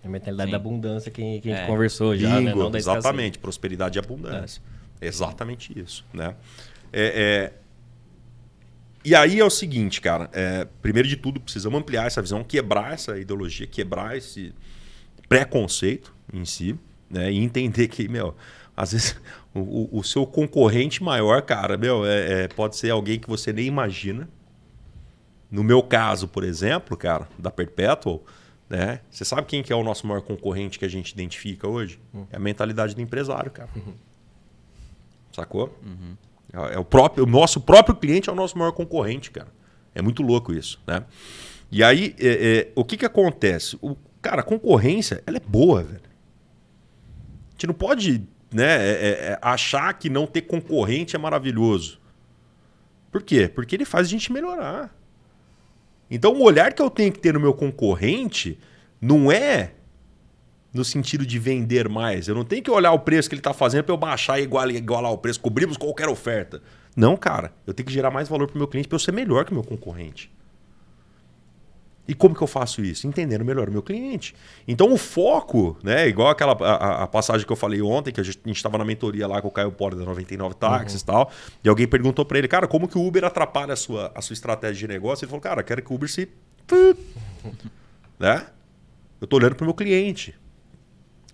A 0.03 0.09
mentalidade 0.09 0.49
Sim. 0.49 0.53
da 0.53 0.57
abundância 0.57 1.11
que, 1.11 1.41
que 1.41 1.51
a 1.51 1.55
gente 1.57 1.65
É. 1.65 1.67
conversou 1.67 2.17
já, 2.17 2.41
né? 2.41 2.51
Bingo, 2.51 2.63
Não 2.65 2.71
da 2.71 2.79
escassez. 2.79 3.05
exatamente, 3.05 3.39
prosperidade 3.39 3.99
e 3.99 4.01
abundância. 4.01 4.63
Exatamente 5.01 5.79
isso, 5.79 6.05
né? 6.13 6.35
É, 6.93 7.53
é, 7.53 7.61
E 9.05 9.15
aí 9.15 9.41
é 9.41 9.45
o 9.45 9.49
seguinte, 9.51 10.01
cara, 10.01 10.29
é, 10.33 10.67
primeiro 10.83 11.09
de 11.09 11.17
tudo 11.17 11.41
precisamos 11.41 11.79
ampliar 11.81 12.07
essa 12.07 12.21
visão, 12.21 12.45
quebrar 12.45 12.93
essa 12.93 13.19
ideologia, 13.19 13.67
quebrar 13.67 14.17
esse 14.17 14.53
preconceito 15.29 16.13
em 16.33 16.45
si, 16.45 16.79
né? 17.09 17.31
E 17.33 17.39
entender 17.39 17.89
que, 17.89 18.09
meu, 18.09 18.35
às 18.77 18.93
vezes 18.93 19.17
o, 19.55 19.61
o- 19.61 19.99
o 19.99 20.05
seu 20.05 20.27
concorrente 20.27 21.03
maior, 21.03 21.43
cara, 21.43 21.77
meu, 21.79 22.05
é- 22.07 22.45
é- 22.45 22.49
pode 22.49 22.77
ser 22.77 22.91
alguém 22.91 23.19
que 23.19 23.29
você 23.29 23.53
nem 23.53 23.67
imagina. 23.67 24.29
No 25.51 25.65
meu 25.65 25.83
caso, 25.83 26.29
por 26.29 26.45
exemplo, 26.45 26.97
cara, 26.97 27.27
da 27.39 27.51
Perpetual, 27.51 28.23
né? 28.71 29.01
Você 29.11 29.25
sabe 29.25 29.49
quem 29.49 29.63
que 29.63 29.73
é 29.73 29.77
o 29.77 29.83
nosso 29.83 30.07
maior 30.07 30.23
concorrente 30.23 30.79
que 30.79 30.85
a 30.85 30.89
gente 30.89 31.11
identifica 31.11 31.67
hoje? 31.67 32.01
É 32.31 32.37
a 32.37 32.39
mentalidade 32.39 32.95
do 32.95 33.03
empresário, 33.03 33.51
cara. 33.51 33.69
Sacou? 35.33 35.77
É 36.53 36.75
é 36.75 36.79
o 36.79 36.85
próprio, 36.85 37.25
o 37.25 37.27
nosso 37.27 37.61
próprio 37.61 37.97
cliente 37.97 38.29
é 38.29 38.33
o 38.33 38.37
nosso 38.37 38.57
maior 38.57 38.73
concorrente, 38.73 39.31
cara. 39.31 39.49
É 39.93 40.01
muito 40.01 40.23
louco 40.23 40.53
isso, 40.53 40.81
né? 40.87 41.05
E 41.71 41.83
aí, 41.83 42.15
é, 42.19 42.69
é, 42.69 42.73
o 42.75 42.85
que 42.85 42.97
que 42.97 43.05
acontece? 43.05 43.77
O, 43.81 43.97
cara, 44.23 44.41
a 44.41 44.45
concorrência, 44.45 45.23
ela 45.27 45.37
é 45.37 45.41
boa, 45.41 45.83
velho. 45.83 46.01
A 47.49 47.53
gente 47.53 47.67
não 47.67 47.75
pode 47.75 48.27
né, 48.53 48.65
é, 48.65 48.91
é, 48.91 49.11
é, 49.33 49.39
achar 49.43 49.93
que 49.95 50.09
não 50.09 50.27
ter 50.27 50.43
concorrente 50.43 51.15
é 51.15 51.19
maravilhoso. 51.19 52.01
Por 53.11 53.23
quê? 53.23 53.49
Porque 53.49 53.77
ele 53.77 53.85
faz 53.85 54.07
a 54.07 54.11
gente 54.11 54.33
melhorar. 54.33 54.95
Então, 56.11 56.35
o 56.35 56.43
olhar 56.43 56.73
que 56.73 56.83
eu 56.83 56.91
tenho 56.91 57.13
que 57.13 57.19
ter 57.19 57.35
no 57.35 57.41
meu 57.41 57.55
concorrente 57.55 58.59
não 59.01 59.31
é 59.31 59.73
no 60.73 60.85
sentido 60.85 61.27
de 61.27 61.39
vender 61.39 61.89
mais. 61.89 62.29
Eu 62.29 62.35
não 62.35 62.45
tenho 62.45 62.63
que 62.63 62.71
olhar 62.71 62.93
o 62.93 62.99
preço 62.99 63.29
que 63.29 63.35
ele 63.35 63.41
está 63.41 63.53
fazendo 63.53 63.85
para 63.85 63.93
eu 63.93 63.99
baixar 63.99 64.39
e 64.39 64.45
igualar, 64.45 64.75
igualar 64.75 65.13
o 65.13 65.19
preço, 65.19 65.41
cobrimos 65.41 65.77
qualquer 65.77 66.09
oferta. 66.09 66.63
Não, 66.97 67.17
cara. 67.17 67.53
Eu 67.67 67.75
tenho 67.75 67.87
que 67.87 67.93
gerar 67.93 68.11
mais 68.11 68.29
valor 68.29 68.47
para 68.47 68.55
o 68.55 68.59
meu 68.59 68.69
cliente 68.69 68.89
para 68.89 68.97
eu 68.97 69.01
ser 69.01 69.13
melhor 69.13 69.45
que 69.45 69.53
o 69.53 69.55
meu 69.55 69.65
concorrente. 69.65 70.31
E 72.11 72.15
como 72.17 72.35
que 72.35 72.43
eu 72.43 72.47
faço 72.49 72.83
isso? 72.83 73.07
Entendendo 73.07 73.45
melhor 73.45 73.69
o 73.69 73.73
meu 73.73 73.85
cliente. 73.85 74.35
Então 74.67 74.93
o 74.93 74.97
foco, 74.99 75.79
né, 75.81 76.09
igual 76.09 76.29
aquela 76.29 76.55
a, 76.61 77.05
a- 77.05 77.07
passagem 77.07 77.47
que 77.47 77.53
eu 77.53 77.57
falei 77.57 77.81
ontem, 77.81 78.11
que 78.11 78.21
a 78.21 78.25
gente 78.25 78.41
estava 78.51 78.77
na 78.77 78.85
mentoria 78.85 79.29
lá 79.29 79.41
com 79.41 79.47
o 79.47 79.51
Caio 79.53 79.71
Porta 79.71 79.97
da 79.97 80.05
99 80.05 80.57
Táxis 80.57 81.03
e 81.03 81.05
tal, 81.05 81.31
e 81.63 81.69
alguém 81.69 81.87
perguntou 81.87 82.25
para 82.25 82.37
ele, 82.39 82.49
cara, 82.49 82.67
como 82.67 82.89
que 82.89 82.99
o 82.99 83.07
Uber 83.07 83.25
atrapalha 83.25 83.75
a 83.75 83.77
sua, 83.77 84.11
a 84.13 84.21
sua 84.21 84.35
estratégia 84.35 84.89
de 84.89 84.93
negócio? 84.93 85.25
Ele 85.25 85.31
falou, 85.31 85.41
cara, 85.41 85.63
quero 85.63 85.81
que 85.83 85.93
o 85.93 85.95
Uber 85.95 86.11
se... 86.11 86.29
né? 88.19 88.47
Eu 89.21 89.29
tô 89.29 89.37
olhando 89.37 89.55
para 89.55 89.63
o 89.63 89.67
meu 89.67 89.75
cliente. 89.75 90.35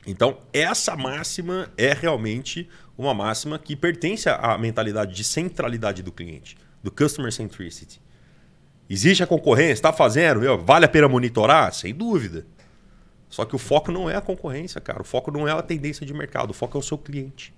Então, 0.07 0.37
essa 0.53 0.95
máxima 0.95 1.71
é 1.79 1.95
realmente 1.95 2.69
uma 2.99 3.15
máxima 3.15 3.59
que 3.59 3.75
pertence 3.75 4.29
à 4.29 4.59
mentalidade 4.59 5.15
de 5.15 5.25
centralidade 5.25 6.03
do 6.03 6.13
cliente, 6.13 6.57
do 6.83 6.91
customer 6.91 7.33
centricity. 7.33 7.99
Existe 8.89 9.23
a 9.23 9.27
concorrência, 9.27 9.73
está 9.73 9.93
fazendo, 9.93 10.41
meu, 10.41 10.59
vale 10.63 10.85
a 10.85 10.89
pena 10.89 11.09
monitorar? 11.09 11.73
Sem 11.75 11.95
dúvida. 11.95 12.47
Só 13.29 13.45
que 13.45 13.57
o 13.57 13.59
foco 13.59 13.91
não 13.91 14.09
é 14.09 14.15
a 14.17 14.21
concorrência, 14.21 14.81
cara. 14.81 15.03
O 15.03 15.05
foco 15.05 15.31
não 15.33 15.47
é 15.49 15.53
a 15.53 15.61
tendência 15.63 16.07
de 16.07 16.15
mercado, 16.15 16.51
o 16.51 16.55
foco 16.55 16.79
é 16.79 16.81
o 16.81 16.83
seu 16.83 16.97
cliente. 16.97 17.53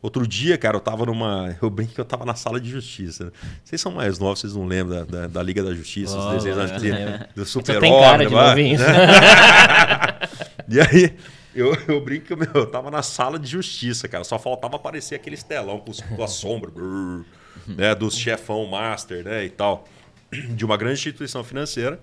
Outro 0.00 0.26
dia, 0.26 0.56
cara, 0.56 0.76
eu 0.76 0.80
tava 0.80 1.04
numa. 1.04 1.56
Eu 1.60 1.68
brinco 1.68 1.92
que 1.92 2.00
eu 2.00 2.04
tava 2.04 2.24
na 2.24 2.34
sala 2.36 2.60
de 2.60 2.70
justiça. 2.70 3.24
né? 3.26 3.30
Vocês 3.64 3.80
são 3.80 3.90
mais 3.90 4.16
novos, 4.18 4.38
vocês 4.40 4.54
não 4.54 4.64
lembram 4.64 4.98
da, 4.98 5.04
da, 5.04 5.26
da 5.26 5.42
Liga 5.42 5.60
da 5.62 5.74
Justiça, 5.74 6.16
Oh, 6.16 6.28
os 6.28 6.34
desenhos 6.44 6.56
eu 6.56 6.76
antigos, 6.76 6.98
lembro. 6.98 7.28
do 7.34 7.44
Só 7.44 7.58
Super 7.58 7.80
tem 7.80 7.92
cara 8.00 8.24
de 8.24 8.32
Homem, 8.34 8.76
novinho. 8.76 8.78
e 10.68 10.80
aí, 10.80 11.16
eu, 11.54 11.76
eu 11.88 12.00
brinco 12.00 12.26
que 12.26 12.36
meu, 12.36 12.48
eu 12.54 12.66
tava 12.66 12.90
na 12.92 13.02
sala 13.02 13.38
de 13.40 13.48
justiça, 13.48 14.06
cara. 14.08 14.22
Só 14.24 14.38
faltava 14.38 14.76
aparecer 14.76 15.16
aquele 15.16 15.34
estelão 15.34 15.80
com, 15.80 15.90
com 16.14 16.22
a 16.22 16.28
sombra, 16.28 16.70
brrr, 16.70 17.24
né, 17.66 17.92
dos 17.94 18.16
chefão 18.16 18.66
master, 18.66 19.24
né, 19.24 19.44
e 19.44 19.50
tal, 19.50 19.84
de 20.54 20.64
uma 20.64 20.76
grande 20.76 20.94
instituição 20.94 21.42
financeira. 21.44 22.00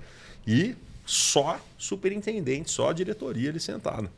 E 0.48 0.76
só 1.06 1.60
superintendente, 1.78 2.72
só 2.72 2.92
diretoria 2.92 3.50
ali 3.50 3.60
sentada. 3.60 4.10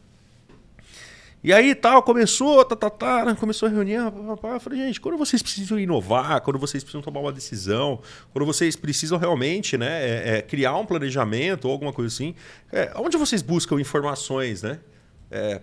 E 1.43 1.53
aí 1.53 1.76
tal, 1.76 2.01
começou, 2.01 2.66
tá, 2.66 2.76
tá, 2.76 2.89
tá, 2.89 3.26
né, 3.26 3.38
começou 3.39 3.70
a 3.70 3.72
reunião, 3.72 4.12
pá, 4.12 4.38
pá, 4.38 4.53
eu 4.55 4.60
falei, 4.60 4.80
gente, 4.80 4.99
quando 4.99 5.18
vocês 5.18 5.41
precisam 5.41 5.80
inovar, 5.80 6.41
quando 6.41 6.58
vocês 6.58 6.84
precisam 6.84 7.01
tomar 7.01 7.20
uma 7.20 7.32
decisão, 7.32 8.01
quando 8.34 8.45
vocês 8.45 8.76
precisam 8.76 9.20
realmente 9.20 9.78
né, 9.78 10.03
é, 10.03 10.38
é, 10.38 10.41
criar 10.41 10.76
um 10.76 10.86
planejamento 10.86 11.66
ou 11.66 11.72
alguma 11.72 11.93
coisa 11.93 12.14
assim, 12.14 12.34
é, 12.72 12.91
onde 12.95 13.18
vocês 13.18 13.41
buscam 13.41 13.80
informações, 13.80 14.64
né? 14.64 14.80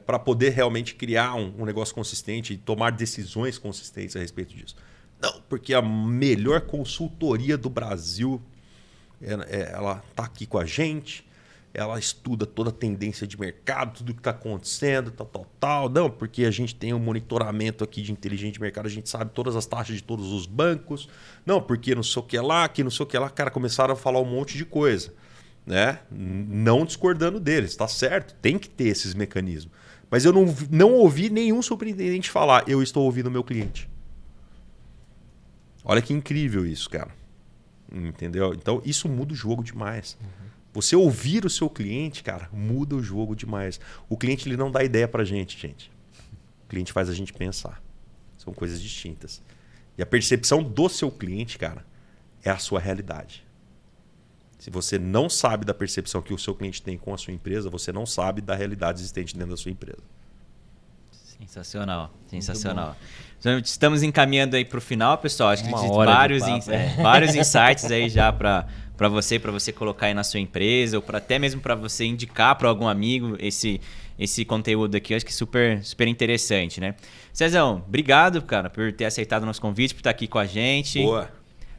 para 0.04 0.18
poder 0.18 0.50
realmente 0.50 0.94
criar 0.94 1.34
um, 1.34 1.54
um 1.58 1.64
negócio 1.64 1.94
consistente 1.94 2.52
e 2.52 2.56
tomar 2.58 2.90
decisões 2.92 3.56
consistentes 3.56 4.14
a 4.14 4.18
respeito 4.18 4.54
disso. 4.54 4.76
Não, 5.24 5.40
porque 5.48 5.72
a 5.72 5.80
melhor 5.80 6.60
consultoria 6.60 7.56
do 7.56 7.70
Brasil 7.70 8.42
é- 9.22 9.32
é- 9.48 9.72
ela 9.72 10.02
tá 10.14 10.24
aqui 10.24 10.44
com 10.46 10.58
a 10.58 10.66
gente. 10.66 11.24
ela 11.76 11.98
estuda 11.98 12.46
toda 12.46 12.70
a 12.70 12.72
tendência 12.72 13.26
de 13.26 13.36
mercado, 13.36 13.98
tudo 13.98 14.14
que 14.14 14.20
está 14.20 14.30
acontecendo, 14.30 15.10
tal, 15.10 15.26
tal, 15.26 15.46
tal. 15.58 15.88
Não, 15.88 16.08
porque 16.08 16.44
a 16.44 16.50
gente 16.52 16.72
tem 16.72 16.94
um 16.94 17.00
monitoramento 17.00 17.82
aqui 17.82 18.00
de 18.00 18.12
inteligência 18.12 18.52
de 18.52 18.60
mercado, 18.60 18.86
a 18.86 18.88
gente 18.88 19.08
sabe 19.08 19.32
todas 19.34 19.56
as 19.56 19.66
taxas 19.66 19.96
de 19.96 20.02
todos 20.04 20.30
os 20.30 20.46
bancos. 20.46 21.08
Não, 21.44 21.60
porque 21.60 21.92
não 21.92 22.04
sei 22.04 22.22
o 22.22 22.24
que 22.24 22.38
lá, 22.38 22.68
que 22.68 22.84
não 22.84 22.92
sei 22.92 23.02
o 23.02 23.08
que 23.08 23.18
lá. 23.18 23.28
Cara, 23.28 23.50
começaram 23.50 23.92
a 23.92 23.96
falar 23.96 24.20
um 24.20 24.24
monte 24.24 24.56
de 24.56 24.64
coisa. 24.64 25.12
Né? 25.66 25.98
Não 26.12 26.84
discordando 26.84 27.40
deles, 27.40 27.70
está 27.70 27.88
certo, 27.88 28.36
tem 28.40 28.56
que 28.56 28.68
ter 28.68 28.86
esses 28.86 29.12
mecanismos. 29.12 29.74
Mas 30.08 30.24
eu 30.24 30.32
não, 30.32 30.54
não 30.70 30.92
ouvi 30.92 31.28
nenhum 31.28 31.60
superintendente 31.60 32.30
falar, 32.30 32.62
eu 32.68 32.84
estou 32.84 33.02
ouvindo 33.02 33.26
o 33.26 33.32
meu 33.32 33.42
cliente. 33.42 33.88
Olha 35.84 36.00
que 36.00 36.12
incrível 36.12 36.66
isso, 36.66 36.88
cara. 36.88 37.14
Entendeu? 37.92 38.54
Então, 38.54 38.80
isso 38.84 39.08
muda 39.08 39.32
o 39.32 39.36
jogo 39.36 39.62
demais. 39.62 40.16
Uhum. 40.20 40.44
Você 40.72 40.96
ouvir 40.96 41.44
o 41.44 41.50
seu 41.50 41.70
cliente, 41.70 42.22
cara, 42.22 42.48
muda 42.52 42.96
o 42.96 43.02
jogo 43.02 43.36
demais. 43.36 43.78
O 44.08 44.16
cliente 44.16 44.48
ele 44.48 44.56
não 44.56 44.70
dá 44.70 44.82
ideia 44.82 45.06
pra 45.06 45.24
gente, 45.24 45.56
gente. 45.56 45.92
O 46.64 46.68
cliente 46.68 46.92
faz 46.92 47.08
a 47.08 47.14
gente 47.14 47.32
pensar. 47.32 47.80
São 48.36 48.52
coisas 48.52 48.82
distintas. 48.82 49.40
E 49.96 50.02
a 50.02 50.06
percepção 50.06 50.62
do 50.62 50.88
seu 50.88 51.10
cliente, 51.10 51.56
cara, 51.58 51.86
é 52.42 52.50
a 52.50 52.58
sua 52.58 52.80
realidade. 52.80 53.44
Se 54.58 54.70
você 54.70 54.98
não 54.98 55.28
sabe 55.28 55.64
da 55.64 55.74
percepção 55.74 56.22
que 56.22 56.34
o 56.34 56.38
seu 56.38 56.54
cliente 56.54 56.82
tem 56.82 56.96
com 56.96 57.14
a 57.14 57.18
sua 57.18 57.32
empresa, 57.34 57.70
você 57.70 57.92
não 57.92 58.06
sabe 58.06 58.40
da 58.40 58.56
realidade 58.56 58.98
existente 58.98 59.34
dentro 59.34 59.50
da 59.50 59.56
sua 59.56 59.70
empresa. 59.70 60.02
Sensacional, 61.38 62.10
sensacional. 62.26 62.96
Então, 63.38 63.58
estamos 63.58 64.02
encaminhando 64.02 64.56
aí 64.56 64.64
para 64.64 64.78
o 64.78 64.80
final, 64.80 65.18
pessoal. 65.18 65.50
Acho 65.50 65.64
que 65.64 65.70
vários, 65.70 66.46
in, 66.46 66.60
é, 66.68 66.94
vários 67.02 67.34
insights 67.36 67.90
aí 67.90 68.08
já 68.08 68.32
para 68.32 68.66
para 68.96 69.08
você, 69.08 69.40
para 69.40 69.50
você 69.50 69.72
colocar 69.72 70.06
aí 70.06 70.14
na 70.14 70.22
sua 70.22 70.38
empresa, 70.38 70.96
ou 70.96 71.02
para 71.02 71.18
até 71.18 71.36
mesmo 71.38 71.60
para 71.60 71.74
você 71.74 72.04
indicar 72.04 72.54
para 72.56 72.68
algum 72.68 72.86
amigo 72.86 73.36
esse 73.40 73.80
esse 74.16 74.44
conteúdo 74.44 74.96
aqui, 74.96 75.12
acho 75.12 75.26
que 75.26 75.34
super 75.34 75.82
super 75.84 76.06
interessante, 76.06 76.80
né? 76.80 76.94
Cezão, 77.32 77.82
obrigado, 77.86 78.40
cara, 78.42 78.70
por 78.70 78.92
ter 78.92 79.04
aceitado 79.04 79.42
o 79.42 79.46
nosso 79.46 79.60
convite, 79.60 79.92
por 79.92 80.00
estar 80.00 80.10
aqui 80.10 80.28
com 80.28 80.38
a 80.38 80.46
gente. 80.46 81.02
Boa. 81.02 81.28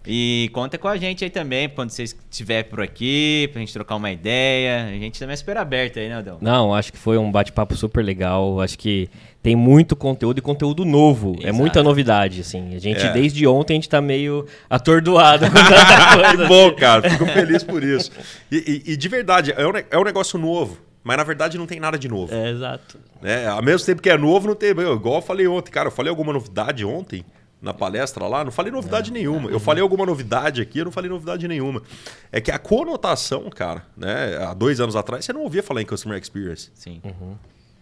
E 0.07 0.49
conta 0.53 0.77
com 0.77 0.87
a 0.87 0.97
gente 0.97 1.23
aí 1.23 1.29
também, 1.29 1.67
quando 1.67 1.89
você 1.89 2.03
estiver 2.03 2.63
por 2.63 2.79
aqui, 2.79 3.49
pra 3.51 3.59
gente 3.59 3.73
trocar 3.73 3.95
uma 3.95 4.11
ideia. 4.11 4.85
A 4.85 4.99
gente 4.99 5.17
também 5.17 5.33
é 5.33 5.37
super 5.37 5.57
aberto 5.57 5.97
aí, 5.97 6.07
né, 6.07 6.15
Adão? 6.15 6.37
Não, 6.39 6.75
acho 6.75 6.91
que 6.91 6.99
foi 6.99 7.17
um 7.17 7.31
bate-papo 7.31 7.75
super 7.75 8.03
legal. 8.03 8.61
Acho 8.61 8.77
que 8.77 9.09
tem 9.45 9.55
muito 9.55 9.95
conteúdo 9.95 10.39
e 10.39 10.41
conteúdo 10.41 10.83
novo. 10.83 11.33
É 11.33 11.33
Exato. 11.33 11.47
É 11.49 11.51
muita 11.51 11.83
novidade, 11.83 12.41
assim. 12.41 12.75
A 12.75 12.79
gente, 12.79 13.05
é. 13.05 13.11
desde 13.11 13.45
ontem, 13.45 13.73
a 13.73 13.75
gente 13.75 13.87
tá 13.87 14.01
meio 14.01 14.47
atordoado 14.67 15.45
com 15.51 15.53
tanta 15.53 16.15
coisa. 16.17 16.37
que 16.37 16.47
bom, 16.47 16.71
cara. 16.73 17.07
Fico 17.07 17.27
feliz 17.27 17.63
por 17.63 17.83
isso. 17.83 18.11
E, 18.51 18.81
e, 18.87 18.93
e 18.93 18.97
de 18.97 19.07
verdade, 19.07 19.53
é 19.55 19.67
um, 19.67 19.71
é 19.91 19.99
um 19.99 20.03
negócio 20.03 20.39
novo. 20.39 20.79
Mas 21.03 21.17
na 21.17 21.23
verdade 21.23 21.59
não 21.59 21.67
tem 21.67 21.79
nada 21.79 21.95
de 21.95 22.07
novo. 22.07 22.33
É, 22.33 22.49
exato. 22.49 22.97
É, 23.21 23.45
ao 23.45 23.61
mesmo 23.61 23.85
tempo 23.85 24.01
que 24.01 24.09
é 24.09 24.17
novo, 24.17 24.47
não 24.47 24.55
tem. 24.55 24.71
Igual 24.71 25.17
eu 25.17 25.21
falei 25.21 25.45
ontem, 25.45 25.69
cara, 25.69 25.89
eu 25.89 25.91
falei 25.91 26.09
alguma 26.09 26.33
novidade 26.33 26.83
ontem 26.83 27.23
na 27.61 27.71
palestra 27.71 28.25
lá, 28.25 28.43
não 28.43 28.51
falei 28.51 28.71
novidade 28.71 29.11
não, 29.11 29.17
nenhuma. 29.19 29.41
Não. 29.41 29.51
Eu 29.51 29.59
falei 29.59 29.83
alguma 29.83 30.07
novidade 30.07 30.59
aqui, 30.59 30.79
eu 30.79 30.85
não 30.85 30.91
falei 30.91 31.11
novidade 31.11 31.47
nenhuma. 31.47 31.83
É 32.31 32.41
que 32.41 32.49
a 32.49 32.57
conotação, 32.57 33.47
cara, 33.51 33.85
né? 33.95 34.43
Há 34.43 34.55
dois 34.55 34.79
anos 34.79 34.95
atrás, 34.95 35.23
você 35.23 35.31
não 35.31 35.41
ouvia 35.41 35.61
falar 35.61 35.83
em 35.83 35.85
Customer 35.85 36.19
Experience. 36.19 36.71
Sim. 36.73 36.99
Uhum. 37.03 37.35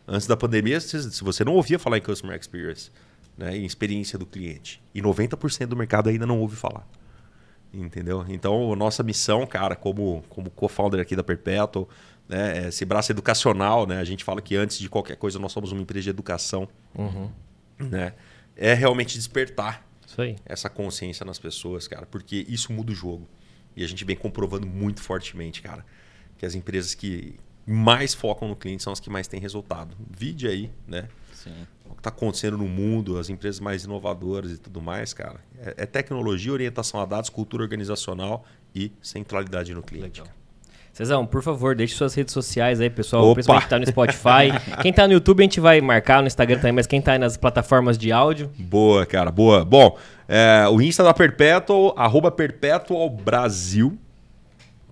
Antes 0.07 0.27
da 0.27 0.35
pandemia, 0.35 0.79
se 0.79 1.23
você 1.23 1.45
não 1.45 1.53
ouvia 1.53 1.79
falar 1.79 1.97
em 1.97 2.01
Customer 2.01 2.37
Experience, 2.37 2.91
né? 3.37 3.55
Em 3.55 3.65
experiência 3.65 4.19
do 4.19 4.25
cliente. 4.25 4.81
E 4.93 5.01
90% 5.01 5.67
do 5.67 5.75
mercado 5.75 6.09
ainda 6.09 6.25
não 6.25 6.39
ouve 6.39 6.55
falar. 6.55 6.87
Entendeu? 7.73 8.23
Então, 8.27 8.75
nossa 8.75 9.01
missão, 9.01 9.47
cara, 9.47 9.75
como, 9.75 10.23
como 10.29 10.49
co-founder 10.51 10.99
aqui 10.99 11.15
da 11.15 11.23
Perpetual, 11.23 11.89
né? 12.27 12.67
Esse 12.67 12.85
braço 12.85 13.11
educacional, 13.11 13.87
né? 13.87 13.97
A 13.97 14.03
gente 14.03 14.23
fala 14.23 14.41
que 14.41 14.55
antes 14.55 14.77
de 14.77 14.89
qualquer 14.89 15.15
coisa 15.15 15.39
nós 15.39 15.51
somos 15.51 15.71
uma 15.71 15.81
empresa 15.81 16.03
de 16.03 16.09
educação. 16.09 16.67
Uhum. 16.95 17.31
Né? 17.79 18.13
é 18.55 18.73
realmente 18.73 19.17
despertar 19.17 19.85
essa 20.45 20.69
consciência 20.69 21.25
nas 21.25 21.39
pessoas, 21.39 21.87
cara, 21.87 22.05
porque 22.05 22.45
isso 22.47 22.71
muda 22.71 22.91
o 22.91 22.95
jogo. 22.95 23.27
E 23.75 23.83
a 23.83 23.87
gente 23.87 24.05
vem 24.05 24.15
comprovando 24.15 24.67
muito 24.67 25.01
fortemente, 25.01 25.61
cara, 25.61 25.83
que 26.37 26.45
as 26.45 26.53
empresas 26.53 26.93
que 26.93 27.35
mais 27.65 28.13
focam 28.13 28.47
no 28.47 28.55
cliente 28.55 28.83
são 28.83 28.93
as 28.93 28.99
que 28.99 29.09
mais 29.09 29.27
têm 29.27 29.39
resultado. 29.39 29.95
Vide 30.09 30.47
aí, 30.47 30.71
né? 30.87 31.07
Sim. 31.33 31.67
O 31.85 31.93
que 31.95 31.99
está 31.99 32.09
acontecendo 32.09 32.57
no 32.57 32.67
mundo, 32.67 33.17
as 33.17 33.29
empresas 33.29 33.59
mais 33.59 33.83
inovadoras 33.83 34.51
e 34.51 34.57
tudo 34.57 34.81
mais, 34.81 35.13
cara. 35.13 35.39
É, 35.59 35.83
é 35.83 35.85
tecnologia, 35.85 36.51
orientação 36.51 36.99
a 36.99 37.05
dados, 37.05 37.29
cultura 37.29 37.63
organizacional 37.63 38.45
e 38.73 38.91
centralidade 39.01 39.73
no 39.73 39.83
cliente. 39.83 40.21
Legal. 40.21 40.43
Cezão, 40.93 41.25
por 41.25 41.41
favor, 41.41 41.75
deixe 41.75 41.95
suas 41.95 42.13
redes 42.13 42.31
sociais 42.31 42.79
aí, 42.79 42.87
pessoal. 42.87 43.23
Opa. 43.23 43.33
Principalmente 43.33 43.63
que 43.63 43.69
tá 43.69 43.79
no 43.79 43.87
Spotify. 43.87 44.51
quem 44.83 44.93
tá 44.93 45.07
no 45.07 45.13
YouTube 45.13 45.39
a 45.39 45.43
gente 45.43 45.59
vai 45.59 45.81
marcar, 45.81 46.21
no 46.21 46.27
Instagram 46.27 46.57
também, 46.57 46.71
mas 46.71 46.85
quem 46.85 47.01
tá 47.01 47.13
aí 47.13 47.17
nas 47.17 47.35
plataformas 47.35 47.97
de 47.97 48.11
áudio. 48.11 48.51
Boa, 48.59 49.03
cara, 49.03 49.31
boa. 49.31 49.65
Bom, 49.65 49.97
é, 50.27 50.67
o 50.69 50.79
Insta 50.79 51.03
da 51.03 51.11
Perpetual, 51.11 51.95
arroba 51.97 52.29
Perpetual 52.29 53.09
Brasil. 53.09 53.97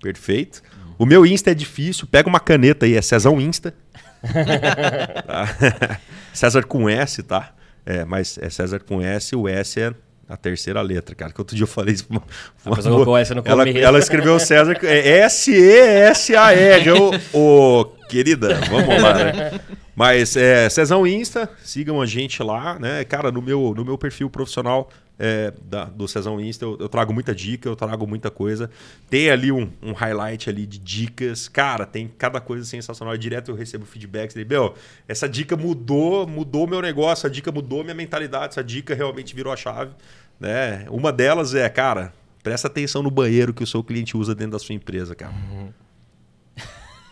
Perfeito. 0.00 0.60
O 1.02 1.04
meu 1.04 1.26
Insta 1.26 1.50
é 1.50 1.54
difícil, 1.54 2.06
pega 2.06 2.28
uma 2.28 2.38
caneta 2.38 2.86
aí, 2.86 2.94
é 2.94 3.02
Cezão 3.02 3.40
Insta. 3.40 3.74
tá? 5.26 5.98
César 6.32 6.62
com 6.62 6.88
S, 6.88 7.24
tá? 7.24 7.52
É, 7.84 8.04
mas 8.04 8.38
é 8.40 8.48
César 8.48 8.78
com 8.78 9.02
S, 9.02 9.34
o 9.34 9.48
S 9.48 9.80
é 9.80 9.92
a 10.28 10.36
terceira 10.36 10.80
letra, 10.80 11.12
cara. 11.16 11.32
Que 11.32 11.40
outro 11.40 11.56
dia 11.56 11.64
eu 11.64 11.68
falei 11.68 11.94
isso. 11.94 12.06
Uma, 12.08 12.22
uma, 12.64 13.04
uma, 13.04 13.20
essa 13.20 13.34
no 13.34 13.42
ela, 13.44 13.68
ela 13.68 13.98
escreveu 13.98 14.38
César 14.38 14.78
é 14.84 15.22
S-E-S-A-R. 15.22 16.90
o 17.34 17.84
querida, 18.08 18.60
vamos 18.70 19.02
lá, 19.02 19.14
né? 19.14 19.60
Mas 19.96 20.36
é, 20.36 20.68
Cezão 20.68 21.04
Insta, 21.04 21.50
sigam 21.64 22.00
a 22.00 22.06
gente 22.06 22.40
lá, 22.44 22.78
né? 22.78 23.02
Cara, 23.02 23.32
no 23.32 23.42
meu, 23.42 23.74
no 23.76 23.84
meu 23.84 23.98
perfil 23.98 24.30
profissional 24.30 24.88
é, 25.18 25.52
da, 25.64 25.84
do 25.84 26.08
Cezão 26.08 26.40
Insta, 26.40 26.64
eu, 26.64 26.76
eu, 26.80 26.88
trago 26.88 27.12
muita 27.12 27.34
dica, 27.34 27.68
eu 27.68 27.76
trago 27.76 28.06
muita 28.06 28.30
coisa. 28.30 28.70
Tem 29.08 29.30
ali 29.30 29.52
um, 29.52 29.70
um, 29.82 29.92
highlight 29.92 30.48
ali 30.50 30.66
de 30.66 30.78
dicas. 30.78 31.48
Cara, 31.48 31.86
tem 31.86 32.08
cada 32.18 32.40
coisa 32.40 32.64
sensacional. 32.64 33.16
Direto 33.16 33.50
eu 33.50 33.54
recebo 33.54 33.84
feedbacks. 33.84 34.34
Meu, 34.34 34.74
essa 35.06 35.28
dica 35.28 35.56
mudou, 35.56 36.26
mudou 36.26 36.66
meu 36.66 36.80
negócio, 36.80 37.26
a 37.26 37.30
dica 37.30 37.52
mudou 37.52 37.84
minha 37.84 37.94
mentalidade, 37.94 38.52
essa 38.54 38.64
dica 38.64 38.94
realmente 38.94 39.34
virou 39.34 39.52
a 39.52 39.56
chave. 39.56 39.92
Né? 40.40 40.86
Uma 40.90 41.12
delas 41.12 41.54
é, 41.54 41.68
cara, 41.68 42.12
presta 42.42 42.66
atenção 42.66 43.02
no 43.02 43.10
banheiro 43.10 43.54
que 43.54 43.62
o 43.62 43.66
seu 43.66 43.84
cliente 43.84 44.16
usa 44.16 44.34
dentro 44.34 44.52
da 44.52 44.58
sua 44.58 44.74
empresa, 44.74 45.14
cara. 45.14 45.32
Uhum. 45.32 45.72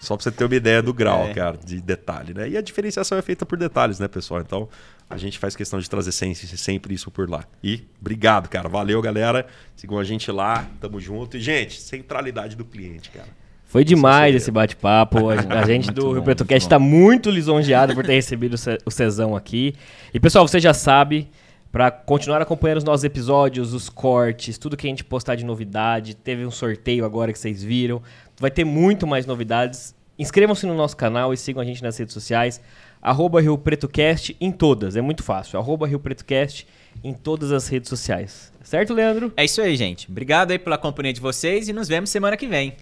Só 0.01 0.17
para 0.17 0.25
você 0.25 0.31
ter 0.31 0.45
uma 0.45 0.55
ideia 0.57 0.83
do 0.83 0.95
grau, 0.95 1.27
é. 1.27 1.35
cara, 1.35 1.59
de 1.59 1.79
detalhe, 1.79 2.33
né? 2.33 2.49
E 2.49 2.57
a 2.57 2.63
diferenciação 2.63 3.19
é 3.19 3.23
feita 3.23 3.45
por 3.45 3.59
detalhes, 3.59 4.01
né, 4.01 4.09
pessoal? 4.09 4.41
Então, 4.41 4.67
a 5.11 5.17
gente 5.17 5.41
faz 5.41 5.57
questão 5.57 5.81
de 5.81 5.91
trazer 5.91 6.13
sempre 6.13 6.95
isso 6.95 7.11
por 7.11 7.29
lá. 7.29 7.43
E 7.63 7.83
obrigado, 8.01 8.49
cara. 8.49 8.69
Valeu, 8.69 9.03
galera. 9.03 9.45
Sigam 9.75 9.99
a 9.99 10.05
gente 10.05 10.31
lá. 10.31 10.65
Tamo 10.81 11.01
junto. 11.01 11.37
E, 11.37 11.41
gente, 11.41 11.81
centralidade 11.81 12.55
do 12.55 12.65
cliente, 12.65 13.11
cara. 13.11 13.29
Foi 13.65 13.85
demais 13.85 14.37
esse 14.37 14.53
bate-papo. 14.53 15.29
A 15.29 15.67
gente 15.67 15.91
do 15.93 16.13
Rio 16.13 16.23
Preto 16.23 16.45
Cast 16.45 16.65
está 16.65 16.79
muito 16.79 17.29
lisonjeado 17.29 17.93
por 17.93 18.07
ter 18.07 18.15
recebido 18.15 18.55
o 18.87 18.91
Cezão 18.91 19.35
aqui. 19.35 19.75
E, 20.15 20.21
pessoal, 20.21 20.47
você 20.47 20.61
já 20.61 20.73
sabe, 20.73 21.29
para 21.73 21.91
continuar 21.91 22.41
acompanhando 22.41 22.79
os 22.79 22.85
nossos 22.85 23.03
episódios, 23.03 23.75
os 23.75 23.89
cortes, 23.89 24.59
tudo 24.59 24.77
que 24.77 24.87
a 24.87 24.91
gente 24.91 25.03
postar 25.03 25.35
de 25.35 25.45
novidade. 25.45 26.15
Teve 26.15 26.47
um 26.47 26.53
sorteio 26.53 27.05
agora 27.05 27.33
que 27.33 27.39
vocês 27.39 27.61
viram. 27.61 28.01
Vai 28.39 28.51
ter 28.53 28.65
muito 28.65 29.09
mais 29.09 29.27
novidades. 29.27 29.93
Inscrevam-se 30.17 30.67
no 30.67 30.75
nosso 30.75 30.97
canal 30.97 31.35
e 31.35 31.37
sigam 31.37 31.61
a 31.61 31.65
gente 31.65 31.83
nas 31.83 31.99
redes 31.99 32.15
sociais. 32.15 32.61
Arroba 33.03 33.41
Rio 33.41 33.57
PretoCast 33.57 34.37
em 34.41 34.53
todas, 34.53 34.97
é 34.97 35.01
muito 35.01 35.23
fácil. 35.23 35.59
Arroba 35.59 35.87
Rio 35.87 35.99
PretoCast 35.99 36.67
em 37.03 37.15
todas 37.15 37.51
as 37.53 37.67
redes 37.69 37.89
sociais. 37.89 38.53
Certo, 38.63 38.93
Leandro? 38.93 39.33
É 39.37 39.45
isso 39.45 39.61
aí, 39.61 39.75
gente. 39.77 40.11
Obrigado 40.11 40.51
aí 40.51 40.59
pela 40.59 40.77
companhia 40.77 41.13
de 41.13 41.21
vocês 41.21 41.69
e 41.69 41.73
nos 41.73 41.89
vemos 41.89 42.11
semana 42.11 42.37
que 42.37 42.47
vem. 42.47 42.75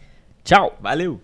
Tchau. 0.44 0.76
Valeu. 0.80 1.20